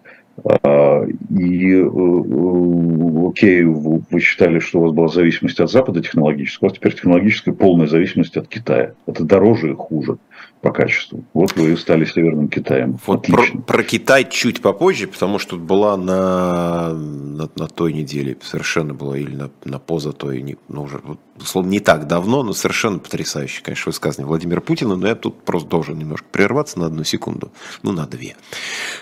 А, 0.46 1.06
и 1.06 1.74
э, 1.74 3.28
окей, 3.30 3.64
вы 3.64 4.20
считали, 4.20 4.60
что 4.60 4.80
у 4.80 4.84
вас 4.84 4.92
была 4.94 5.08
зависимость 5.08 5.60
от 5.60 5.72
Запада 5.72 6.02
технологическая, 6.02 6.66
у 6.66 6.70
вас 6.70 6.78
теперь 6.78 6.94
технологическая 6.94 7.54
полная 7.54 7.88
зависимость 7.88 8.38
от 8.38 8.48
Китая. 8.48 8.94
Это 9.06 9.24
дороже 9.24 9.72
и 9.72 9.76
хуже 9.76 10.18
по 10.62 10.72
качеству. 10.72 11.24
Вот 11.34 11.56
вы 11.56 11.76
стали 11.78 12.06
Северным 12.06 12.50
Китаем. 12.50 13.00
Вот 13.06 13.28
про, 13.28 13.44
про 13.66 13.84
Китай 13.84 14.28
чуть 14.30 14.62
попозже, 14.62 15.08
потому 15.08 15.40
что 15.40 15.58
была 15.58 15.96
на, 15.96 16.94
на, 16.94 17.50
на 17.56 17.68
той 17.68 17.94
неделе, 17.94 18.38
совершенно 18.42 18.94
была, 18.94 19.18
или 19.18 19.36
на, 19.36 19.50
на 19.64 19.80
поза 19.80 20.12
той, 20.12 20.42
не, 20.42 20.58
ну, 20.68 20.84
уже, 20.84 21.00
условно, 21.42 21.70
не 21.70 21.80
так 21.80 22.08
давно, 22.08 22.44
но 22.44 22.54
совершенно 22.54 23.00
потрясающе, 23.00 23.62
конечно, 23.62 23.90
высказывание 23.90 24.28
Владимира 24.28 24.62
Путина, 24.62 24.96
но 24.96 25.08
я 25.08 25.16
тут 25.16 25.44
просто 25.44 25.70
должен 25.70 25.98
немножко 25.98 26.28
прерваться 26.32 26.80
на 26.80 26.88
одну 26.88 27.04
секунду, 27.04 27.52
ну, 27.82 27.92
на 27.92 28.06
две, 28.06 28.36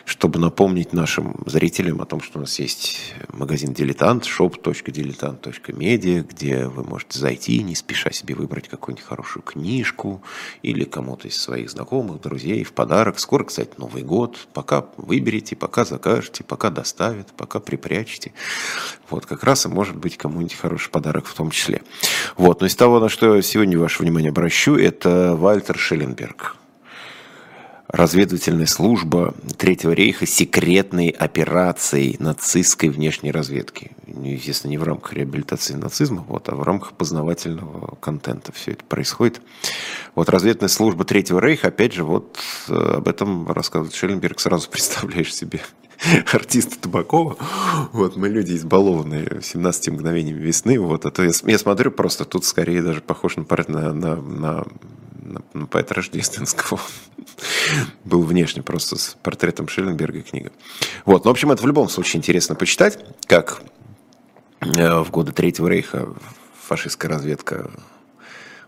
чтобы 0.05 0.39
напомнить 0.39 0.93
нашим 0.93 1.35
зрителям 1.45 2.01
о 2.01 2.05
том, 2.05 2.21
что 2.21 2.39
у 2.39 2.41
нас 2.41 2.59
есть 2.59 3.13
магазин 3.29 3.73
«Дилетант», 3.73 4.25
shop.diletant.media, 4.25 6.27
где 6.27 6.67
вы 6.67 6.83
можете 6.83 7.19
зайти, 7.19 7.61
не 7.63 7.75
спеша 7.75 8.11
себе 8.11 8.35
выбрать 8.35 8.67
какую-нибудь 8.67 9.05
хорошую 9.05 9.43
книжку 9.43 10.21
или 10.61 10.83
кому-то 10.83 11.27
из 11.27 11.39
своих 11.39 11.69
знакомых, 11.69 12.21
друзей 12.21 12.63
в 12.63 12.73
подарок. 12.73 13.19
Скоро, 13.19 13.43
кстати, 13.43 13.71
Новый 13.77 14.03
год. 14.03 14.47
Пока 14.53 14.85
выберете, 14.97 15.55
пока 15.55 15.85
закажете, 15.85 16.43
пока 16.43 16.69
доставят, 16.69 17.31
пока 17.33 17.59
припрячете. 17.59 18.33
Вот 19.09 19.25
как 19.25 19.43
раз 19.43 19.65
и 19.65 19.69
может 19.69 19.95
быть 19.95 20.17
кому-нибудь 20.17 20.55
хороший 20.55 20.89
подарок 20.89 21.25
в 21.25 21.33
том 21.33 21.51
числе. 21.51 21.81
Вот, 22.36 22.61
но 22.61 22.67
из 22.67 22.75
того, 22.75 22.99
на 22.99 23.09
что 23.09 23.39
сегодня 23.41 23.80
ваше 23.80 24.03
внимание 24.03 24.30
обращу, 24.30 24.75
это 24.75 25.36
Вальтер 25.36 25.78
Шелленберг 25.78 26.57
разведывательная 27.88 28.65
служба 28.65 29.34
Третьего 29.57 29.91
рейха 29.91 30.25
секретной 30.25 31.09
операцией 31.09 32.17
нацистской 32.19 32.89
внешней 32.89 33.32
разведки. 33.32 33.91
Естественно, 34.05 34.71
не 34.71 34.78
в 34.78 34.84
рамках 34.84 35.13
реабилитации 35.13 35.73
нацизма, 35.73 36.25
вот, 36.28 36.49
а 36.49 36.55
в 36.55 36.63
рамках 36.63 36.93
познавательного 36.93 37.95
контента 37.95 38.51
все 38.51 38.71
это 38.71 38.84
происходит. 38.84 39.41
Вот 40.15 40.30
разведывательная 40.30 40.69
служба 40.69 41.05
Третьего 41.05 41.39
рейха, 41.39 41.69
опять 41.69 41.93
же, 41.93 42.03
вот 42.03 42.38
э, 42.67 42.73
об 42.97 43.07
этом 43.07 43.49
рассказывает 43.51 43.95
Шелленберг, 43.95 44.39
сразу 44.39 44.69
представляешь 44.71 45.34
себе 45.34 45.61
артиста 46.31 46.79
Табакова. 46.79 47.37
Вот, 47.91 48.15
мы 48.15 48.29
люди 48.29 48.53
избалованные 48.55 49.41
17 49.41 49.89
мгновениями 49.89 50.39
весны. 50.39 50.79
Вот, 50.79 51.05
а 51.05 51.11
то 51.11 51.23
я, 51.23 51.31
я 51.45 51.57
смотрю 51.57 51.91
просто, 51.91 52.25
тут 52.25 52.45
скорее 52.45 52.81
даже 52.81 53.01
похож 53.01 53.37
на, 53.37 53.45
на, 53.67 53.93
на, 53.93 54.15
на 54.15 54.65
на, 55.53 55.65
поэта 55.65 55.93
Рождественского. 55.93 56.79
Был 58.05 58.23
внешне 58.23 58.63
просто 58.63 58.97
с 58.97 59.17
портретом 59.21 59.67
Шелленберга 59.67 60.21
книга. 60.21 60.51
Вот, 61.05 61.25
ну, 61.25 61.31
в 61.31 61.33
общем, 61.33 61.51
это 61.51 61.63
в 61.63 61.67
любом 61.67 61.89
случае 61.89 62.19
интересно 62.19 62.55
почитать, 62.55 62.99
как 63.25 63.61
э, 64.61 64.99
в 64.99 65.11
годы 65.11 65.31
Третьего 65.33 65.67
Рейха 65.67 66.13
фашистская 66.61 67.09
разведка 67.09 67.69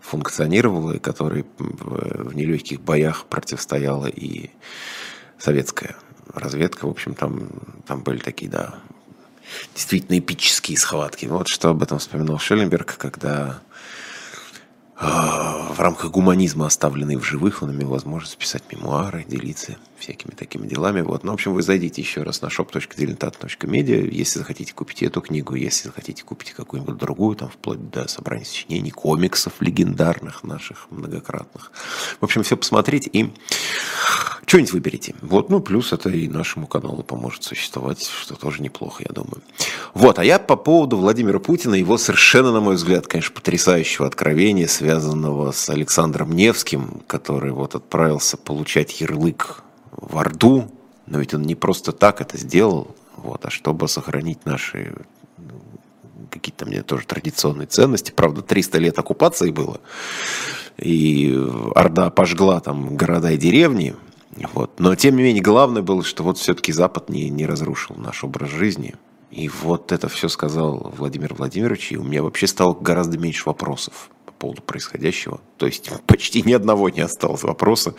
функционировала, 0.00 0.92
и 0.92 0.98
которой 0.98 1.44
в 1.58 2.34
нелегких 2.34 2.80
боях 2.80 3.26
противостояла 3.26 4.06
и 4.06 4.50
советская 5.38 5.96
разведка. 6.34 6.86
В 6.86 6.90
общем, 6.90 7.14
там, 7.14 7.48
там 7.86 8.02
были 8.02 8.18
такие, 8.18 8.50
да, 8.50 8.74
действительно 9.74 10.18
эпические 10.18 10.78
схватки. 10.78 11.26
Вот 11.26 11.48
что 11.48 11.70
об 11.70 11.82
этом 11.82 11.98
вспоминал 11.98 12.38
Шелленберг, 12.38 12.96
когда 12.96 13.60
а, 14.96 15.72
в 15.72 15.80
рамках 15.80 16.10
гуманизма 16.10 16.66
оставленный 16.66 17.16
в 17.16 17.24
живых, 17.24 17.62
он 17.62 17.72
имел 17.72 17.88
возможность 17.88 18.36
писать 18.36 18.64
мемуары, 18.70 19.24
делиться 19.26 19.76
всякими 20.00 20.32
такими 20.32 20.66
делами. 20.66 21.02
Вот. 21.02 21.22
Ну, 21.24 21.30
в 21.30 21.34
общем, 21.34 21.52
вы 21.52 21.62
зайдите 21.62 22.02
еще 22.02 22.22
раз 22.22 22.42
на 22.42 22.46
shop.diletant.media, 22.46 24.10
если 24.10 24.38
захотите 24.38 24.74
купить 24.74 25.02
эту 25.02 25.20
книгу, 25.20 25.54
если 25.54 25.88
захотите 25.88 26.24
купить 26.24 26.52
какую-нибудь 26.52 26.96
другую, 26.96 27.36
там, 27.36 27.48
вплоть 27.48 27.90
до 27.90 28.08
собрания 28.08 28.44
сочинений, 28.44 28.90
комиксов 28.90 29.52
легендарных 29.60 30.42
наших, 30.42 30.90
многократных. 30.90 31.70
В 32.20 32.24
общем, 32.24 32.42
все 32.42 32.56
посмотреть 32.56 33.08
и 33.12 33.30
что-нибудь 34.46 34.72
выберите. 34.72 35.14
Вот, 35.22 35.48
ну, 35.48 35.60
плюс 35.60 35.92
это 35.92 36.08
и 36.10 36.26
нашему 36.26 36.66
каналу 36.66 37.04
поможет 37.04 37.44
существовать, 37.44 38.04
что 38.04 38.34
тоже 38.34 38.62
неплохо, 38.62 39.04
я 39.08 39.14
думаю. 39.14 39.42
Вот, 39.94 40.18
а 40.18 40.24
я 40.24 40.40
по 40.40 40.56
поводу 40.56 40.96
Владимира 40.96 41.38
Путина, 41.38 41.76
его 41.76 41.96
совершенно, 41.98 42.50
на 42.50 42.60
мой 42.60 42.74
взгляд, 42.74 43.06
конечно, 43.06 43.32
потрясающего 43.32 44.08
откровения, 44.08 44.66
связанного 44.66 45.52
с 45.52 45.70
Александром 45.70 46.32
Невским, 46.32 47.02
который 47.06 47.52
вот 47.52 47.76
отправился 47.76 48.36
получать 48.36 49.00
ярлык 49.00 49.62
в 50.00 50.18
Орду, 50.18 50.70
но 51.06 51.18
ведь 51.18 51.34
он 51.34 51.42
не 51.42 51.54
просто 51.54 51.92
так 51.92 52.20
это 52.20 52.36
сделал, 52.36 52.94
вот, 53.16 53.44
а 53.44 53.50
чтобы 53.50 53.88
сохранить 53.88 54.44
наши 54.44 54.94
какие-то 56.30 56.64
мне 56.64 56.82
тоже 56.82 57.06
традиционные 57.06 57.66
ценности. 57.66 58.12
Правда, 58.12 58.40
300 58.42 58.78
лет 58.78 58.98
оккупации 58.98 59.50
было, 59.50 59.80
и 60.78 61.36
Орда 61.74 62.10
пожгла 62.10 62.60
там 62.60 62.96
города 62.96 63.32
и 63.32 63.36
деревни, 63.36 63.94
вот. 64.52 64.78
Но 64.78 64.94
тем 64.94 65.16
не 65.16 65.22
менее, 65.22 65.42
главное 65.42 65.82
было, 65.82 66.04
что 66.04 66.22
вот 66.22 66.38
все-таки 66.38 66.72
Запад 66.72 67.08
не, 67.08 67.28
не 67.30 67.46
разрушил 67.46 67.96
наш 67.96 68.24
образ 68.24 68.50
жизни. 68.50 68.94
И 69.30 69.48
вот 69.48 69.92
это 69.92 70.08
все 70.08 70.28
сказал 70.28 70.92
Владимир 70.96 71.34
Владимирович, 71.34 71.92
и 71.92 71.96
у 71.96 72.02
меня 72.02 72.22
вообще 72.22 72.46
стало 72.46 72.74
гораздо 72.74 73.16
меньше 73.18 73.44
вопросов 73.46 74.10
поводу 74.40 74.62
происходящего. 74.62 75.40
То 75.58 75.66
есть 75.66 75.90
почти 76.06 76.42
ни 76.42 76.52
одного 76.52 76.88
не 76.88 77.02
осталось 77.02 77.42
вопроса. 77.44 77.94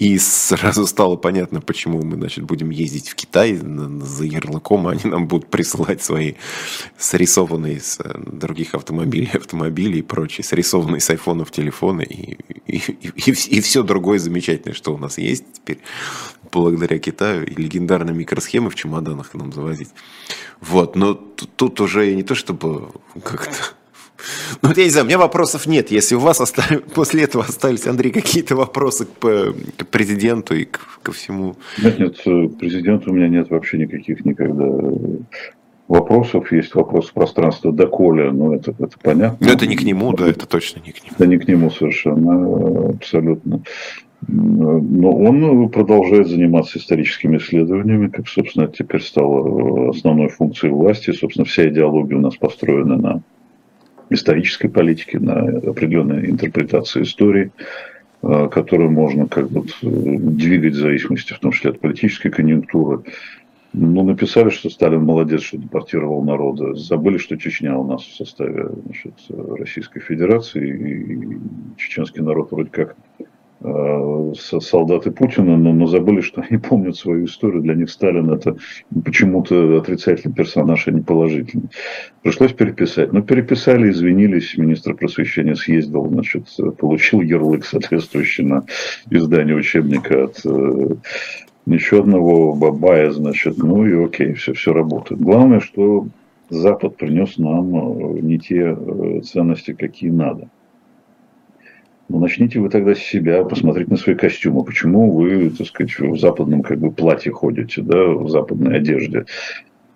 И 0.00 0.18
сразу 0.18 0.86
стало 0.86 1.16
понятно, 1.16 1.60
почему 1.60 2.02
мы 2.02 2.16
значит, 2.16 2.44
будем 2.44 2.70
ездить 2.70 3.08
в 3.08 3.14
Китай 3.14 3.54
за 3.54 4.24
ярлыком, 4.24 4.88
а 4.88 4.92
они 4.92 5.04
нам 5.04 5.28
будут 5.28 5.50
присылать 5.50 6.02
свои 6.02 6.34
срисованные 6.98 7.80
с 7.80 8.00
э, 8.00 8.18
других 8.26 8.74
автомобилей, 8.74 9.30
автомобили 9.34 9.98
и 9.98 10.02
прочие, 10.02 10.44
срисованные 10.44 11.00
с 11.00 11.10
айфонов 11.10 11.50
телефоны 11.50 12.02
и, 12.02 12.38
и, 12.66 12.76
и, 12.76 13.30
и, 13.30 13.30
и 13.30 13.60
все 13.60 13.82
другое 13.82 14.18
замечательное, 14.18 14.74
что 14.74 14.94
у 14.94 14.98
нас 14.98 15.18
есть 15.18 15.44
теперь 15.52 15.78
благодаря 16.50 16.98
Китаю 16.98 17.44
и 17.44 17.54
легендарные 17.54 18.14
микросхемы 18.14 18.70
в 18.70 18.74
чемоданах 18.74 19.34
нам 19.34 19.52
завозить. 19.52 19.90
Вот, 20.60 20.96
но 20.96 21.14
тут 21.14 21.80
уже 21.80 22.14
не 22.14 22.22
то 22.22 22.34
чтобы 22.34 22.88
как-то 23.22 23.74
ну, 24.62 24.70
я 24.76 24.84
не 24.84 24.90
знаю, 24.90 25.04
у 25.04 25.08
меня 25.08 25.18
вопросов 25.18 25.66
нет. 25.66 25.90
Если 25.90 26.14
у 26.14 26.20
вас 26.20 26.40
остались, 26.40 26.80
после 26.94 27.24
этого 27.24 27.44
остались, 27.44 27.86
Андрей, 27.86 28.10
какие-то 28.10 28.56
вопросы 28.56 29.06
к, 29.06 29.54
к 29.76 29.86
президенту 29.86 30.54
и 30.54 30.64
к, 30.64 30.80
ко 31.02 31.12
всему. 31.12 31.56
Нет, 31.82 31.98
нет, 31.98 32.18
к 32.18 32.58
президенту 32.58 33.10
у 33.10 33.14
меня 33.14 33.28
нет 33.28 33.50
вообще 33.50 33.78
никаких 33.78 34.24
никогда 34.24 34.64
вопросов. 35.88 36.50
Есть 36.52 36.74
вопрос 36.74 37.10
пространства 37.10 37.72
доколе, 37.72 38.30
но 38.30 38.54
это, 38.54 38.70
это 38.72 38.96
понятно. 39.02 39.46
Но 39.46 39.52
это 39.52 39.66
не 39.66 39.76
к 39.76 39.82
нему, 39.82 40.12
да, 40.12 40.28
это 40.28 40.46
точно 40.46 40.80
не 40.84 40.92
к 40.92 41.04
нему. 41.04 41.14
Это 41.14 41.26
не 41.26 41.38
к 41.38 41.48
нему 41.48 41.70
совершенно, 41.70 42.90
абсолютно. 42.90 43.62
Но 44.26 45.12
он 45.12 45.68
продолжает 45.68 46.28
заниматься 46.28 46.78
историческими 46.78 47.36
исследованиями, 47.36 48.08
как, 48.08 48.28
собственно, 48.28 48.68
теперь 48.68 49.02
стало 49.02 49.90
основной 49.90 50.28
функцией 50.28 50.72
власти. 50.72 51.12
Собственно, 51.12 51.44
вся 51.44 51.68
идеология 51.68 52.16
у 52.16 52.20
нас 52.20 52.36
построена 52.36 52.96
на 52.96 53.22
исторической 54.10 54.68
политики, 54.68 55.16
на 55.16 55.40
определенной 55.70 56.30
интерпретации 56.30 57.02
истории, 57.02 57.50
э, 58.22 58.48
которую 58.50 58.90
можно 58.90 59.26
как 59.26 59.50
бы 59.50 59.64
двигать 59.82 60.74
в 60.74 60.80
зависимости 60.80 61.32
в 61.32 61.38
том 61.38 61.52
числе 61.52 61.70
от 61.70 61.80
политической 61.80 62.30
конъюнктуры. 62.30 63.02
Ну, 63.76 64.04
написали, 64.04 64.50
что 64.50 64.70
Сталин 64.70 65.04
молодец, 65.04 65.42
что 65.42 65.56
депортировал 65.58 66.22
народа. 66.22 66.74
Забыли, 66.74 67.18
что 67.18 67.36
Чечня 67.36 67.76
у 67.76 67.84
нас 67.84 68.02
в 68.02 68.14
составе 68.14 68.68
значит, 68.84 69.14
Российской 69.28 69.98
Федерации. 69.98 70.68
И 70.68 71.38
чеченский 71.76 72.22
народ 72.22 72.52
вроде 72.52 72.70
как 72.70 72.96
э, 73.18 73.24
солдаты 74.34 75.10
Путина, 75.10 75.56
но, 75.56 75.72
но 75.72 75.86
забыли, 75.86 76.20
что 76.20 76.42
они 76.42 76.58
помнят 76.58 76.96
свою 76.96 77.24
историю. 77.24 77.62
Для 77.62 77.74
них 77.74 77.90
Сталин 77.90 78.30
это 78.30 78.56
почему-то 79.04 79.78
отрицательный 79.78 80.34
персонаж, 80.34 80.86
а 80.86 80.90
не 80.90 81.00
положительный. 81.00 81.70
Пришлось 82.22 82.52
переписать. 82.52 83.12
Но 83.12 83.22
переписали, 83.22 83.90
извинились. 83.90 84.56
Министр 84.58 84.94
просвещения 84.94 85.54
съездил, 85.54 86.06
значит, 86.08 86.44
получил 86.78 87.20
ярлык, 87.20 87.64
соответствующий 87.64 88.44
на 88.44 88.64
издание 89.10 89.56
учебника 89.56 90.24
от 90.24 90.40
э, 90.44 90.88
еще 91.66 92.00
одного 92.00 92.54
бабая, 92.54 93.10
значит, 93.10 93.58
ну 93.58 93.86
и 93.86 94.04
окей, 94.04 94.34
все, 94.34 94.52
все 94.52 94.72
работает. 94.72 95.20
Главное, 95.20 95.60
что 95.60 96.06
Запад 96.50 96.96
принес 96.96 97.38
нам 97.38 97.74
э, 97.74 98.20
не 98.20 98.38
те 98.38 98.76
э, 98.76 99.20
ценности, 99.22 99.72
какие 99.72 100.10
надо. 100.10 100.48
Ну, 102.08 102.18
начните 102.18 102.60
вы 102.60 102.68
тогда 102.68 102.94
с 102.94 102.98
себя, 102.98 103.44
посмотреть 103.44 103.88
на 103.88 103.96
свои 103.96 104.14
костюмы. 104.14 104.62
Почему 104.64 105.10
вы, 105.10 105.50
так 105.50 105.66
сказать, 105.66 105.98
в 105.98 106.18
западном 106.18 106.62
как 106.62 106.78
бы 106.78 106.90
платье 106.90 107.32
ходите, 107.32 107.80
да, 107.80 108.08
в 108.08 108.28
западной 108.28 108.76
одежде? 108.76 109.24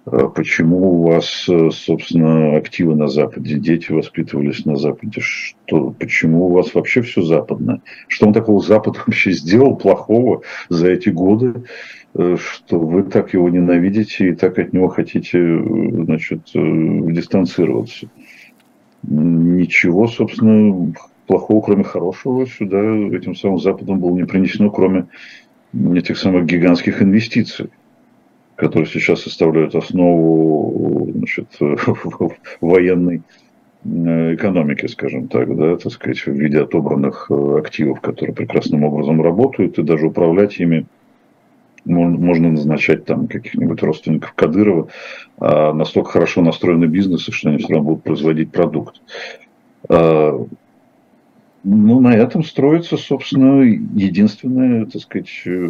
А 0.07 0.29
почему 0.29 1.01
у 1.01 1.03
вас, 1.03 1.47
э, 1.51 1.71
собственно, 1.71 2.57
активы 2.57 2.95
на 2.95 3.09
Западе, 3.09 3.59
дети 3.59 3.93
воспитывались 3.93 4.65
на 4.65 4.77
Западе? 4.77 5.21
Что, 5.21 5.91
почему 5.91 6.47
у 6.47 6.53
вас 6.53 6.75
вообще 6.75 7.03
все 7.03 7.21
западное? 7.21 7.83
Что 8.07 8.27
он 8.27 8.33
такого 8.33 8.63
Запад 8.63 8.97
вообще 9.07 9.33
сделал 9.33 9.77
плохого 9.77 10.43
за 10.71 10.89
эти 10.89 11.11
годы, 11.11 11.65
э, 12.15 12.37
что 12.41 12.81
вы 12.81 13.03
так 13.03 13.35
его 13.35 13.51
ненавидите 13.51 14.31
и 14.31 14.35
так 14.35 14.59
от 14.59 14.73
него 14.73 14.89
хотите 14.89 15.39
э, 15.39 16.05
значит, 16.05 16.41
дистанцироваться? 16.55 18.09
Ничего, 19.03 20.09
собственно, 20.09 20.95
плохого, 21.29 21.61
кроме 21.61 21.85
хорошего, 21.85 22.45
сюда 22.47 22.81
этим 23.17 23.37
самым 23.37 23.61
Западом 23.61 24.01
было 24.01 24.17
не 24.17 24.25
принесено, 24.25 24.71
кроме 24.71 25.07
этих 25.73 26.19
самых 26.19 26.47
гигантских 26.47 27.01
инвестиций 27.03 27.71
которые 28.59 28.89
сейчас 28.89 29.23
составляют 29.23 29.77
основу 29.77 31.09
значит, 31.15 31.47
военной 32.61 33.23
э, 33.85 34.35
экономики, 34.35 34.87
скажем 34.87 35.29
так, 35.29 35.57
да, 35.57 35.77
так 35.77 35.93
сказать, 35.93 36.19
в 36.27 36.33
виде 36.33 36.61
отобранных 36.61 37.31
э, 37.31 37.59
активов, 37.59 38.01
которые 38.01 38.35
прекрасным 38.35 38.83
образом 38.83 39.23
работают, 39.23 39.79
и 39.79 39.85
даже 39.85 40.09
управлять 40.09 40.59
ими 40.59 40.87
можно 41.85 42.51
назначать 42.51 43.05
там 43.05 43.29
каких-нибудь 43.29 43.81
родственников 43.81 44.33
Кадырова, 44.35 44.89
а 45.39 45.73
настолько 45.73 46.11
хорошо 46.11 46.43
настроены 46.43 46.87
бизнесы, 46.87 47.31
что 47.31 47.51
они 47.51 47.59
все 47.59 47.69
равно 47.69 47.91
будут 47.91 48.03
производить 48.03 48.51
продукт. 48.51 49.01
Ну, 51.71 52.01
на 52.01 52.15
этом 52.15 52.43
строится, 52.45 52.97
собственно, 52.97 53.63
единственная, 53.63 54.87
так 54.87 55.03
сказать, 55.03 55.29
э, 55.45 55.67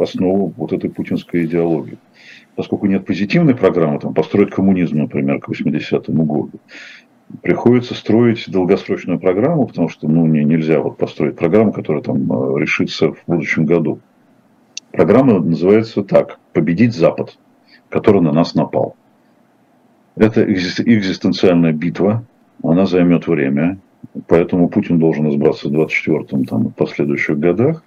основа 0.00 0.52
вот 0.56 0.72
этой 0.72 0.90
путинской 0.90 1.44
идеологии 1.44 1.98
поскольку 2.56 2.86
нет 2.86 3.04
позитивной 3.04 3.54
программы, 3.54 3.98
там, 3.98 4.14
построить 4.14 4.50
коммунизм, 4.50 4.98
например, 4.98 5.40
к 5.40 5.48
80-му 5.48 6.24
году, 6.24 6.60
приходится 7.42 7.94
строить 7.94 8.44
долгосрочную 8.48 9.18
программу, 9.18 9.66
потому 9.66 9.88
что 9.88 10.08
ну, 10.08 10.26
не, 10.26 10.44
нельзя 10.44 10.80
вот 10.80 10.96
построить 10.96 11.36
программу, 11.36 11.72
которая 11.72 12.02
там 12.02 12.30
э, 12.30 12.60
решится 12.60 13.12
в 13.12 13.18
будущем 13.26 13.66
году. 13.66 14.00
Программа 14.92 15.40
называется 15.40 16.04
так 16.04 16.38
«Победить 16.52 16.94
Запад», 16.94 17.36
который 17.88 18.20
на 18.20 18.32
нас 18.32 18.54
напал. 18.54 18.94
Это 20.14 20.44
экзистенциальная 20.44 21.72
битва, 21.72 22.24
она 22.62 22.86
займет 22.86 23.26
время, 23.26 23.78
поэтому 24.26 24.68
Путин 24.68 24.98
должен 24.98 25.28
избраться 25.30 25.68
в 25.68 25.72
24-м 25.72 26.44
там, 26.44 26.68
в 26.68 26.74
последующих 26.74 27.38
годах. 27.38 27.82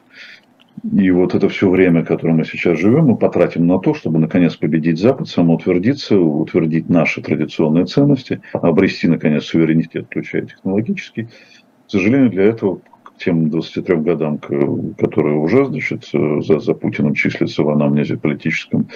И 0.93 1.09
вот 1.09 1.33
это 1.33 1.49
все 1.49 1.69
время, 1.69 2.05
которое 2.05 2.33
мы 2.33 2.45
сейчас 2.45 2.77
живем, 2.77 3.05
мы 3.07 3.17
потратим 3.17 3.65
на 3.65 3.79
то, 3.79 3.93
чтобы 3.93 4.19
наконец 4.19 4.55
победить 4.55 4.99
Запад, 4.99 5.27
самоутвердиться, 5.27 6.19
утвердить 6.19 6.87
наши 6.87 7.21
традиционные 7.21 7.85
ценности, 7.85 8.41
обрести 8.53 9.07
наконец 9.07 9.45
суверенитет, 9.45 10.05
включая 10.05 10.43
технологический. 10.43 11.23
К 11.23 11.89
сожалению, 11.91 12.29
для 12.29 12.43
этого 12.43 12.81
к 13.03 13.17
тем 13.17 13.49
23 13.49 13.95
годам, 13.97 14.37
которые 14.37 15.37
уже 15.37 15.65
значит, 15.65 16.05
за, 16.11 16.59
за 16.59 16.73
Путиным 16.75 17.15
числятся 17.15 17.63
в 17.63 17.69
анамнезе 17.69 18.17
политическом, 18.17 18.87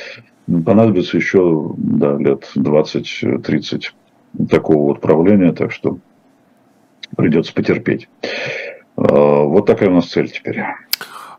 понадобится 0.45 1.17
еще 1.17 1.73
да, 1.77 2.15
лет 2.17 2.51
20-30 2.55 3.81
такого 4.49 4.87
вот 4.89 5.01
правления, 5.01 5.51
так 5.51 5.71
что 5.71 5.97
придется 7.15 7.53
потерпеть. 7.53 8.07
А, 8.97 9.43
вот 9.43 9.65
такая 9.65 9.89
у 9.89 9.93
нас 9.93 10.07
цель 10.07 10.29
теперь. 10.29 10.61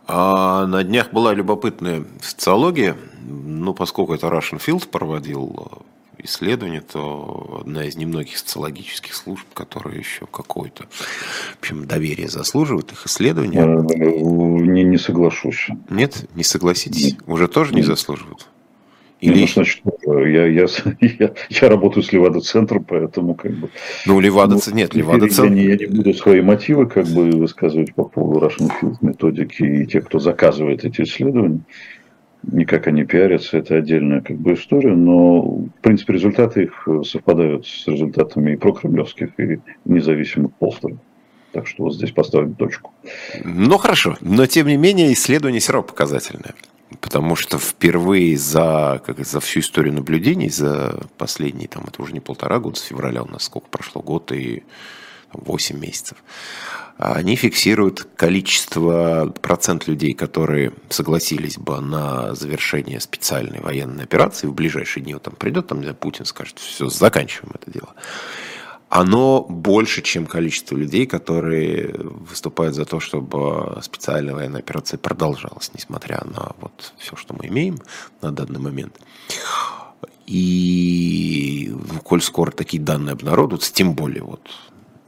А 0.06 0.66
на 0.66 0.82
днях 0.82 1.12
была 1.12 1.32
любопытная 1.32 2.04
социология, 2.20 2.96
ну, 3.26 3.72
поскольку 3.72 4.14
это 4.14 4.26
Russian 4.26 4.60
Field 4.60 4.88
проводил 4.88 5.70
э, 6.18 6.24
исследование, 6.24 6.80
то 6.80 7.60
одна 7.60 7.84
из 7.84 7.96
немногих 7.96 8.36
социологических 8.36 9.14
служб, 9.14 9.46
которая 9.54 9.96
еще 9.96 10.26
какое-то, 10.26 10.84
в 10.84 11.60
общем, 11.60 11.86
доверие 11.86 12.28
заслуживает 12.28 12.90
их 12.92 13.06
исследования. 13.06 13.60
Э, 13.60 14.20
не, 14.20 14.82
не 14.82 14.98
соглашусь. 14.98 15.68
Нет, 15.88 16.28
не 16.34 16.42
согласитесь? 16.44 17.12
Нет. 17.12 17.22
Уже 17.26 17.46
тоже 17.46 17.74
не 17.74 17.82
заслуживают? 17.82 18.48
Или... 19.22 19.42
Ну, 19.42 19.46
значит, 19.46 19.82
я, 20.04 20.46
я, 20.46 20.66
я, 21.00 21.32
я 21.48 21.68
работаю 21.68 22.02
с 22.02 22.12
Левада-центром, 22.12 22.82
поэтому 22.82 23.34
как 23.34 23.52
бы... 23.52 23.68
Ну, 24.04 24.18
Левада... 24.18 24.56
Ну, 24.56 24.74
нет, 24.74 24.94
Левада-центр... 24.94 25.54
Я 25.54 25.76
не 25.76 25.86
буду 25.86 26.12
свои 26.12 26.40
мотивы 26.40 26.86
как 26.86 27.06
бы 27.06 27.30
высказывать 27.30 27.94
по 27.94 28.04
поводу 28.04 28.44
Russian 28.44 28.72
Field 28.80 28.96
методики 29.00 29.62
и 29.62 29.86
тех, 29.86 30.06
кто 30.06 30.18
заказывает 30.18 30.84
эти 30.84 31.02
исследования. 31.02 31.60
Никак 32.42 32.88
они 32.88 33.04
пиарятся, 33.04 33.58
это 33.58 33.76
отдельная 33.76 34.22
как 34.22 34.38
бы 34.38 34.54
история, 34.54 34.92
но, 34.92 35.42
в 35.42 35.70
принципе, 35.82 36.14
результаты 36.14 36.64
их 36.64 36.88
совпадают 37.04 37.64
с 37.64 37.86
результатами 37.86 38.54
и 38.54 38.56
прокремлевских, 38.56 39.38
и 39.38 39.60
независимых 39.84 40.52
полсторов. 40.54 40.98
Так 41.52 41.68
что 41.68 41.84
вот 41.84 41.94
здесь 41.94 42.10
поставим 42.10 42.54
точку. 42.54 42.92
Ну, 43.44 43.78
хорошо. 43.78 44.16
Но, 44.20 44.46
тем 44.46 44.66
не 44.66 44.76
менее, 44.76 45.12
исследование 45.12 45.60
все 45.60 45.74
равно 45.74 45.86
показательное 45.86 46.54
потому 47.00 47.36
что 47.36 47.58
впервые 47.58 48.36
за, 48.36 49.02
как, 49.04 49.24
за 49.24 49.40
всю 49.40 49.60
историю 49.60 49.94
наблюдений, 49.94 50.50
за 50.50 51.00
последние, 51.18 51.68
там, 51.68 51.84
это 51.86 52.02
уже 52.02 52.12
не 52.12 52.20
полтора 52.20 52.58
года, 52.58 52.78
с 52.78 52.82
февраля 52.82 53.22
у 53.22 53.28
нас 53.28 53.44
сколько 53.44 53.68
прошло, 53.68 54.02
год 54.02 54.32
и 54.32 54.64
8 55.32 55.78
месяцев, 55.78 56.18
они 56.98 57.36
фиксируют 57.36 58.06
количество, 58.16 59.32
процент 59.40 59.88
людей, 59.88 60.12
которые 60.12 60.72
согласились 60.88 61.56
бы 61.56 61.80
на 61.80 62.34
завершение 62.34 63.00
специальной 63.00 63.60
военной 63.60 64.04
операции 64.04 64.46
в 64.46 64.54
ближайшие 64.54 65.02
дни. 65.02 65.14
Вот 65.14 65.22
там 65.22 65.34
придет, 65.34 65.68
там 65.68 65.82
Путин 65.94 66.26
скажет, 66.26 66.58
все, 66.58 66.88
заканчиваем 66.88 67.54
это 67.54 67.70
дело 67.70 67.94
оно 68.94 69.46
больше, 69.48 70.02
чем 70.02 70.26
количество 70.26 70.76
людей, 70.76 71.06
которые 71.06 71.94
выступают 71.96 72.74
за 72.74 72.84
то, 72.84 73.00
чтобы 73.00 73.80
специальная 73.80 74.34
военная 74.34 74.60
операция 74.60 74.98
продолжалась, 74.98 75.70
несмотря 75.72 76.22
на 76.26 76.52
вот 76.60 76.92
все, 76.98 77.16
что 77.16 77.32
мы 77.32 77.46
имеем 77.46 77.78
на 78.20 78.32
данный 78.32 78.60
момент. 78.60 79.00
И 80.26 81.72
ну, 81.72 82.00
коль 82.00 82.20
скоро 82.20 82.50
такие 82.50 82.82
данные 82.82 83.14
обнародуются, 83.14 83.72
тем 83.72 83.94
более 83.94 84.24
вот 84.24 84.46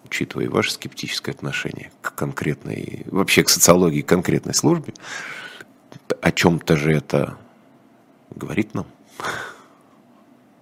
учитывая 0.06 0.48
ваше 0.48 0.72
скептическое 0.72 1.34
отношение 1.34 1.92
к 2.00 2.14
конкретной, 2.14 3.04
вообще 3.10 3.42
к 3.42 3.50
социологии 3.50 4.00
конкретной 4.00 4.54
службе, 4.54 4.94
о 6.22 6.32
чем-то 6.32 6.78
же 6.78 6.90
это 6.90 7.36
говорит 8.34 8.72
нам. 8.72 8.86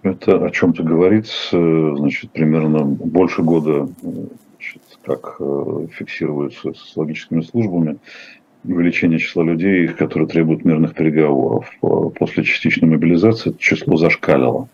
Это 0.03 0.45
о 0.45 0.51
чем-то 0.51 0.83
говорит, 0.83 1.27
значит, 1.51 2.33
примерно 2.33 2.85
больше 2.85 3.43
года, 3.43 3.89
значит, 4.01 4.83
как 5.05 5.37
э, 5.39 5.87
фиксируется 5.93 6.73
с 6.75 6.97
логическими 6.97 7.41
службами, 7.43 7.99
увеличение 8.65 9.21
числа 9.21 9.45
людей, 9.45 9.87
которые 9.89 10.29
требуют 10.29 10.65
мирных 10.65 10.95
переговоров. 10.95 11.71
После 11.81 12.43
частичной 12.43 12.89
мобилизации 12.89 13.51
это 13.51 13.61
число 13.61 13.97
зашкалило. 13.97 14.69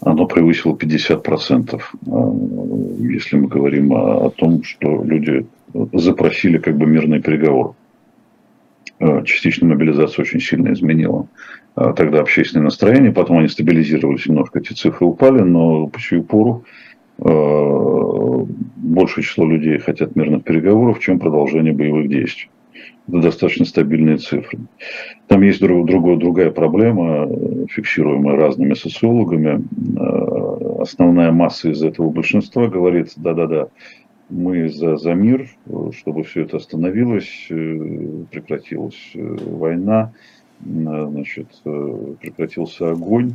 Оно 0.00 0.26
превысило 0.26 0.74
50%, 0.74 1.76
э, 1.76 3.12
если 3.12 3.36
мы 3.36 3.46
говорим 3.46 3.92
о 3.92 4.30
том, 4.30 4.64
что 4.64 5.04
люди 5.04 5.46
запросили 5.92 6.58
как 6.58 6.76
бы 6.76 6.86
мирный 6.86 7.22
переговор. 7.22 7.74
Э, 8.98 9.22
частичная 9.24 9.68
мобилизация 9.68 10.22
очень 10.22 10.40
сильно 10.40 10.72
изменила 10.72 11.28
тогда 11.74 12.20
общественное 12.20 12.64
настроение, 12.64 13.12
потом 13.12 13.38
они 13.38 13.48
стабилизировались 13.48 14.26
немножко, 14.26 14.58
эти 14.58 14.72
цифры 14.72 15.06
упали, 15.06 15.40
но 15.40 15.86
по 15.86 16.00
сию 16.00 16.24
пору 16.24 16.64
э, 17.18 18.44
большее 18.76 19.24
число 19.24 19.46
людей 19.46 19.78
хотят 19.78 20.16
мирных 20.16 20.44
переговоров, 20.44 21.00
чем 21.00 21.18
продолжение 21.18 21.72
боевых 21.72 22.08
действий. 22.08 22.50
Это 23.08 23.22
достаточно 23.22 23.64
стабильные 23.64 24.18
цифры. 24.18 24.58
Там 25.26 25.42
есть 25.42 25.60
друг, 25.60 25.86
другая, 25.86 26.16
другая 26.16 26.50
проблема, 26.50 27.28
фиксируемая 27.68 28.36
разными 28.36 28.74
социологами. 28.74 29.64
Основная 30.80 31.32
масса 31.32 31.70
из 31.70 31.82
этого 31.82 32.10
большинства 32.10 32.68
говорит, 32.68 33.12
да-да-да, 33.16 33.68
мы 34.28 34.68
за, 34.68 34.96
за 34.96 35.14
мир, 35.14 35.48
чтобы 35.92 36.22
все 36.22 36.42
это 36.42 36.58
остановилось, 36.58 37.46
прекратилась 37.48 39.12
война, 39.14 40.12
значит, 40.64 41.48
прекратился 41.62 42.90
огонь. 42.90 43.34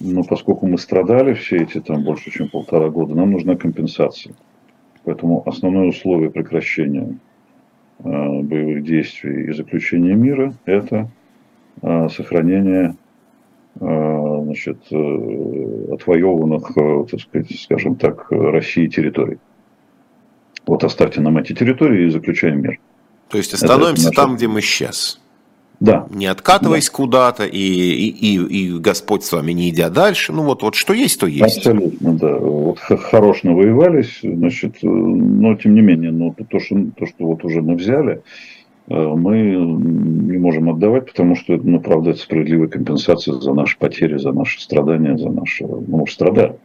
Но 0.00 0.24
поскольку 0.24 0.66
мы 0.66 0.78
страдали 0.78 1.34
все 1.34 1.58
эти 1.58 1.80
там 1.80 2.02
больше, 2.02 2.30
чем 2.30 2.48
полтора 2.48 2.88
года, 2.88 3.14
нам 3.14 3.30
нужна 3.30 3.56
компенсация. 3.56 4.34
Поэтому 5.04 5.46
основное 5.46 5.88
условие 5.88 6.30
прекращения 6.30 7.18
э, 7.98 8.02
боевых 8.04 8.82
действий 8.84 9.50
и 9.50 9.52
заключения 9.52 10.14
мира– 10.14 10.54
это 10.64 11.10
э, 11.82 12.08
сохранение 12.08 12.96
э, 13.80 14.40
значит, 14.44 14.78
отвоеванных, 15.92 16.74
так 17.10 17.20
сказать, 17.20 17.60
скажем 17.60 17.96
так, 17.96 18.30
России 18.30 18.86
территорий. 18.86 19.38
Вот 20.66 20.82
оставьте 20.82 21.20
нам 21.20 21.36
эти 21.36 21.52
территории 21.52 22.06
и 22.06 22.10
заключаем 22.10 22.62
мир. 22.62 22.80
То 23.28 23.36
есть 23.38 23.52
остановимся 23.52 24.08
это, 24.08 24.12
это 24.12 24.22
там, 24.22 24.36
где 24.36 24.48
мы 24.48 24.62
сейчас. 24.62 25.20
Да. 25.84 26.06
Не 26.10 26.26
откатываясь 26.26 26.88
да. 26.88 26.96
куда-то, 26.96 27.44
и, 27.44 27.58
и, 27.58 28.08
и, 28.08 28.36
и 28.36 28.78
Господь 28.78 29.22
с 29.22 29.32
вами 29.32 29.52
не 29.52 29.68
идя 29.68 29.90
дальше. 29.90 30.32
Ну 30.32 30.42
вот, 30.44 30.62
вот 30.62 30.74
что 30.76 30.94
есть, 30.94 31.20
то 31.20 31.26
есть. 31.26 31.58
Абсолютно, 31.58 32.14
да. 32.14 32.36
Вот 32.36 32.78
хорош 32.78 33.42
навоевались, 33.42 34.20
значит, 34.22 34.76
но 34.82 35.54
тем 35.56 35.74
не 35.74 35.82
менее, 35.82 36.10
ну, 36.10 36.34
то, 36.34 36.58
что, 36.58 36.76
то, 36.96 37.06
что 37.06 37.26
вот 37.26 37.44
уже 37.44 37.60
мы 37.60 37.74
взяли, 37.74 38.22
э, 38.88 38.94
мы 38.94 39.36
не 39.38 40.38
можем 40.38 40.70
отдавать, 40.70 41.06
потому 41.10 41.36
что, 41.36 41.54
ну, 41.56 41.80
правда, 41.80 42.10
это 42.10 42.20
справедливая 42.20 42.68
компенсация 42.68 43.34
за 43.34 43.52
наши 43.52 43.76
потери, 43.78 44.16
за 44.16 44.32
наши 44.32 44.62
страдания, 44.62 45.18
за 45.18 45.28
наши... 45.28 45.66
Ну, 45.66 45.84
мы 45.86 46.06
же 46.06 46.14
страдали. 46.14 46.56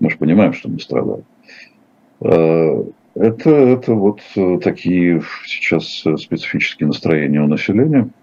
Мы 0.00 0.10
же 0.10 0.16
понимаем, 0.16 0.52
что 0.52 0.68
мы 0.68 0.80
страдали. 0.80 1.22
Э, 2.20 2.82
это, 3.14 3.50
это 3.50 3.94
вот 3.94 4.20
такие 4.64 5.22
сейчас 5.46 6.02
специфические 6.18 6.88
настроения 6.88 7.40
у 7.40 7.46
населения– 7.46 8.08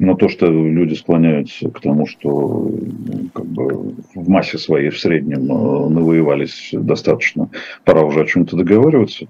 но 0.00 0.14
то, 0.14 0.30
что 0.30 0.46
люди 0.46 0.94
склоняются 0.94 1.68
к 1.68 1.78
тому, 1.80 2.06
что 2.06 2.28
ну, 2.30 3.28
как 3.34 3.44
бы, 3.44 3.94
в 4.14 4.28
массе 4.30 4.56
своей 4.56 4.88
в 4.88 4.98
среднем 4.98 5.44
э, 5.44 5.88
навоевались 5.90 6.70
достаточно, 6.72 7.50
пора 7.84 8.02
уже 8.02 8.22
о 8.22 8.26
чем-то 8.26 8.56
договариваться 8.56 9.26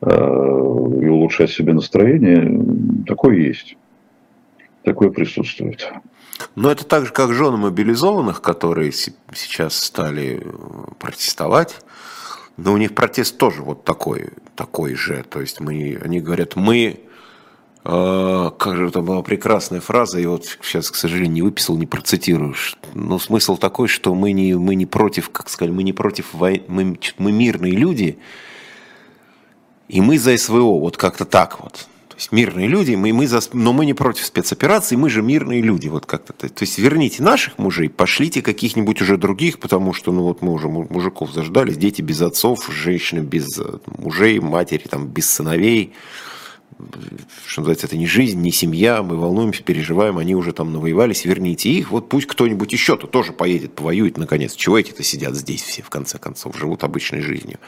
э, 0.00 0.06
и 0.10 1.06
улучшать 1.06 1.50
себе 1.50 1.74
настроение, 1.74 3.04
такое 3.06 3.36
есть. 3.36 3.76
Такое 4.82 5.10
присутствует. 5.10 5.88
Но 6.56 6.72
это 6.72 6.84
так 6.84 7.06
же, 7.06 7.12
как 7.12 7.32
жены 7.32 7.56
мобилизованных, 7.56 8.42
которые 8.42 8.90
сейчас 8.90 9.76
стали 9.76 10.42
э, 10.42 10.48
протестовать. 10.98 11.78
Но 12.56 12.72
у 12.72 12.76
них 12.78 12.96
протест 12.96 13.38
тоже 13.38 13.62
вот 13.62 13.84
такой, 13.84 14.30
такой 14.56 14.96
же. 14.96 15.24
То 15.30 15.40
есть 15.40 15.60
мы, 15.60 16.00
они 16.02 16.20
говорят, 16.20 16.56
мы 16.56 16.98
как 17.84 18.76
же 18.76 18.88
это 18.88 19.02
была 19.02 19.20
прекрасная 19.20 19.80
фраза, 19.80 20.18
и 20.18 20.24
вот 20.24 20.46
сейчас, 20.62 20.90
к 20.90 20.94
сожалению, 20.94 21.32
не 21.32 21.42
выписал, 21.42 21.76
не 21.76 21.86
процитирую. 21.86 22.54
Но 22.94 23.18
смысл 23.18 23.58
такой, 23.58 23.88
что 23.88 24.14
мы 24.14 24.32
не, 24.32 24.54
мы 24.54 24.74
не 24.74 24.86
против, 24.86 25.28
как 25.28 25.50
сказать, 25.50 25.74
мы 25.74 25.82
не 25.82 25.92
против 25.92 26.32
войны, 26.32 26.64
мы, 26.66 26.98
мы 27.18 27.30
мирные 27.30 27.72
люди, 27.72 28.18
и 29.88 30.00
мы 30.00 30.18
за 30.18 30.34
СВО, 30.38 30.80
вот 30.80 30.96
как-то 30.96 31.26
так 31.26 31.60
вот. 31.60 31.86
То 32.08 32.16
есть 32.16 32.32
мирные 32.32 32.68
люди, 32.68 32.94
мы, 32.94 33.12
мы 33.12 33.26
за, 33.26 33.40
но 33.52 33.74
мы 33.74 33.84
не 33.84 33.92
против 33.92 34.24
спецопераций, 34.24 34.96
мы 34.96 35.10
же 35.10 35.20
мирные 35.20 35.60
люди, 35.60 35.88
вот 35.88 36.06
как-то. 36.06 36.32
То 36.32 36.62
есть 36.62 36.78
верните 36.78 37.22
наших 37.22 37.58
мужей, 37.58 37.90
пошлите 37.90 38.40
каких-нибудь 38.40 39.02
уже 39.02 39.18
других, 39.18 39.58
потому 39.58 39.92
что, 39.92 40.10
ну 40.10 40.22
вот 40.22 40.40
мы 40.40 40.52
уже 40.52 40.68
мужиков 40.68 41.32
заждались, 41.32 41.76
дети 41.76 42.00
без 42.00 42.22
отцов, 42.22 42.70
женщины 42.72 43.20
без 43.20 43.58
э, 43.58 43.78
мужей, 43.98 44.38
матери 44.38 44.84
там 44.88 45.06
без 45.08 45.28
сыновей 45.28 45.92
что 47.46 47.60
называется, 47.60 47.86
это 47.86 47.96
не 47.96 48.06
жизнь, 48.06 48.40
не 48.40 48.50
семья, 48.50 49.02
мы 49.02 49.16
волнуемся, 49.16 49.62
переживаем, 49.62 50.18
они 50.18 50.34
уже 50.34 50.52
там 50.52 50.72
навоевались, 50.72 51.24
верните 51.24 51.70
их, 51.70 51.90
вот 51.90 52.08
пусть 52.08 52.26
кто-нибудь 52.26 52.72
еще-то 52.72 53.06
тоже 53.06 53.32
поедет, 53.32 53.74
повоюет 53.74 54.16
наконец. 54.16 54.54
Чего 54.54 54.78
эти-то 54.78 55.02
сидят 55.02 55.34
здесь 55.34 55.62
все, 55.62 55.82
в 55.82 55.90
конце 55.90 56.18
концов, 56.18 56.56
живут 56.58 56.84
обычной 56.84 57.20
жизнью. 57.20 57.58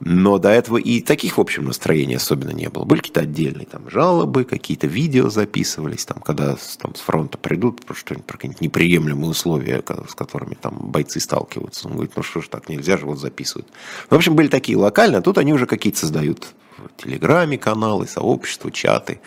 Но 0.00 0.38
до 0.38 0.50
этого 0.50 0.78
и 0.78 1.00
таких, 1.00 1.38
в 1.38 1.40
общем, 1.40 1.64
настроений 1.64 2.16
особенно 2.16 2.50
не 2.50 2.68
было. 2.68 2.84
Были 2.84 3.00
какие-то 3.00 3.20
отдельные 3.20 3.66
там 3.66 3.88
жалобы, 3.90 4.44
какие-то 4.44 4.86
видео 4.86 5.28
записывались, 5.28 6.04
там, 6.04 6.20
когда 6.20 6.56
там, 6.78 6.94
с 6.94 7.00
фронта 7.00 7.38
придут, 7.38 7.82
что-нибудь 7.92 8.26
про 8.26 8.36
какие-нибудь 8.36 8.60
неприемлемые 8.60 9.30
условия, 9.30 9.82
с 10.08 10.14
которыми 10.14 10.54
там 10.54 10.76
бойцы 10.78 11.20
сталкиваются. 11.20 11.86
Он 11.86 11.94
говорит, 11.94 12.12
ну 12.16 12.22
что 12.22 12.40
ж 12.40 12.48
так, 12.48 12.68
нельзя 12.68 12.96
же, 12.96 13.06
вот 13.06 13.18
записывают. 13.18 13.68
В 14.10 14.14
общем, 14.14 14.34
были 14.34 14.48
такие 14.48 14.76
локальные, 14.76 15.18
а 15.18 15.22
тут 15.22 15.38
они 15.38 15.52
уже 15.52 15.66
какие-то 15.66 15.98
создают 15.98 16.54
в 16.78 17.02
Телеграме 17.02 17.56
каналы, 17.58 18.06
сообщества, 18.06 18.70
чаты, 18.70 19.20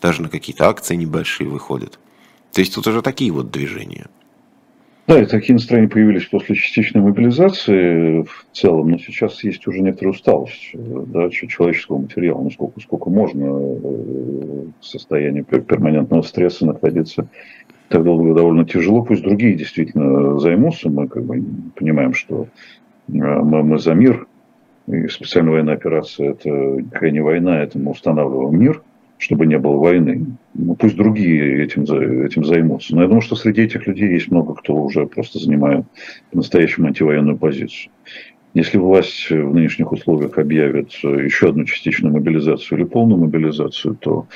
даже 0.00 0.22
на 0.22 0.28
какие-то 0.28 0.68
акции 0.68 0.96
небольшие 0.96 1.48
выходят. 1.48 1.98
То 2.52 2.60
есть 2.60 2.74
тут 2.74 2.86
уже 2.86 3.02
такие 3.02 3.32
вот 3.32 3.50
движения. 3.50 4.08
Да, 5.10 5.20
и 5.20 5.26
такие 5.26 5.54
настроения 5.54 5.88
появились 5.88 6.26
после 6.26 6.54
частичной 6.54 7.00
мобилизации 7.02 8.22
в 8.22 8.46
целом, 8.52 8.92
но 8.92 8.98
сейчас 8.98 9.42
есть 9.42 9.66
уже 9.66 9.80
некоторая 9.80 10.12
усталость 10.12 10.70
да, 10.72 11.28
человеческого 11.30 11.98
материала, 11.98 12.40
ну 12.40 12.50
сколько, 12.80 13.10
можно 13.10 13.44
э, 13.44 14.66
в 14.78 14.86
состоянии 14.86 15.42
перманентного 15.42 16.22
стресса 16.22 16.64
находиться. 16.64 17.26
Так 17.88 18.04
долго 18.04 18.34
довольно 18.34 18.64
тяжело, 18.64 19.02
пусть 19.02 19.24
другие 19.24 19.56
действительно 19.56 20.38
займутся, 20.38 20.88
мы 20.88 21.08
как 21.08 21.24
бы 21.24 21.42
понимаем, 21.74 22.14
что 22.14 22.44
э, 22.44 22.46
мы, 23.08 23.64
мы 23.64 23.78
за 23.80 23.94
мир, 23.94 24.28
и 24.86 25.08
специальная 25.08 25.54
военная 25.54 25.74
операция– 25.74 26.30
это 26.40 26.84
какая 26.92 27.10
не 27.10 27.20
война, 27.20 27.60
это 27.60 27.80
мы 27.80 27.90
устанавливаем 27.90 28.60
мир, 28.60 28.80
чтобы 29.20 29.46
не 29.46 29.58
было 29.58 29.76
войны. 29.76 30.26
Ну, 30.54 30.74
пусть 30.74 30.96
другие 30.96 31.62
этим, 31.62 31.82
этим 31.82 32.44
займутся. 32.44 32.96
Но 32.96 33.02
я 33.02 33.06
думаю, 33.06 33.20
что 33.20 33.36
среди 33.36 33.62
этих 33.62 33.86
людей 33.86 34.08
есть 34.08 34.30
много, 34.30 34.54
кто 34.54 34.74
уже 34.74 35.06
просто 35.06 35.38
занимает 35.38 35.84
по-настоящему 36.30 36.86
антивоенную 36.86 37.36
позицию. 37.36 37.92
Если 38.54 38.78
власть 38.78 39.30
в 39.30 39.54
нынешних 39.54 39.92
условиях 39.92 40.38
объявит 40.38 40.92
еще 40.92 41.50
одну 41.50 41.64
частичную 41.64 42.14
мобилизацию 42.14 42.78
или 42.78 42.86
полную 42.86 43.20
мобилизацию, 43.20 43.94
то 43.94 44.26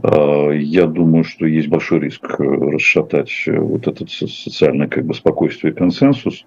э, 0.00 0.58
я 0.58 0.86
думаю, 0.86 1.24
что 1.24 1.44
есть 1.44 1.68
большой 1.68 1.98
риск 1.98 2.22
расшатать 2.38 3.32
вот 3.48 3.88
этот 3.88 4.10
социальное 4.10 4.86
как 4.86 5.04
бы, 5.04 5.12
спокойствие 5.12 5.72
и 5.72 5.76
консенсус. 5.76 6.46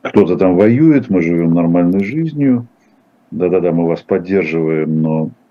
Кто-то 0.00 0.36
там 0.36 0.56
воюет, 0.56 1.10
мы 1.10 1.20
живем 1.20 1.54
нормальной 1.54 2.02
жизнью, 2.02 2.66
да-да-да, 3.30 3.70
мы 3.70 3.86
вас 3.86 4.00
поддерживаем, 4.00 5.02
но 5.02 5.26
э, 5.26 5.41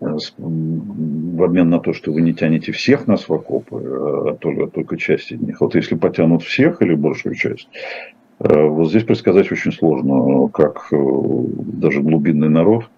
в 0.00 1.42
обмен 1.42 1.70
на 1.70 1.80
то, 1.80 1.92
что 1.92 2.12
вы 2.12 2.20
не 2.20 2.34
тянете 2.34 2.72
всех 2.72 3.06
нас 3.06 3.28
в 3.28 3.32
окопы, 3.32 3.76
а 3.76 4.36
только, 4.40 4.66
только 4.66 4.96
часть 4.96 5.32
из 5.32 5.40
них. 5.40 5.60
Вот 5.60 5.74
если 5.74 5.94
потянут 5.94 6.42
всех 6.42 6.82
или 6.82 6.94
большую 6.94 7.34
часть, 7.34 7.68
э, 8.40 8.66
вот 8.66 8.88
здесь 8.88 9.04
предсказать 9.04 9.50
очень 9.50 9.72
сложно, 9.72 10.48
как 10.48 10.88
э, 10.92 10.96
даже 10.96 12.02
глубинный 12.02 12.48
народ 12.48 12.90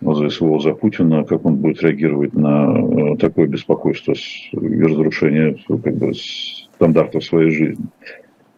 за 0.00 0.30
СВО, 0.30 0.60
за 0.60 0.72
Путина, 0.72 1.24
как 1.24 1.44
он 1.44 1.56
будет 1.56 1.82
реагировать 1.82 2.32
на 2.32 3.16
такое 3.18 3.46
беспокойство 3.46 4.14
и 4.52 4.82
разрушение 4.82 5.58
как 5.68 5.94
бы, 5.94 6.12
стандартов 6.14 7.22
своей 7.22 7.50
жизни. 7.50 7.84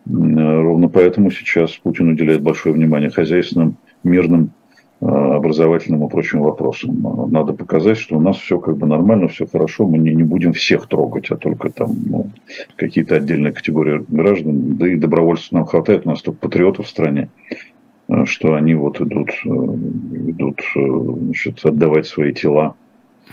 Ровно 0.06 0.88
поэтому 0.88 1.30
сейчас 1.30 1.72
Путин 1.72 2.10
уделяет 2.10 2.42
большое 2.42 2.74
внимание 2.74 3.10
хозяйственным, 3.10 3.76
мирным 4.04 4.52
Э, 4.52 4.61
образовательным 5.02 6.06
и 6.06 6.08
прочим 6.08 6.42
вопросам. 6.42 7.28
Надо 7.30 7.52
показать, 7.52 7.98
что 7.98 8.16
у 8.16 8.20
нас 8.20 8.36
все 8.36 8.58
как 8.60 8.76
бы 8.76 8.86
нормально, 8.86 9.26
все 9.26 9.46
хорошо, 9.46 9.86
мы 9.86 9.98
не, 9.98 10.14
не 10.14 10.22
будем 10.22 10.52
всех 10.52 10.86
трогать, 10.86 11.30
а 11.30 11.36
только 11.36 11.70
там 11.70 11.96
ну, 12.06 12.30
какие-то 12.76 13.16
отдельные 13.16 13.52
категории 13.52 14.04
граждан. 14.08 14.76
Да 14.76 14.88
и 14.88 14.94
добровольцев 14.96 15.50
нам 15.52 15.64
хватает, 15.64 16.06
у 16.06 16.10
нас 16.10 16.22
только 16.22 16.38
патриотов 16.38 16.86
в 16.86 16.88
стране, 16.88 17.30
э, 18.08 18.24
что 18.26 18.54
они 18.54 18.74
вот 18.74 19.00
идут, 19.00 19.30
э, 19.44 19.48
идут 19.48 20.60
значит, 20.74 21.64
отдавать 21.64 22.06
свои 22.06 22.32
тела. 22.32 22.76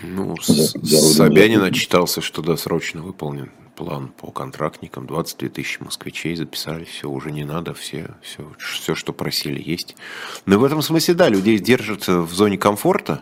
Ну, 0.03 0.35
Собянин 0.37 1.71
читался, 1.73 2.21
что 2.21 2.41
досрочно 2.41 3.01
выполнен 3.01 3.51
план 3.79 4.09
по 4.09 4.29
контрактникам, 4.31 5.07
22 5.07 5.49
тысячи 5.49 5.81
москвичей 5.81 6.35
записали, 6.35 6.83
все, 6.83 7.09
уже 7.09 7.31
не 7.31 7.45
надо, 7.45 7.73
все, 7.73 8.11
все, 8.21 8.51
все, 8.59 8.93
что 8.93 9.13
просили, 9.13 9.61
есть. 9.65 9.95
Но 10.45 10.55
ну, 10.55 10.61
в 10.61 10.63
этом 10.65 10.81
смысле, 10.81 11.13
да, 11.13 11.29
людей 11.29 11.57
держат 11.59 12.07
в 12.07 12.33
зоне 12.33 12.57
комфорта, 12.57 13.21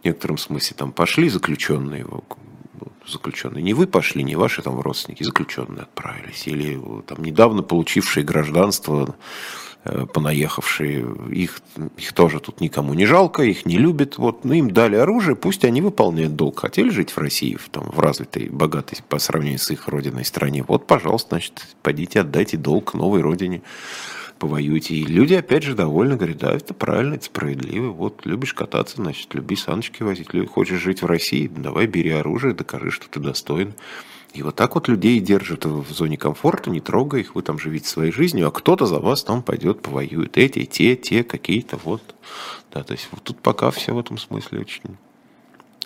в 0.00 0.04
некотором 0.04 0.38
смысле 0.38 0.76
там 0.76 0.92
пошли 0.92 1.28
заключенные, 1.28 2.06
заключенные, 3.08 3.62
не 3.62 3.74
вы 3.74 3.88
пошли, 3.88 4.22
не 4.22 4.36
ваши 4.36 4.62
там 4.62 4.78
родственники, 4.80 5.24
заключенные 5.24 5.82
отправились, 5.82 6.46
или 6.46 6.80
там 7.06 7.24
недавно 7.24 7.62
получившие 7.62 8.24
гражданство 8.24 9.16
э, 9.16 9.67
понаехавшие, 9.84 11.06
их, 11.30 11.60
их 11.96 12.12
тоже 12.12 12.40
тут 12.40 12.60
никому 12.60 12.94
не 12.94 13.06
жалко, 13.06 13.42
их 13.42 13.64
не 13.64 13.78
любят, 13.78 14.18
вот, 14.18 14.44
ну, 14.44 14.52
им 14.52 14.70
дали 14.70 14.96
оружие, 14.96 15.36
пусть 15.36 15.64
они 15.64 15.80
выполняют 15.80 16.36
долг. 16.36 16.60
Хотели 16.60 16.90
жить 16.90 17.10
в 17.10 17.18
России, 17.18 17.54
в, 17.54 17.68
там, 17.68 17.84
в 17.84 17.98
развитой, 18.00 18.48
богатой 18.48 18.98
по 19.08 19.18
сравнению 19.18 19.58
с 19.58 19.70
их 19.70 19.88
родиной 19.88 20.24
стране, 20.24 20.64
вот, 20.66 20.86
пожалуйста, 20.86 21.30
значит, 21.30 21.76
пойдите 21.82 22.20
отдайте 22.20 22.56
долг 22.56 22.94
новой 22.94 23.20
родине 23.20 23.62
повоюете. 24.38 24.94
И 24.94 25.04
люди, 25.04 25.34
опять 25.34 25.64
же, 25.64 25.74
довольны, 25.74 26.16
говорят, 26.16 26.38
да, 26.38 26.52
это 26.52 26.72
правильно, 26.72 27.14
это 27.14 27.24
справедливо. 27.24 27.88
Вот, 27.88 28.24
любишь 28.24 28.54
кататься, 28.54 28.96
значит, 28.96 29.34
люби 29.34 29.56
саночки 29.56 30.02
возить. 30.02 30.28
Хочешь 30.48 30.80
жить 30.80 31.02
в 31.02 31.06
России, 31.06 31.50
давай 31.54 31.86
бери 31.86 32.10
оружие, 32.10 32.54
докажи, 32.54 32.90
что 32.90 33.08
ты 33.08 33.20
достоин. 33.20 33.74
И 34.34 34.42
вот 34.42 34.56
так 34.56 34.74
вот 34.74 34.88
людей 34.88 35.20
держат 35.20 35.64
в 35.64 35.90
зоне 35.90 36.16
комфорта, 36.16 36.70
не 36.70 36.80
трогай 36.80 37.22
их, 37.22 37.34
вы 37.34 37.42
там 37.42 37.58
живите 37.58 37.88
своей 37.88 38.12
жизнью, 38.12 38.48
а 38.48 38.50
кто-то 38.50 38.86
за 38.86 38.98
вас 38.98 39.24
там 39.24 39.42
пойдет, 39.42 39.80
повоюет. 39.80 40.36
Эти, 40.36 40.64
те, 40.64 40.96
те, 40.96 41.24
какие-то, 41.24 41.78
вот. 41.82 42.02
Да, 42.72 42.82
то 42.82 42.92
есть 42.92 43.08
вот 43.10 43.22
тут 43.22 43.38
пока 43.40 43.70
все 43.70 43.92
в 43.92 43.98
этом 43.98 44.18
смысле 44.18 44.60
очень, 44.60 44.82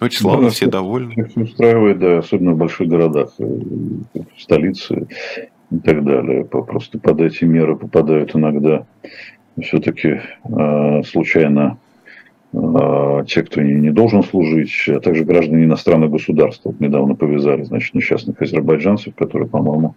очень 0.01 0.21
славно, 0.21 0.47
да, 0.47 0.51
все 0.51 0.67
довольны. 0.67 1.31
Устраивает, 1.37 1.99
да, 2.01 2.19
особенно 2.19 2.53
в 2.53 2.59
больших 2.59 2.89
городах, 2.89 3.33
э, 3.39 3.45
в 3.45 4.41
столице 4.41 5.07
и 5.71 5.79
так 5.79 6.05
далее. 6.05 6.45
Просто 6.45 6.99
под 6.99 7.21
эти 7.21 7.45
меры 7.45 7.77
попадают 7.77 8.35
иногда 8.35 8.87
все-таки 9.61 10.21
э, 10.45 11.03
случайно 11.05 11.63
а, 11.65 11.77
те, 12.53 13.43
кто 13.43 13.63
не, 13.63 13.75
не 13.75 13.91
должен 13.91 14.23
служить, 14.23 14.73
а 14.89 15.01
также 15.01 15.25
граждане 15.25 15.65
иностранных 15.65 16.11
государств. 16.11 16.63
Вот 16.65 16.81
недавно 16.81 17.15
повязали, 17.15 17.63
значит, 17.63 17.95
несчастных 17.95 18.41
азербайджанцев, 18.43 19.15
которые, 19.15 19.49
по-моему, 19.49 19.97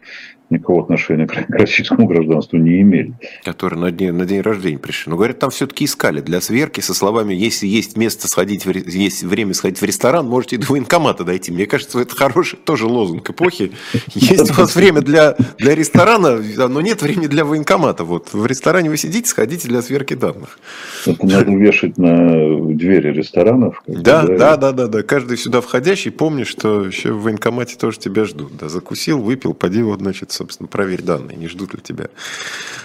никакого 0.49 0.83
отношения 0.83 1.27
к 1.27 1.33
российскому 1.49 2.07
гражданству 2.07 2.57
не 2.57 2.81
имели. 2.81 3.13
Которые 3.43 3.79
на 3.79 3.91
день, 3.91 4.11
на 4.13 4.25
день 4.25 4.41
рождения 4.41 4.77
пришли. 4.77 5.09
Но, 5.09 5.17
говорят, 5.17 5.39
там 5.39 5.49
все-таки 5.49 5.85
искали 5.85 6.21
для 6.21 6.41
сверки 6.41 6.81
со 6.81 6.93
словами, 6.93 7.33
если 7.33 7.67
есть 7.67 7.97
место 7.97 8.27
сходить, 8.27 8.65
в, 8.65 8.71
есть 8.71 9.23
время 9.23 9.53
сходить 9.53 9.79
в 9.79 9.83
ресторан, 9.83 10.27
можете 10.27 10.57
до 10.57 10.67
военкомата 10.67 11.23
дойти. 11.23 11.51
Мне 11.51 11.65
кажется, 11.65 11.99
это 11.99 12.15
хороший 12.15 12.57
тоже 12.57 12.85
лозунг 12.85 13.29
эпохи. 13.29 13.71
Есть 14.13 14.51
у 14.51 14.53
вас 14.53 14.75
время 14.75 15.01
для, 15.01 15.35
для 15.57 15.75
ресторана, 15.75 16.41
но 16.57 16.81
нет 16.81 17.01
времени 17.01 17.27
для 17.27 17.45
военкомата. 17.45 18.03
Вот 18.03 18.33
в 18.33 18.45
ресторане 18.45 18.89
вы 18.89 18.97
сидите, 18.97 19.29
сходите 19.29 19.67
для 19.67 19.81
сверки 19.81 20.13
данных. 20.13 20.59
Это 21.05 21.25
надо 21.25 21.51
вешать 21.51 21.97
на 21.97 22.73
двери 22.73 23.11
ресторанов. 23.13 23.81
Да, 23.87 24.25
да, 24.25 24.57
да, 24.57 24.71
да, 24.71 24.87
да. 24.87 25.03
Каждый 25.03 25.37
сюда 25.37 25.61
входящий 25.61 26.11
помнит, 26.11 26.47
что 26.47 26.85
еще 26.85 27.11
в 27.11 27.23
военкомате 27.23 27.77
тоже 27.77 27.99
тебя 27.99 28.25
ждут. 28.25 28.57
Да, 28.57 28.69
закусил, 28.69 29.21
выпил, 29.21 29.53
поди 29.53 29.81
вот, 29.81 29.99
значит, 29.99 30.31
собственно, 30.35 30.67
проверь 30.67 31.01
данные, 31.01 31.37
не 31.37 31.47
ждут 31.47 31.73
ли 31.73 31.81
тебя. 31.81 32.09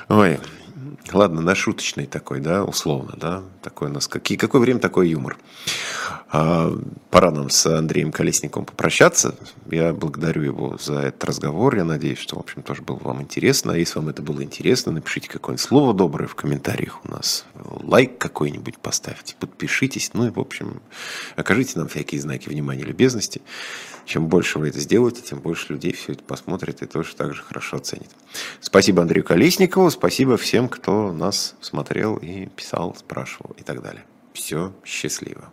Ой, 0.09 0.39
ладно, 1.13 1.41
на 1.41 1.55
шуточный 1.55 2.07
такой, 2.07 2.41
да, 2.41 2.65
условно, 2.65 3.15
да, 3.17 3.43
такой 3.63 3.89
у 3.89 3.93
нас, 3.93 4.09
какие, 4.09 4.39
какое 4.39 4.61
время, 4.61 4.81
такой 4.81 5.09
юмор. 5.11 5.37
А, 6.33 6.73
пора 7.11 7.33
нам 7.33 7.51
с 7.51 7.67
Андреем 7.67 8.13
Колесниковым 8.13 8.65
попрощаться. 8.65 9.35
Я 9.69 9.93
благодарю 9.93 10.43
его 10.43 10.79
за 10.81 11.01
этот 11.01 11.25
разговор. 11.25 11.77
Я 11.77 11.85
надеюсь, 11.85 12.19
что, 12.19 12.37
в 12.37 12.39
общем, 12.39 12.63
тоже 12.63 12.83
было 12.83 12.99
вам 12.99 13.23
интересно. 13.23 13.73
А 13.73 13.77
если 13.77 13.99
вам 13.99 14.11
это 14.11 14.23
было 14.23 14.43
интересно, 14.43 14.93
напишите 14.93 15.29
какое-нибудь 15.29 15.67
слово 15.67 15.93
доброе 15.93 16.29
в 16.29 16.37
комментариях 16.37 17.05
у 17.05 17.11
нас. 17.11 17.47
Лайк 17.83 18.19
какой-нибудь 18.19 18.79
поставьте, 18.79 19.35
подпишитесь. 19.41 20.13
Ну 20.15 20.29
и, 20.29 20.31
в 20.31 20.39
общем, 20.39 20.81
окажите 21.35 21.79
нам 21.81 21.89
всякие 21.89 22.21
знаки 22.21 22.49
внимания 22.49 22.83
и 22.83 22.87
любезности. 22.87 23.43
Чем 24.11 24.27
больше 24.27 24.59
вы 24.59 24.71
это 24.71 24.81
сделаете, 24.81 25.23
тем 25.23 25.39
больше 25.39 25.73
людей 25.73 25.93
все 25.93 26.15
это 26.15 26.25
посмотрит 26.25 26.83
и 26.83 26.87
тоже 26.87 27.15
так 27.15 27.33
же 27.33 27.43
хорошо 27.43 27.77
оценит. 27.77 28.11
Спасибо 28.61 29.03
Андрею 29.03 29.25
Колесникову, 29.25 29.89
спасибо 29.89 30.37
всем, 30.37 30.69
кто 30.69 31.13
нас 31.13 31.55
смотрел 31.61 32.17
и 32.17 32.47
писал, 32.47 32.97
спрашивал 32.97 33.55
и 33.57 33.63
так 33.63 33.81
далее. 33.83 34.05
Все, 34.33 34.73
счастливо. 34.85 35.53